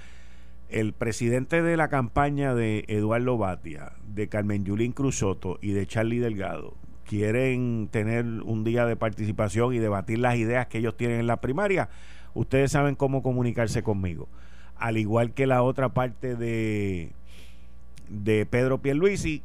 El 0.71 0.95
presidente 0.95 1.61
de 1.61 1.77
la 1.77 1.89
campaña 1.89 2.55
de 2.55 2.85
Eduardo 2.89 3.37
Batia, 3.37 3.93
de 4.09 4.29
Carmen 4.29 4.65
Yulín 4.65 4.93
Cruzoto 4.93 5.59
y 5.61 5.73
de 5.73 5.87
Charlie 5.87 6.19
Delgado 6.19 6.75
quieren 7.07 7.89
tener 7.91 8.25
un 8.25 8.65
día 8.65 8.85
de 8.85 8.97
participación 8.97 9.75
y 9.75 9.79
debatir 9.79 10.19
las 10.19 10.37
ideas 10.37 10.67
que 10.67 10.79
ellos 10.79 10.97
tienen 10.97 11.21
en 11.21 11.27
la 11.27 11.41
primaria, 11.41 11.89
ustedes 12.35 12.73
saben 12.73 12.95
cómo 12.97 13.23
comunicarse 13.23 13.83
conmigo. 13.83 14.29
Al 14.77 14.99
igual 14.99 15.33
que 15.33 15.47
la 15.47 15.63
otra 15.63 15.91
parte 15.91 16.37
de, 16.37 17.13
de 18.09 18.47
Pedro 18.47 18.79
Pierluisi 18.79 19.43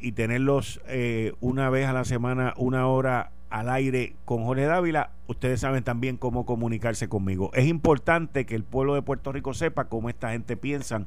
y 0.00 0.12
tenerlos 0.12 0.80
eh, 0.88 1.32
una 1.40 1.70
vez 1.70 1.86
a 1.86 1.92
la 1.92 2.04
semana, 2.04 2.54
una 2.56 2.86
hora 2.86 3.30
al 3.50 3.68
aire 3.68 4.14
con 4.24 4.44
Jorge 4.44 4.64
Dávila, 4.64 5.10
ustedes 5.26 5.60
saben 5.60 5.84
también 5.84 6.16
cómo 6.16 6.46
comunicarse 6.46 7.08
conmigo. 7.08 7.50
Es 7.54 7.66
importante 7.66 8.46
que 8.46 8.54
el 8.54 8.64
pueblo 8.64 8.94
de 8.94 9.02
Puerto 9.02 9.30
Rico 9.30 9.52
sepa 9.52 9.84
cómo 9.84 10.08
esta 10.08 10.30
gente 10.30 10.56
piensa 10.56 11.06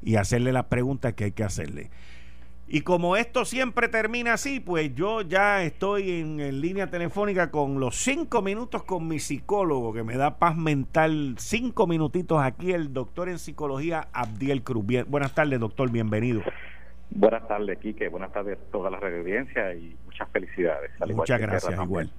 y 0.00 0.16
hacerle 0.16 0.52
las 0.52 0.66
preguntas 0.66 1.14
que 1.14 1.24
hay 1.24 1.32
que 1.32 1.44
hacerle. 1.44 1.90
Y 2.74 2.80
como 2.80 3.18
esto 3.18 3.44
siempre 3.44 3.88
termina 3.88 4.32
así, 4.32 4.58
pues 4.58 4.94
yo 4.94 5.20
ya 5.20 5.62
estoy 5.62 6.10
en, 6.22 6.62
línea 6.62 6.86
telefónica 6.86 7.50
con 7.50 7.78
los 7.78 7.96
cinco 7.96 8.40
minutos 8.40 8.82
con 8.84 9.06
mi 9.06 9.18
psicólogo, 9.18 9.92
que 9.92 10.02
me 10.02 10.16
da 10.16 10.38
paz 10.38 10.56
mental. 10.56 11.34
Cinco 11.36 11.86
minutitos 11.86 12.42
aquí, 12.42 12.72
el 12.72 12.94
doctor 12.94 13.28
en 13.28 13.38
psicología 13.38 14.08
Abdiel 14.14 14.62
Cruz. 14.62 14.86
buenas 15.06 15.34
tardes, 15.34 15.60
doctor, 15.60 15.92
bienvenido. 15.92 16.40
Buenas 17.10 17.46
tardes, 17.46 17.78
Quique. 17.78 18.08
Buenas 18.08 18.32
tardes 18.32 18.58
a 18.58 18.72
toda 18.72 18.88
la 18.88 18.96
audiencia 18.96 19.74
y 19.74 19.94
muchas 20.06 20.30
felicidades. 20.30 20.92
Muchas 21.14 21.38
gracias, 21.42 21.78
igual. 21.78 22.10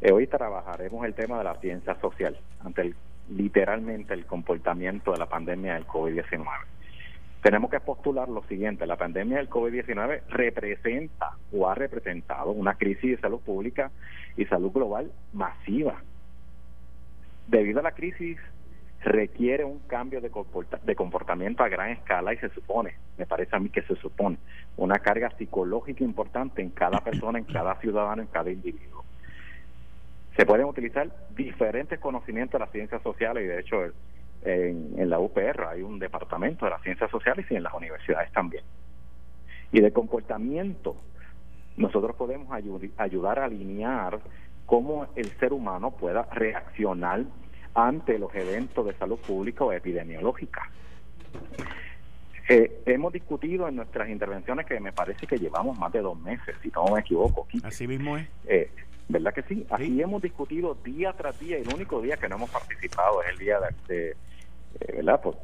Eh, 0.00 0.10
hoy 0.10 0.26
trabajaremos 0.26 1.06
el 1.06 1.14
tema 1.14 1.38
de 1.38 1.44
la 1.44 1.54
ciencia 1.60 1.94
social 2.00 2.36
ante 2.64 2.94
literalmente 3.28 4.12
el 4.12 4.26
comportamiento 4.26 5.12
de 5.12 5.18
la 5.18 5.26
pandemia 5.26 5.74
del 5.74 5.86
COVID-19 5.86 6.48
tenemos 7.42 7.70
que 7.70 7.80
postular 7.80 8.28
lo 8.28 8.42
siguiente, 8.44 8.86
la 8.86 8.96
pandemia 8.96 9.38
del 9.38 9.48
COVID-19 9.48 10.22
representa 10.28 11.36
o 11.52 11.68
ha 11.68 11.74
representado 11.74 12.50
una 12.50 12.74
crisis 12.74 13.12
de 13.12 13.20
salud 13.20 13.40
pública 13.40 13.90
y 14.36 14.44
salud 14.46 14.72
global 14.72 15.12
masiva. 15.32 16.02
Debido 17.46 17.80
a 17.80 17.84
la 17.84 17.92
crisis 17.92 18.38
requiere 19.00 19.64
un 19.64 19.78
cambio 19.80 20.20
de, 20.20 20.30
comportamiento 20.96 21.62
a 21.62 21.68
gran 21.68 21.90
escala 21.90 22.34
y 22.34 22.38
se 22.38 22.48
supone, 22.50 22.94
me 23.16 23.26
parece 23.26 23.54
a 23.54 23.60
mí 23.60 23.68
que 23.70 23.82
se 23.82 23.94
supone, 23.96 24.38
una 24.76 24.98
carga 24.98 25.30
psicológica 25.38 26.02
importante 26.02 26.60
en 26.60 26.70
cada 26.70 26.98
persona, 26.98 27.38
en 27.38 27.44
cada 27.44 27.76
ciudadano, 27.76 28.22
en 28.22 28.28
cada 28.28 28.50
individuo. 28.50 29.04
Se 30.36 30.44
pueden 30.44 30.66
utilizar 30.66 31.08
diferentes 31.36 31.98
conocimientos 32.00 32.58
de 32.58 32.64
las 32.64 32.72
ciencias 32.72 33.02
sociales 33.02 33.44
y 33.44 33.46
de 33.46 33.60
hecho 33.60 33.92
en, 34.48 35.10
la 35.10 35.18
UPR 35.18 35.66
hay 35.68 35.82
un 35.82 35.98
departamento 35.98 36.64
de 36.64 36.72
las 36.72 36.82
ciencias 36.82 37.10
sociales 37.10 37.46
y 37.50 37.56
en 37.56 37.62
las 37.62 37.74
universidades 37.74 38.32
también. 38.32 38.64
Y 39.72 39.80
de 39.80 39.92
comportamiento, 39.92 40.96
nosotros 41.76 42.16
podemos 42.16 42.48
ayudar 42.96 43.38
a 43.38 43.44
alinear 43.44 44.20
cómo 44.66 45.06
el 45.16 45.26
ser 45.38 45.52
humano 45.52 45.90
pueda 45.92 46.22
reaccionar 46.32 47.24
ante 47.74 48.18
los 48.18 48.34
eventos 48.34 48.86
de 48.86 48.94
salud 48.94 49.18
pública 49.18 49.64
o 49.64 49.72
epidemiológica. 49.72 50.70
Eh, 52.48 52.82
hemos 52.86 53.12
discutido 53.12 53.68
en 53.68 53.76
nuestras 53.76 54.08
intervenciones 54.08 54.64
que 54.64 54.80
me 54.80 54.92
parece 54.92 55.26
que 55.26 55.38
llevamos 55.38 55.78
más 55.78 55.92
de 55.92 56.00
dos 56.00 56.18
meses, 56.18 56.56
si 56.62 56.70
no 56.70 56.86
me 56.86 57.00
equivoco. 57.00 57.46
Así 57.62 57.86
mismo 57.86 58.16
es. 58.16 58.26
Eh, 58.46 58.70
¿Verdad 59.08 59.32
que 59.32 59.42
sí? 59.42 59.66
Así 59.70 60.00
hemos 60.02 60.20
discutido 60.20 60.76
día 60.84 61.12
tras 61.14 61.38
día. 61.40 61.56
El 61.56 61.68
único 61.74 62.00
día 62.02 62.16
que 62.16 62.28
no 62.28 62.36
hemos 62.36 62.50
participado 62.50 63.22
es 63.22 63.30
el 63.30 63.38
día 63.38 63.58
de, 63.86 64.16
eh, 64.80 64.96
¿verdad? 64.96 65.20
Por, 65.20 65.36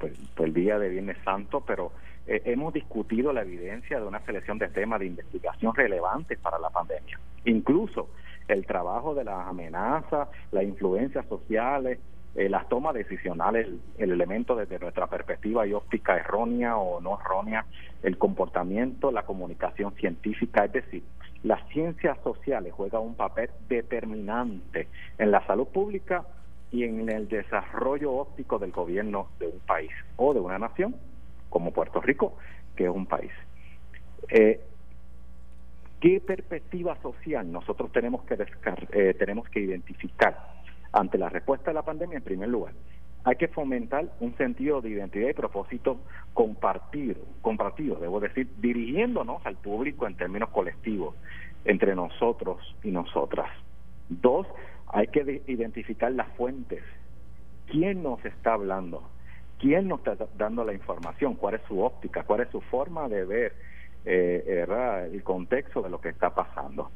el 0.44 0.54
día 0.54 0.78
de 0.78 0.88
Viernes 0.88 1.16
Santo, 1.24 1.62
pero 1.66 1.92
eh, 2.26 2.42
hemos 2.46 2.72
discutido 2.72 3.32
la 3.32 3.42
evidencia 3.42 3.98
de 3.98 4.06
una 4.06 4.20
selección 4.20 4.58
de 4.58 4.68
temas 4.68 5.00
de 5.00 5.06
investigación 5.06 5.74
relevantes 5.74 6.38
para 6.38 6.58
la 6.58 6.70
pandemia. 6.70 7.18
Incluso 7.44 8.08
el 8.48 8.66
trabajo 8.66 9.14
de 9.14 9.24
las 9.24 9.46
amenazas, 9.46 10.28
las 10.52 10.64
influencias 10.64 11.26
sociales, 11.26 11.98
eh, 12.34 12.48
las 12.48 12.68
tomas 12.68 12.94
decisionales, 12.94 13.68
el, 13.96 14.10
elemento 14.10 14.56
desde 14.56 14.78
nuestra 14.80 15.06
perspectiva 15.06 15.66
y 15.66 15.72
óptica 15.72 16.16
errónea 16.16 16.76
o 16.76 17.00
no 17.00 17.18
errónea, 17.20 17.64
el 18.02 18.18
comportamiento, 18.18 19.12
la 19.12 19.22
comunicación 19.22 19.94
científica, 19.94 20.64
es 20.64 20.72
decir, 20.72 21.04
las 21.44 21.66
ciencias 21.68 22.18
sociales 22.24 22.72
juegan 22.72 23.02
un 23.02 23.14
papel 23.14 23.50
determinante 23.68 24.88
en 25.18 25.30
la 25.30 25.46
salud 25.46 25.68
pública 25.68 26.24
y 26.74 26.82
en 26.82 27.08
el 27.08 27.28
desarrollo 27.28 28.10
óptico 28.12 28.58
del 28.58 28.72
gobierno 28.72 29.28
de 29.38 29.46
un 29.46 29.60
país 29.60 29.92
o 30.16 30.34
de 30.34 30.40
una 30.40 30.58
nación 30.58 30.96
como 31.48 31.70
Puerto 31.70 32.00
Rico, 32.00 32.36
que 32.74 32.84
es 32.84 32.90
un 32.90 33.06
país. 33.06 33.30
Eh, 34.28 34.60
¿Qué 36.00 36.20
perspectiva 36.20 37.00
social 37.00 37.50
nosotros 37.50 37.92
tenemos 37.92 38.24
que 38.24 38.36
eh, 38.90 39.14
tenemos 39.14 39.48
que 39.50 39.60
identificar 39.60 40.36
ante 40.90 41.16
la 41.16 41.28
respuesta 41.28 41.70
a 41.70 41.74
la 41.74 41.82
pandemia? 41.82 42.18
En 42.18 42.24
primer 42.24 42.48
lugar, 42.48 42.72
hay 43.22 43.36
que 43.36 43.46
fomentar 43.46 44.10
un 44.18 44.36
sentido 44.36 44.80
de 44.80 44.90
identidad 44.90 45.28
y 45.28 45.32
propósito 45.32 46.00
compartido, 46.32 47.20
compartido, 47.40 48.00
debo 48.00 48.18
decir, 48.18 48.48
dirigiéndonos 48.58 49.46
al 49.46 49.54
público 49.54 50.08
en 50.08 50.16
términos 50.16 50.50
colectivos, 50.50 51.14
entre 51.64 51.94
nosotros 51.94 52.74
y 52.82 52.90
nosotras. 52.90 53.48
Dos, 54.08 54.48
hay 54.94 55.08
que 55.08 55.42
identificar 55.48 56.12
las 56.12 56.28
fuentes. 56.36 56.82
¿Quién 57.66 58.02
nos 58.02 58.24
está 58.24 58.54
hablando? 58.54 59.02
¿Quién 59.58 59.88
nos 59.88 60.06
está 60.06 60.16
dando 60.38 60.64
la 60.64 60.72
información? 60.72 61.34
¿Cuál 61.34 61.56
es 61.56 61.62
su 61.66 61.80
óptica? 61.80 62.22
¿Cuál 62.22 62.42
es 62.42 62.48
su 62.50 62.60
forma 62.60 63.08
de 63.08 63.24
ver 63.24 63.56
eh, 64.04 64.64
el 65.12 65.22
contexto 65.24 65.82
de 65.82 65.90
lo 65.90 66.00
que 66.00 66.10
está 66.10 66.32
pasando? 66.32 66.92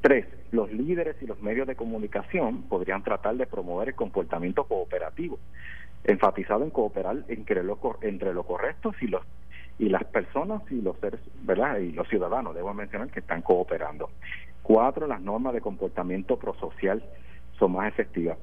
Tres, 0.00 0.26
los 0.50 0.72
líderes 0.72 1.16
y 1.20 1.26
los 1.26 1.40
medios 1.42 1.66
de 1.66 1.76
comunicación 1.76 2.62
podrían 2.62 3.02
tratar 3.02 3.36
de 3.36 3.46
promover 3.46 3.88
el 3.88 3.94
comportamiento 3.94 4.64
cooperativo, 4.64 5.38
enfatizado 6.04 6.64
en 6.64 6.70
cooperar 6.70 7.24
entre 7.28 7.62
lo, 7.62 7.78
entre 8.00 8.32
lo 8.32 8.44
correcto 8.44 8.94
y 9.00 9.08
los 9.08 9.22
y 9.76 9.88
las 9.88 10.04
personas 10.04 10.62
y 10.70 10.80
los 10.80 10.96
seres, 11.00 11.20
¿verdad? 11.42 11.78
Y 11.78 11.90
los 11.90 12.08
ciudadanos, 12.08 12.54
debo 12.54 12.72
mencionar, 12.72 13.10
que 13.10 13.18
están 13.20 13.42
cooperando. 13.42 14.08
Cuatro, 14.64 15.06
las 15.06 15.20
normas 15.20 15.54
de 15.54 15.60
comportamiento 15.60 16.38
prosocial 16.38 17.04
son 17.58 17.72
más 17.72 17.86
efectivas. 17.86 18.38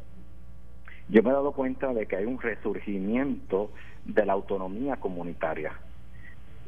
Yo 1.10 1.22
me 1.24 1.32
he 1.32 1.34
dado 1.34 1.52
cuenta 1.52 1.94
de 1.94 2.06
que 2.06 2.16
hay 2.16 2.26
un 2.26 2.40
resurgimiento 2.40 3.72
de 4.06 4.26
la 4.26 4.34
autonomía 4.34 4.96
comunitaria. 4.98 5.74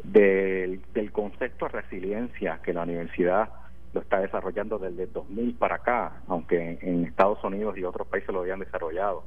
del, 0.04 0.82
del 0.94 1.12
concepto 1.12 1.66
de 1.66 1.82
resiliencia 1.82 2.60
que 2.64 2.74
la 2.74 2.82
universidad 2.82 3.50
lo 3.94 4.02
está 4.02 4.20
desarrollando 4.20 4.80
desde 4.80 5.06
2000 5.08 5.54
para 5.56 5.76
acá, 5.76 6.24
aunque 6.28 6.80
en 6.82 7.06
Estados 7.06 7.42
Unidos 7.44 7.78
y 7.78 7.84
otros 7.84 8.08
países 8.08 8.30
lo 8.30 8.42
habían 8.42 8.60
desarrollado. 8.60 9.24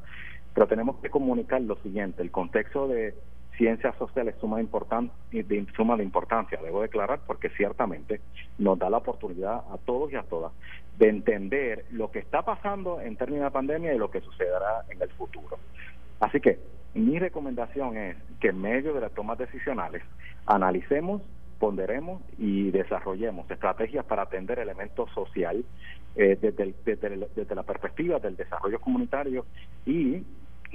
Pero 0.55 0.67
tenemos 0.67 0.97
que 0.97 1.09
comunicar 1.09 1.63
lo 1.63 1.77
siguiente, 1.77 2.21
el 2.21 2.31
contexto 2.31 2.89
de 2.89 3.15
ciencias 3.57 3.97
sociales 3.97 4.35
suma, 4.41 4.59
de, 4.59 5.67
suma 5.77 5.97
de 5.97 6.05
importancia, 6.05 6.59
debo 6.63 6.83
declarar, 6.83 7.21
porque 7.27 7.51
ciertamente 7.51 8.21
nos 8.59 8.79
da 8.79 8.91
la 8.91 8.99
oportunidad 8.99 9.63
a 9.73 9.79
todos 9.85 10.13
y 10.13 10.17
a 10.17 10.23
todas 10.23 10.53
de 10.99 11.09
entender 11.09 11.85
lo 11.91 12.11
que 12.11 12.19
está 12.19 12.43
pasando 12.43 13.01
en 13.01 13.17
términos 13.17 13.45
de 13.45 13.51
pandemia 13.51 13.95
y 13.95 13.99
lo 13.99 14.11
que 14.11 14.21
sucederá 14.21 14.85
en 14.89 15.01
el 15.03 15.11
futuro. 15.11 15.59
Así 16.21 16.41
que 16.41 16.59
mi 16.95 17.19
recomendación 17.19 17.97
es 17.97 18.17
que 18.41 18.49
en 18.49 18.61
medio 18.61 18.95
de 18.95 19.03
las 19.03 19.13
tomas 19.13 19.37
decisionales 19.37 20.03
analicemos, 20.47 21.23
ponderemos 21.59 22.23
y 22.39 22.71
desarrollemos 22.71 23.51
estrategias 23.51 24.05
para 24.05 24.23
atender 24.23 24.59
elementos 24.59 25.11
social 25.13 25.65
eh, 26.15 26.39
desde, 26.41 26.75
desde 27.35 27.55
la 27.55 27.63
perspectiva 27.63 28.19
del 28.19 28.37
desarrollo 28.37 28.81
comunitario 28.81 29.45
y 29.85 30.23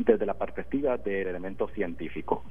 desde 0.04 0.26
la 0.26 0.34
perspectiva 0.34 0.98
del 0.98 1.28
elemento 1.28 1.68
científico. 1.70 2.44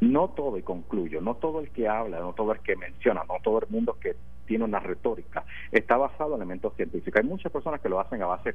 No 0.00 0.28
todo, 0.28 0.58
y 0.58 0.62
concluyo, 0.62 1.20
no 1.20 1.34
todo 1.34 1.60
el 1.60 1.70
que 1.70 1.88
habla, 1.88 2.20
no 2.20 2.32
todo 2.32 2.52
el 2.52 2.60
que 2.60 2.76
menciona, 2.76 3.22
no 3.28 3.36
todo 3.42 3.60
el 3.60 3.68
mundo 3.68 3.96
que 4.00 4.16
tiene 4.46 4.64
una 4.64 4.80
retórica 4.80 5.44
está 5.70 5.96
basado 5.96 6.34
en 6.34 6.42
elementos 6.42 6.74
científicos. 6.74 7.20
Hay 7.22 7.28
muchas 7.28 7.52
personas 7.52 7.80
que 7.80 7.88
lo 7.88 8.00
hacen 8.00 8.22
a 8.22 8.26
base 8.26 8.54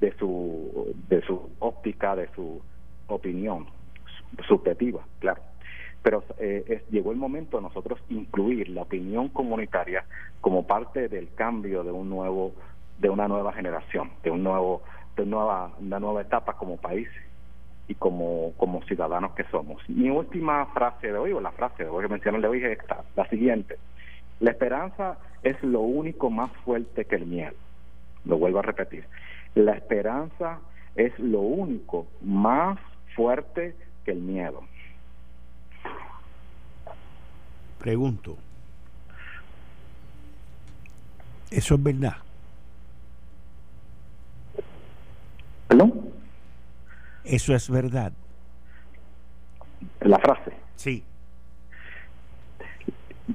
de 0.00 0.16
su, 0.18 0.94
de 1.08 1.22
su 1.22 1.50
óptica, 1.58 2.14
de 2.14 2.28
su 2.34 2.60
opinión 3.08 3.66
subjetiva, 4.46 5.04
claro. 5.18 5.42
Pero 6.02 6.24
eh, 6.38 6.84
llegó 6.90 7.10
el 7.12 7.18
momento 7.18 7.58
de 7.58 7.64
nosotros 7.64 8.00
incluir 8.08 8.70
la 8.70 8.82
opinión 8.82 9.28
comunitaria 9.28 10.04
como 10.40 10.66
parte 10.66 11.08
del 11.08 11.34
cambio 11.34 11.84
de 11.84 11.90
un 11.90 12.08
nuevo, 12.08 12.54
de 12.98 13.10
una 13.10 13.28
nueva 13.28 13.52
generación, 13.52 14.10
de 14.22 14.30
un 14.30 14.42
nuevo, 14.42 14.82
de 15.16 15.26
nueva, 15.26 15.72
una 15.78 16.00
nueva 16.00 16.22
etapa 16.22 16.54
como 16.54 16.78
país 16.78 17.08
y 17.90 17.96
como, 17.96 18.52
como 18.56 18.82
ciudadanos 18.84 19.32
que 19.32 19.42
somos. 19.50 19.82
Mi 19.88 20.10
última 20.10 20.64
frase 20.66 21.08
de 21.08 21.18
hoy, 21.18 21.32
o 21.32 21.40
la 21.40 21.50
frase 21.50 21.82
de 21.82 21.90
hoy 21.90 22.04
que 22.04 22.08
mencioné 22.08 22.38
de 22.40 22.46
hoy 22.46 22.62
es 22.62 22.78
esta, 22.78 23.02
la 23.16 23.28
siguiente. 23.28 23.78
La 24.38 24.52
esperanza 24.52 25.18
es 25.42 25.60
lo 25.64 25.80
único 25.80 26.30
más 26.30 26.52
fuerte 26.64 27.04
que 27.04 27.16
el 27.16 27.26
miedo. 27.26 27.56
Lo 28.24 28.38
vuelvo 28.38 28.60
a 28.60 28.62
repetir. 28.62 29.06
La 29.56 29.72
esperanza 29.72 30.60
es 30.94 31.18
lo 31.18 31.40
único 31.40 32.06
más 32.22 32.78
fuerte 33.16 33.74
que 34.04 34.12
el 34.12 34.20
miedo. 34.20 34.62
Pregunto, 37.80 38.36
¿eso 41.50 41.74
es 41.74 41.82
verdad? 41.82 42.18
¿Perdón? 45.66 46.19
¿Eso 47.24 47.54
es 47.54 47.70
verdad? 47.70 48.12
La 50.00 50.18
frase. 50.18 50.52
Sí. 50.76 51.04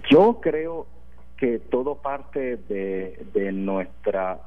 Yo 0.10 0.40
creo 0.42 0.88
que 1.38 1.60
todo 1.60 1.96
parte 1.96 2.58
de, 2.58 3.26
de 3.34 3.52
nuestra, 3.52 4.40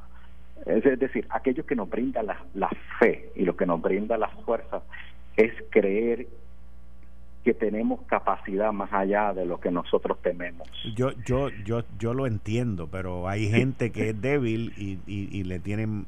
es 0.67 0.99
decir, 0.99 1.27
aquello 1.31 1.65
que 1.67 1.75
nos 1.75 1.89
brinda 1.89 2.23
la, 2.23 2.45
la 2.55 2.71
fe 2.99 3.31
y 3.37 3.45
lo 3.45 3.57
que 3.57 3.67
nos 3.67 3.81
brinda 3.81 4.17
la 4.17 4.29
fuerza 4.29 4.83
es 5.37 5.53
creer 5.71 6.27
que 7.45 7.55
tenemos 7.55 8.03
capacidad 8.03 8.73
más 8.73 8.93
allá 8.93 9.33
de 9.33 9.47
lo 9.47 9.61
que 9.61 9.71
nosotros 9.71 10.21
tememos. 10.23 10.69
Yo, 10.97 11.13
yo, 11.25 11.51
yo, 11.65 11.83
yo 11.99 12.13
lo 12.13 12.27
entiendo, 12.27 12.89
pero 12.89 13.29
hay 13.29 13.49
gente 13.49 13.91
que 13.91 14.11
es 14.11 14.21
débil 14.21 14.75
y, 14.77 14.99
y, 15.07 15.29
y 15.33 15.45
le 15.45 15.59
tienen 15.61 16.07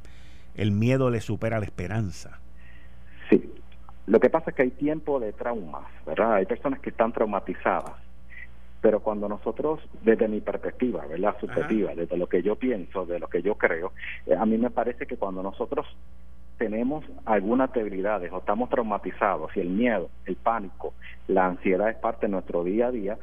el 0.57 0.73
miedo 0.73 1.11
le 1.11 1.21
supera 1.21 1.59
la 1.59 1.65
esperanza. 1.65 2.41
Sí. 3.31 3.53
Lo 4.07 4.19
que 4.19 4.29
pasa 4.29 4.51
es 4.51 4.57
que 4.57 4.63
hay 4.63 4.71
tiempo 4.71 5.21
de 5.21 5.33
traumas, 5.33 5.85
¿verdad? 6.05 6.35
Hay 6.35 6.47
personas 6.47 6.81
que 6.81 6.91
están 6.91 7.13
traumatizadas. 7.13 7.95
Pero 8.81 9.01
cuando 9.01 9.29
nosotros, 9.29 9.81
desde 10.03 10.27
mi 10.27 10.41
perspectiva, 10.41 11.07
¿verdad? 11.07 11.37
Subjetiva, 11.39 11.95
desde 11.95 12.17
lo 12.17 12.27
que 12.27 12.43
yo 12.43 12.57
pienso, 12.57 13.07
de 13.07 13.19
lo 13.19 13.29
que 13.29 13.43
yo 13.43 13.55
creo, 13.57 13.93
eh, 14.27 14.35
a 14.35 14.45
mí 14.47 14.59
me 14.59 14.71
parece 14.71 15.07
que 15.07 15.17
cuando 15.17 15.43
nosotros 15.43 15.87
tenemos 16.61 17.05
algunas 17.25 17.73
debilidades 17.73 18.33
o 18.33 18.39
estamos 18.39 18.69
traumatizados 18.69 19.51
y 19.57 19.61
el 19.61 19.71
miedo, 19.71 20.11
el 20.27 20.37
pánico, 20.37 20.93
la 21.29 21.47
ansiedad 21.47 21.89
es 21.89 21.97
parte 21.97 22.27
de 22.27 22.33
nuestro 22.33 22.65
día 22.65 22.89
a 22.89 22.91
día, 22.91 23.19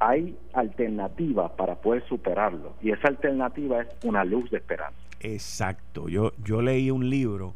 hay 0.00 0.36
alternativas 0.52 1.50
para 1.52 1.76
poder 1.76 2.06
superarlo 2.08 2.74
y 2.82 2.90
esa 2.90 3.08
alternativa 3.08 3.80
es 3.80 3.88
una 4.04 4.24
luz 4.24 4.50
de 4.50 4.58
esperanza. 4.58 4.98
Exacto. 5.20 6.08
Yo 6.08 6.32
yo 6.44 6.60
leí 6.60 6.90
un 6.90 7.08
libro 7.08 7.54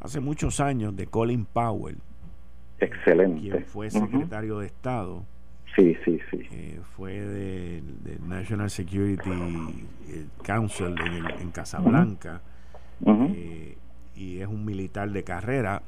hace 0.00 0.20
muchos 0.20 0.60
años 0.60 0.96
de 0.96 1.06
Colin 1.06 1.44
Powell. 1.44 1.98
Excelente. 2.80 3.40
Quien 3.40 3.64
fue 3.64 3.90
secretario 3.90 4.60
de 4.60 4.66
Estado. 4.66 5.24
Sí, 5.76 5.96
sí, 6.04 6.18
sí. 6.30 6.40
Eh, 6.50 6.80
fue 6.96 7.12
del 7.20 8.02
de 8.02 8.18
National 8.26 8.70
Security 8.70 9.30
eh, 10.08 10.26
Council 10.42 10.94
en, 11.40 11.50
Casablanca. 11.50 12.40
Eh, 13.06 13.76
y 14.16 14.38
es 14.38 14.48
un 14.48 14.64
militar 14.64 15.10
de 15.10 15.22
carrera. 15.24 15.82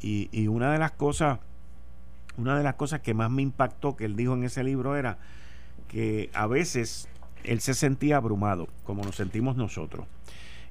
Y, 0.00 0.28
y 0.32 0.48
una 0.48 0.72
de 0.72 0.78
las 0.78 0.92
cosas, 0.92 1.38
una 2.36 2.58
de 2.58 2.64
las 2.64 2.74
cosas 2.74 3.00
que 3.00 3.14
más 3.14 3.30
me 3.30 3.42
impactó 3.42 3.96
que 3.96 4.04
él 4.04 4.16
dijo 4.16 4.34
en 4.34 4.44
ese 4.44 4.64
libro 4.64 4.96
era 4.96 5.18
que 5.88 6.30
a 6.34 6.46
veces 6.46 7.08
él 7.44 7.60
se 7.60 7.74
sentía 7.74 8.16
abrumado, 8.16 8.68
como 8.84 9.04
nos 9.04 9.16
sentimos 9.16 9.56
nosotros, 9.56 10.06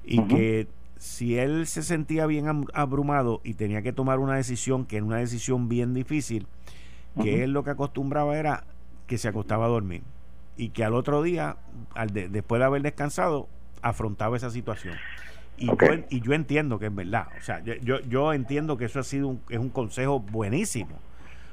y 0.04 0.22
que 0.24 0.66
si 1.02 1.36
él 1.36 1.66
se 1.66 1.82
sentía 1.82 2.26
bien 2.26 2.64
abrumado 2.74 3.40
y 3.42 3.54
tenía 3.54 3.82
que 3.82 3.92
tomar 3.92 4.20
una 4.20 4.36
decisión, 4.36 4.86
que 4.86 4.98
era 4.98 5.04
una 5.04 5.16
decisión 5.16 5.68
bien 5.68 5.94
difícil, 5.94 6.46
que 7.20 7.42
él 7.42 7.50
lo 7.50 7.64
que 7.64 7.70
acostumbraba 7.70 8.38
era 8.38 8.62
que 9.08 9.18
se 9.18 9.26
acostaba 9.26 9.64
a 9.64 9.68
dormir 9.68 10.02
y 10.56 10.68
que 10.68 10.84
al 10.84 10.94
otro 10.94 11.20
día, 11.24 11.56
al 11.96 12.12
después 12.12 12.60
de 12.60 12.66
haber 12.66 12.82
descansado, 12.82 13.48
afrontaba 13.82 14.36
esa 14.36 14.50
situación. 14.50 14.94
Y, 15.56 15.66
yo, 15.66 15.74
y 16.08 16.20
yo 16.20 16.34
entiendo 16.34 16.78
que 16.78 16.86
es 16.86 16.94
verdad, 16.94 17.26
o 17.36 17.42
sea, 17.42 17.60
yo, 17.64 17.98
yo 18.02 18.32
entiendo 18.32 18.76
que 18.76 18.84
eso 18.84 19.00
ha 19.00 19.02
sido 19.02 19.26
un, 19.26 19.40
es 19.48 19.58
un 19.58 19.70
consejo 19.70 20.20
buenísimo, 20.20 21.00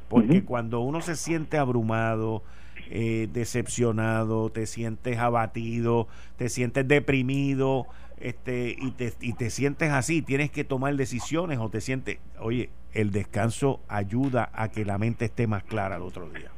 porque 0.10 0.44
cuando 0.44 0.82
uno 0.82 1.02
se 1.02 1.16
siente 1.16 1.58
abrumado, 1.58 2.44
eh, 2.92 3.28
decepcionado, 3.32 4.50
te 4.52 4.66
sientes 4.66 5.18
abatido, 5.20 6.08
te 6.38 6.50
sientes 6.50 6.88
deprimido, 6.88 7.88
este, 8.20 8.76
y, 8.78 8.92
te, 8.92 9.14
y 9.22 9.34
te 9.34 9.50
sientes 9.50 9.92
así, 9.92 10.22
tienes 10.22 10.52
que 10.52 10.64
tomar 10.64 10.96
decisiones 10.96 11.60
o 11.60 11.70
te 11.70 11.82
sientes, 11.82 12.20
oye, 12.40 12.70
el 12.94 13.12
descanso 13.12 13.82
ayuda 13.88 14.50
a 14.54 14.70
que 14.70 14.86
la 14.86 14.98
mente 14.98 15.26
esté 15.26 15.48
más 15.48 15.64
clara 15.64 15.98
el 15.98 16.02
otro 16.02 16.30
día. 16.30 16.52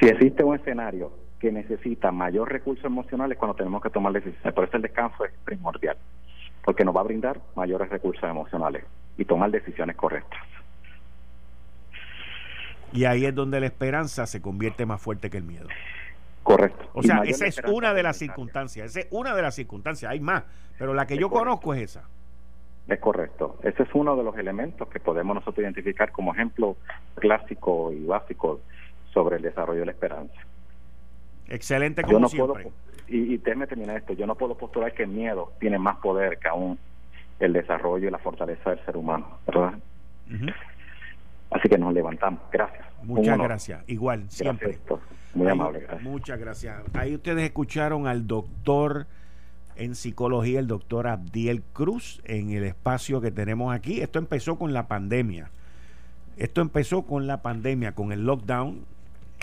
Si 0.00 0.06
existe 0.06 0.42
un 0.42 0.56
escenario 0.56 1.12
que 1.38 1.52
necesita 1.52 2.10
mayor 2.10 2.50
recursos 2.50 2.84
emocionales 2.84 3.38
cuando 3.38 3.54
tenemos 3.54 3.82
que 3.82 3.90
tomar 3.90 4.12
decisiones, 4.12 4.54
por 4.54 4.64
eso 4.64 4.76
el 4.76 4.82
descanso 4.82 5.24
es 5.24 5.32
primordial, 5.44 5.96
porque 6.64 6.84
nos 6.84 6.96
va 6.96 7.00
a 7.00 7.04
brindar 7.04 7.40
mayores 7.54 7.88
recursos 7.90 8.24
emocionales 8.24 8.84
y 9.16 9.24
tomar 9.24 9.50
decisiones 9.50 9.96
correctas. 9.96 10.40
Y 12.92 13.04
ahí 13.04 13.26
es 13.26 13.34
donde 13.34 13.60
la 13.60 13.66
esperanza 13.66 14.26
se 14.26 14.40
convierte 14.40 14.86
más 14.86 15.02
fuerte 15.02 15.28
que 15.28 15.36
el 15.36 15.44
miedo. 15.44 15.66
Correcto. 16.44 16.88
O 16.92 17.02
sea, 17.02 17.22
esa 17.24 17.46
es 17.46 17.58
una 17.66 17.92
de 17.92 18.02
las 18.02 18.16
circunstancias, 18.18 18.90
esa 18.90 19.00
es 19.00 19.08
una 19.10 19.34
de 19.34 19.42
las 19.42 19.54
circunstancias, 19.54 20.12
hay 20.12 20.20
más, 20.20 20.44
pero 20.78 20.94
la 20.94 21.06
que 21.06 21.16
yo 21.16 21.28
conozco 21.30 21.74
es 21.74 21.82
esa. 21.82 22.04
Es 22.86 23.00
correcto. 23.00 23.58
Ese 23.62 23.82
es 23.82 23.88
uno 23.94 24.14
de 24.14 24.22
los 24.22 24.36
elementos 24.36 24.86
que 24.88 25.00
podemos 25.00 25.34
nosotros 25.34 25.62
identificar 25.64 26.12
como 26.12 26.34
ejemplo 26.34 26.76
clásico 27.14 27.90
y 27.92 28.04
básico 28.04 28.60
sobre 29.12 29.36
el 29.36 29.42
desarrollo 29.42 29.80
de 29.80 29.86
la 29.86 29.92
esperanza. 29.92 30.34
Excelente 31.48 32.02
como 32.02 32.20
no 32.20 32.28
siempre. 32.28 32.70
y, 33.08 33.34
y 33.34 33.38
déjeme 33.38 33.66
terminar 33.66 33.96
esto, 33.96 34.12
yo 34.12 34.26
no 34.26 34.34
puedo 34.34 34.54
postular 34.54 34.92
que 34.92 35.04
el 35.04 35.08
miedo 35.08 35.52
tiene 35.58 35.78
más 35.78 35.96
poder 35.96 36.38
que 36.38 36.48
aún 36.48 36.78
el 37.40 37.54
desarrollo 37.54 38.08
y 38.08 38.10
la 38.10 38.18
fortaleza 38.18 38.70
del 38.70 38.84
ser 38.84 38.96
humano, 38.96 39.38
¿verdad? 39.46 39.74
Así 41.50 41.68
que 41.68 41.78
nos 41.78 41.94
levantamos. 41.94 42.40
Gracias. 42.52 42.84
Muchas 43.02 43.38
gracias. 43.38 43.84
Igual, 43.86 44.24
siempre. 44.28 44.78
Muy 45.34 45.48
amable. 45.48 45.86
Muchas 46.02 46.38
gracias. 46.38 46.80
Ahí 46.92 47.14
ustedes 47.14 47.44
escucharon 47.44 48.06
al 48.06 48.26
doctor 48.26 49.06
en 49.76 49.94
psicología, 49.96 50.60
el 50.60 50.68
doctor 50.68 51.08
Abdiel 51.08 51.62
Cruz, 51.72 52.20
en 52.24 52.50
el 52.50 52.64
espacio 52.64 53.20
que 53.20 53.32
tenemos 53.32 53.74
aquí. 53.74 54.00
Esto 54.00 54.18
empezó 54.18 54.56
con 54.56 54.72
la 54.72 54.86
pandemia. 54.86 55.50
Esto 56.36 56.60
empezó 56.60 57.02
con 57.02 57.26
la 57.26 57.42
pandemia, 57.42 57.92
con 57.92 58.12
el 58.12 58.24
lockdown. 58.24 58.84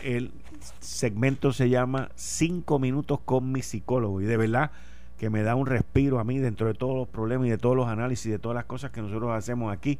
El 0.03 0.31
segmento 0.79 1.51
se 1.51 1.69
llama 1.69 2.09
Cinco 2.15 2.79
minutos 2.79 3.19
con 3.23 3.51
mi 3.51 3.61
psicólogo. 3.61 4.21
Y 4.21 4.25
de 4.25 4.37
verdad 4.37 4.71
que 5.17 5.29
me 5.29 5.43
da 5.43 5.55
un 5.55 5.67
respiro 5.67 6.19
a 6.19 6.23
mí 6.23 6.39
dentro 6.39 6.67
de 6.67 6.73
todos 6.73 6.95
los 6.95 7.07
problemas 7.07 7.47
y 7.47 7.51
de 7.51 7.57
todos 7.57 7.75
los 7.75 7.87
análisis, 7.87 8.31
de 8.31 8.39
todas 8.39 8.55
las 8.55 8.65
cosas 8.65 8.91
que 8.91 9.01
nosotros 9.01 9.31
hacemos 9.31 9.71
aquí 9.71 9.99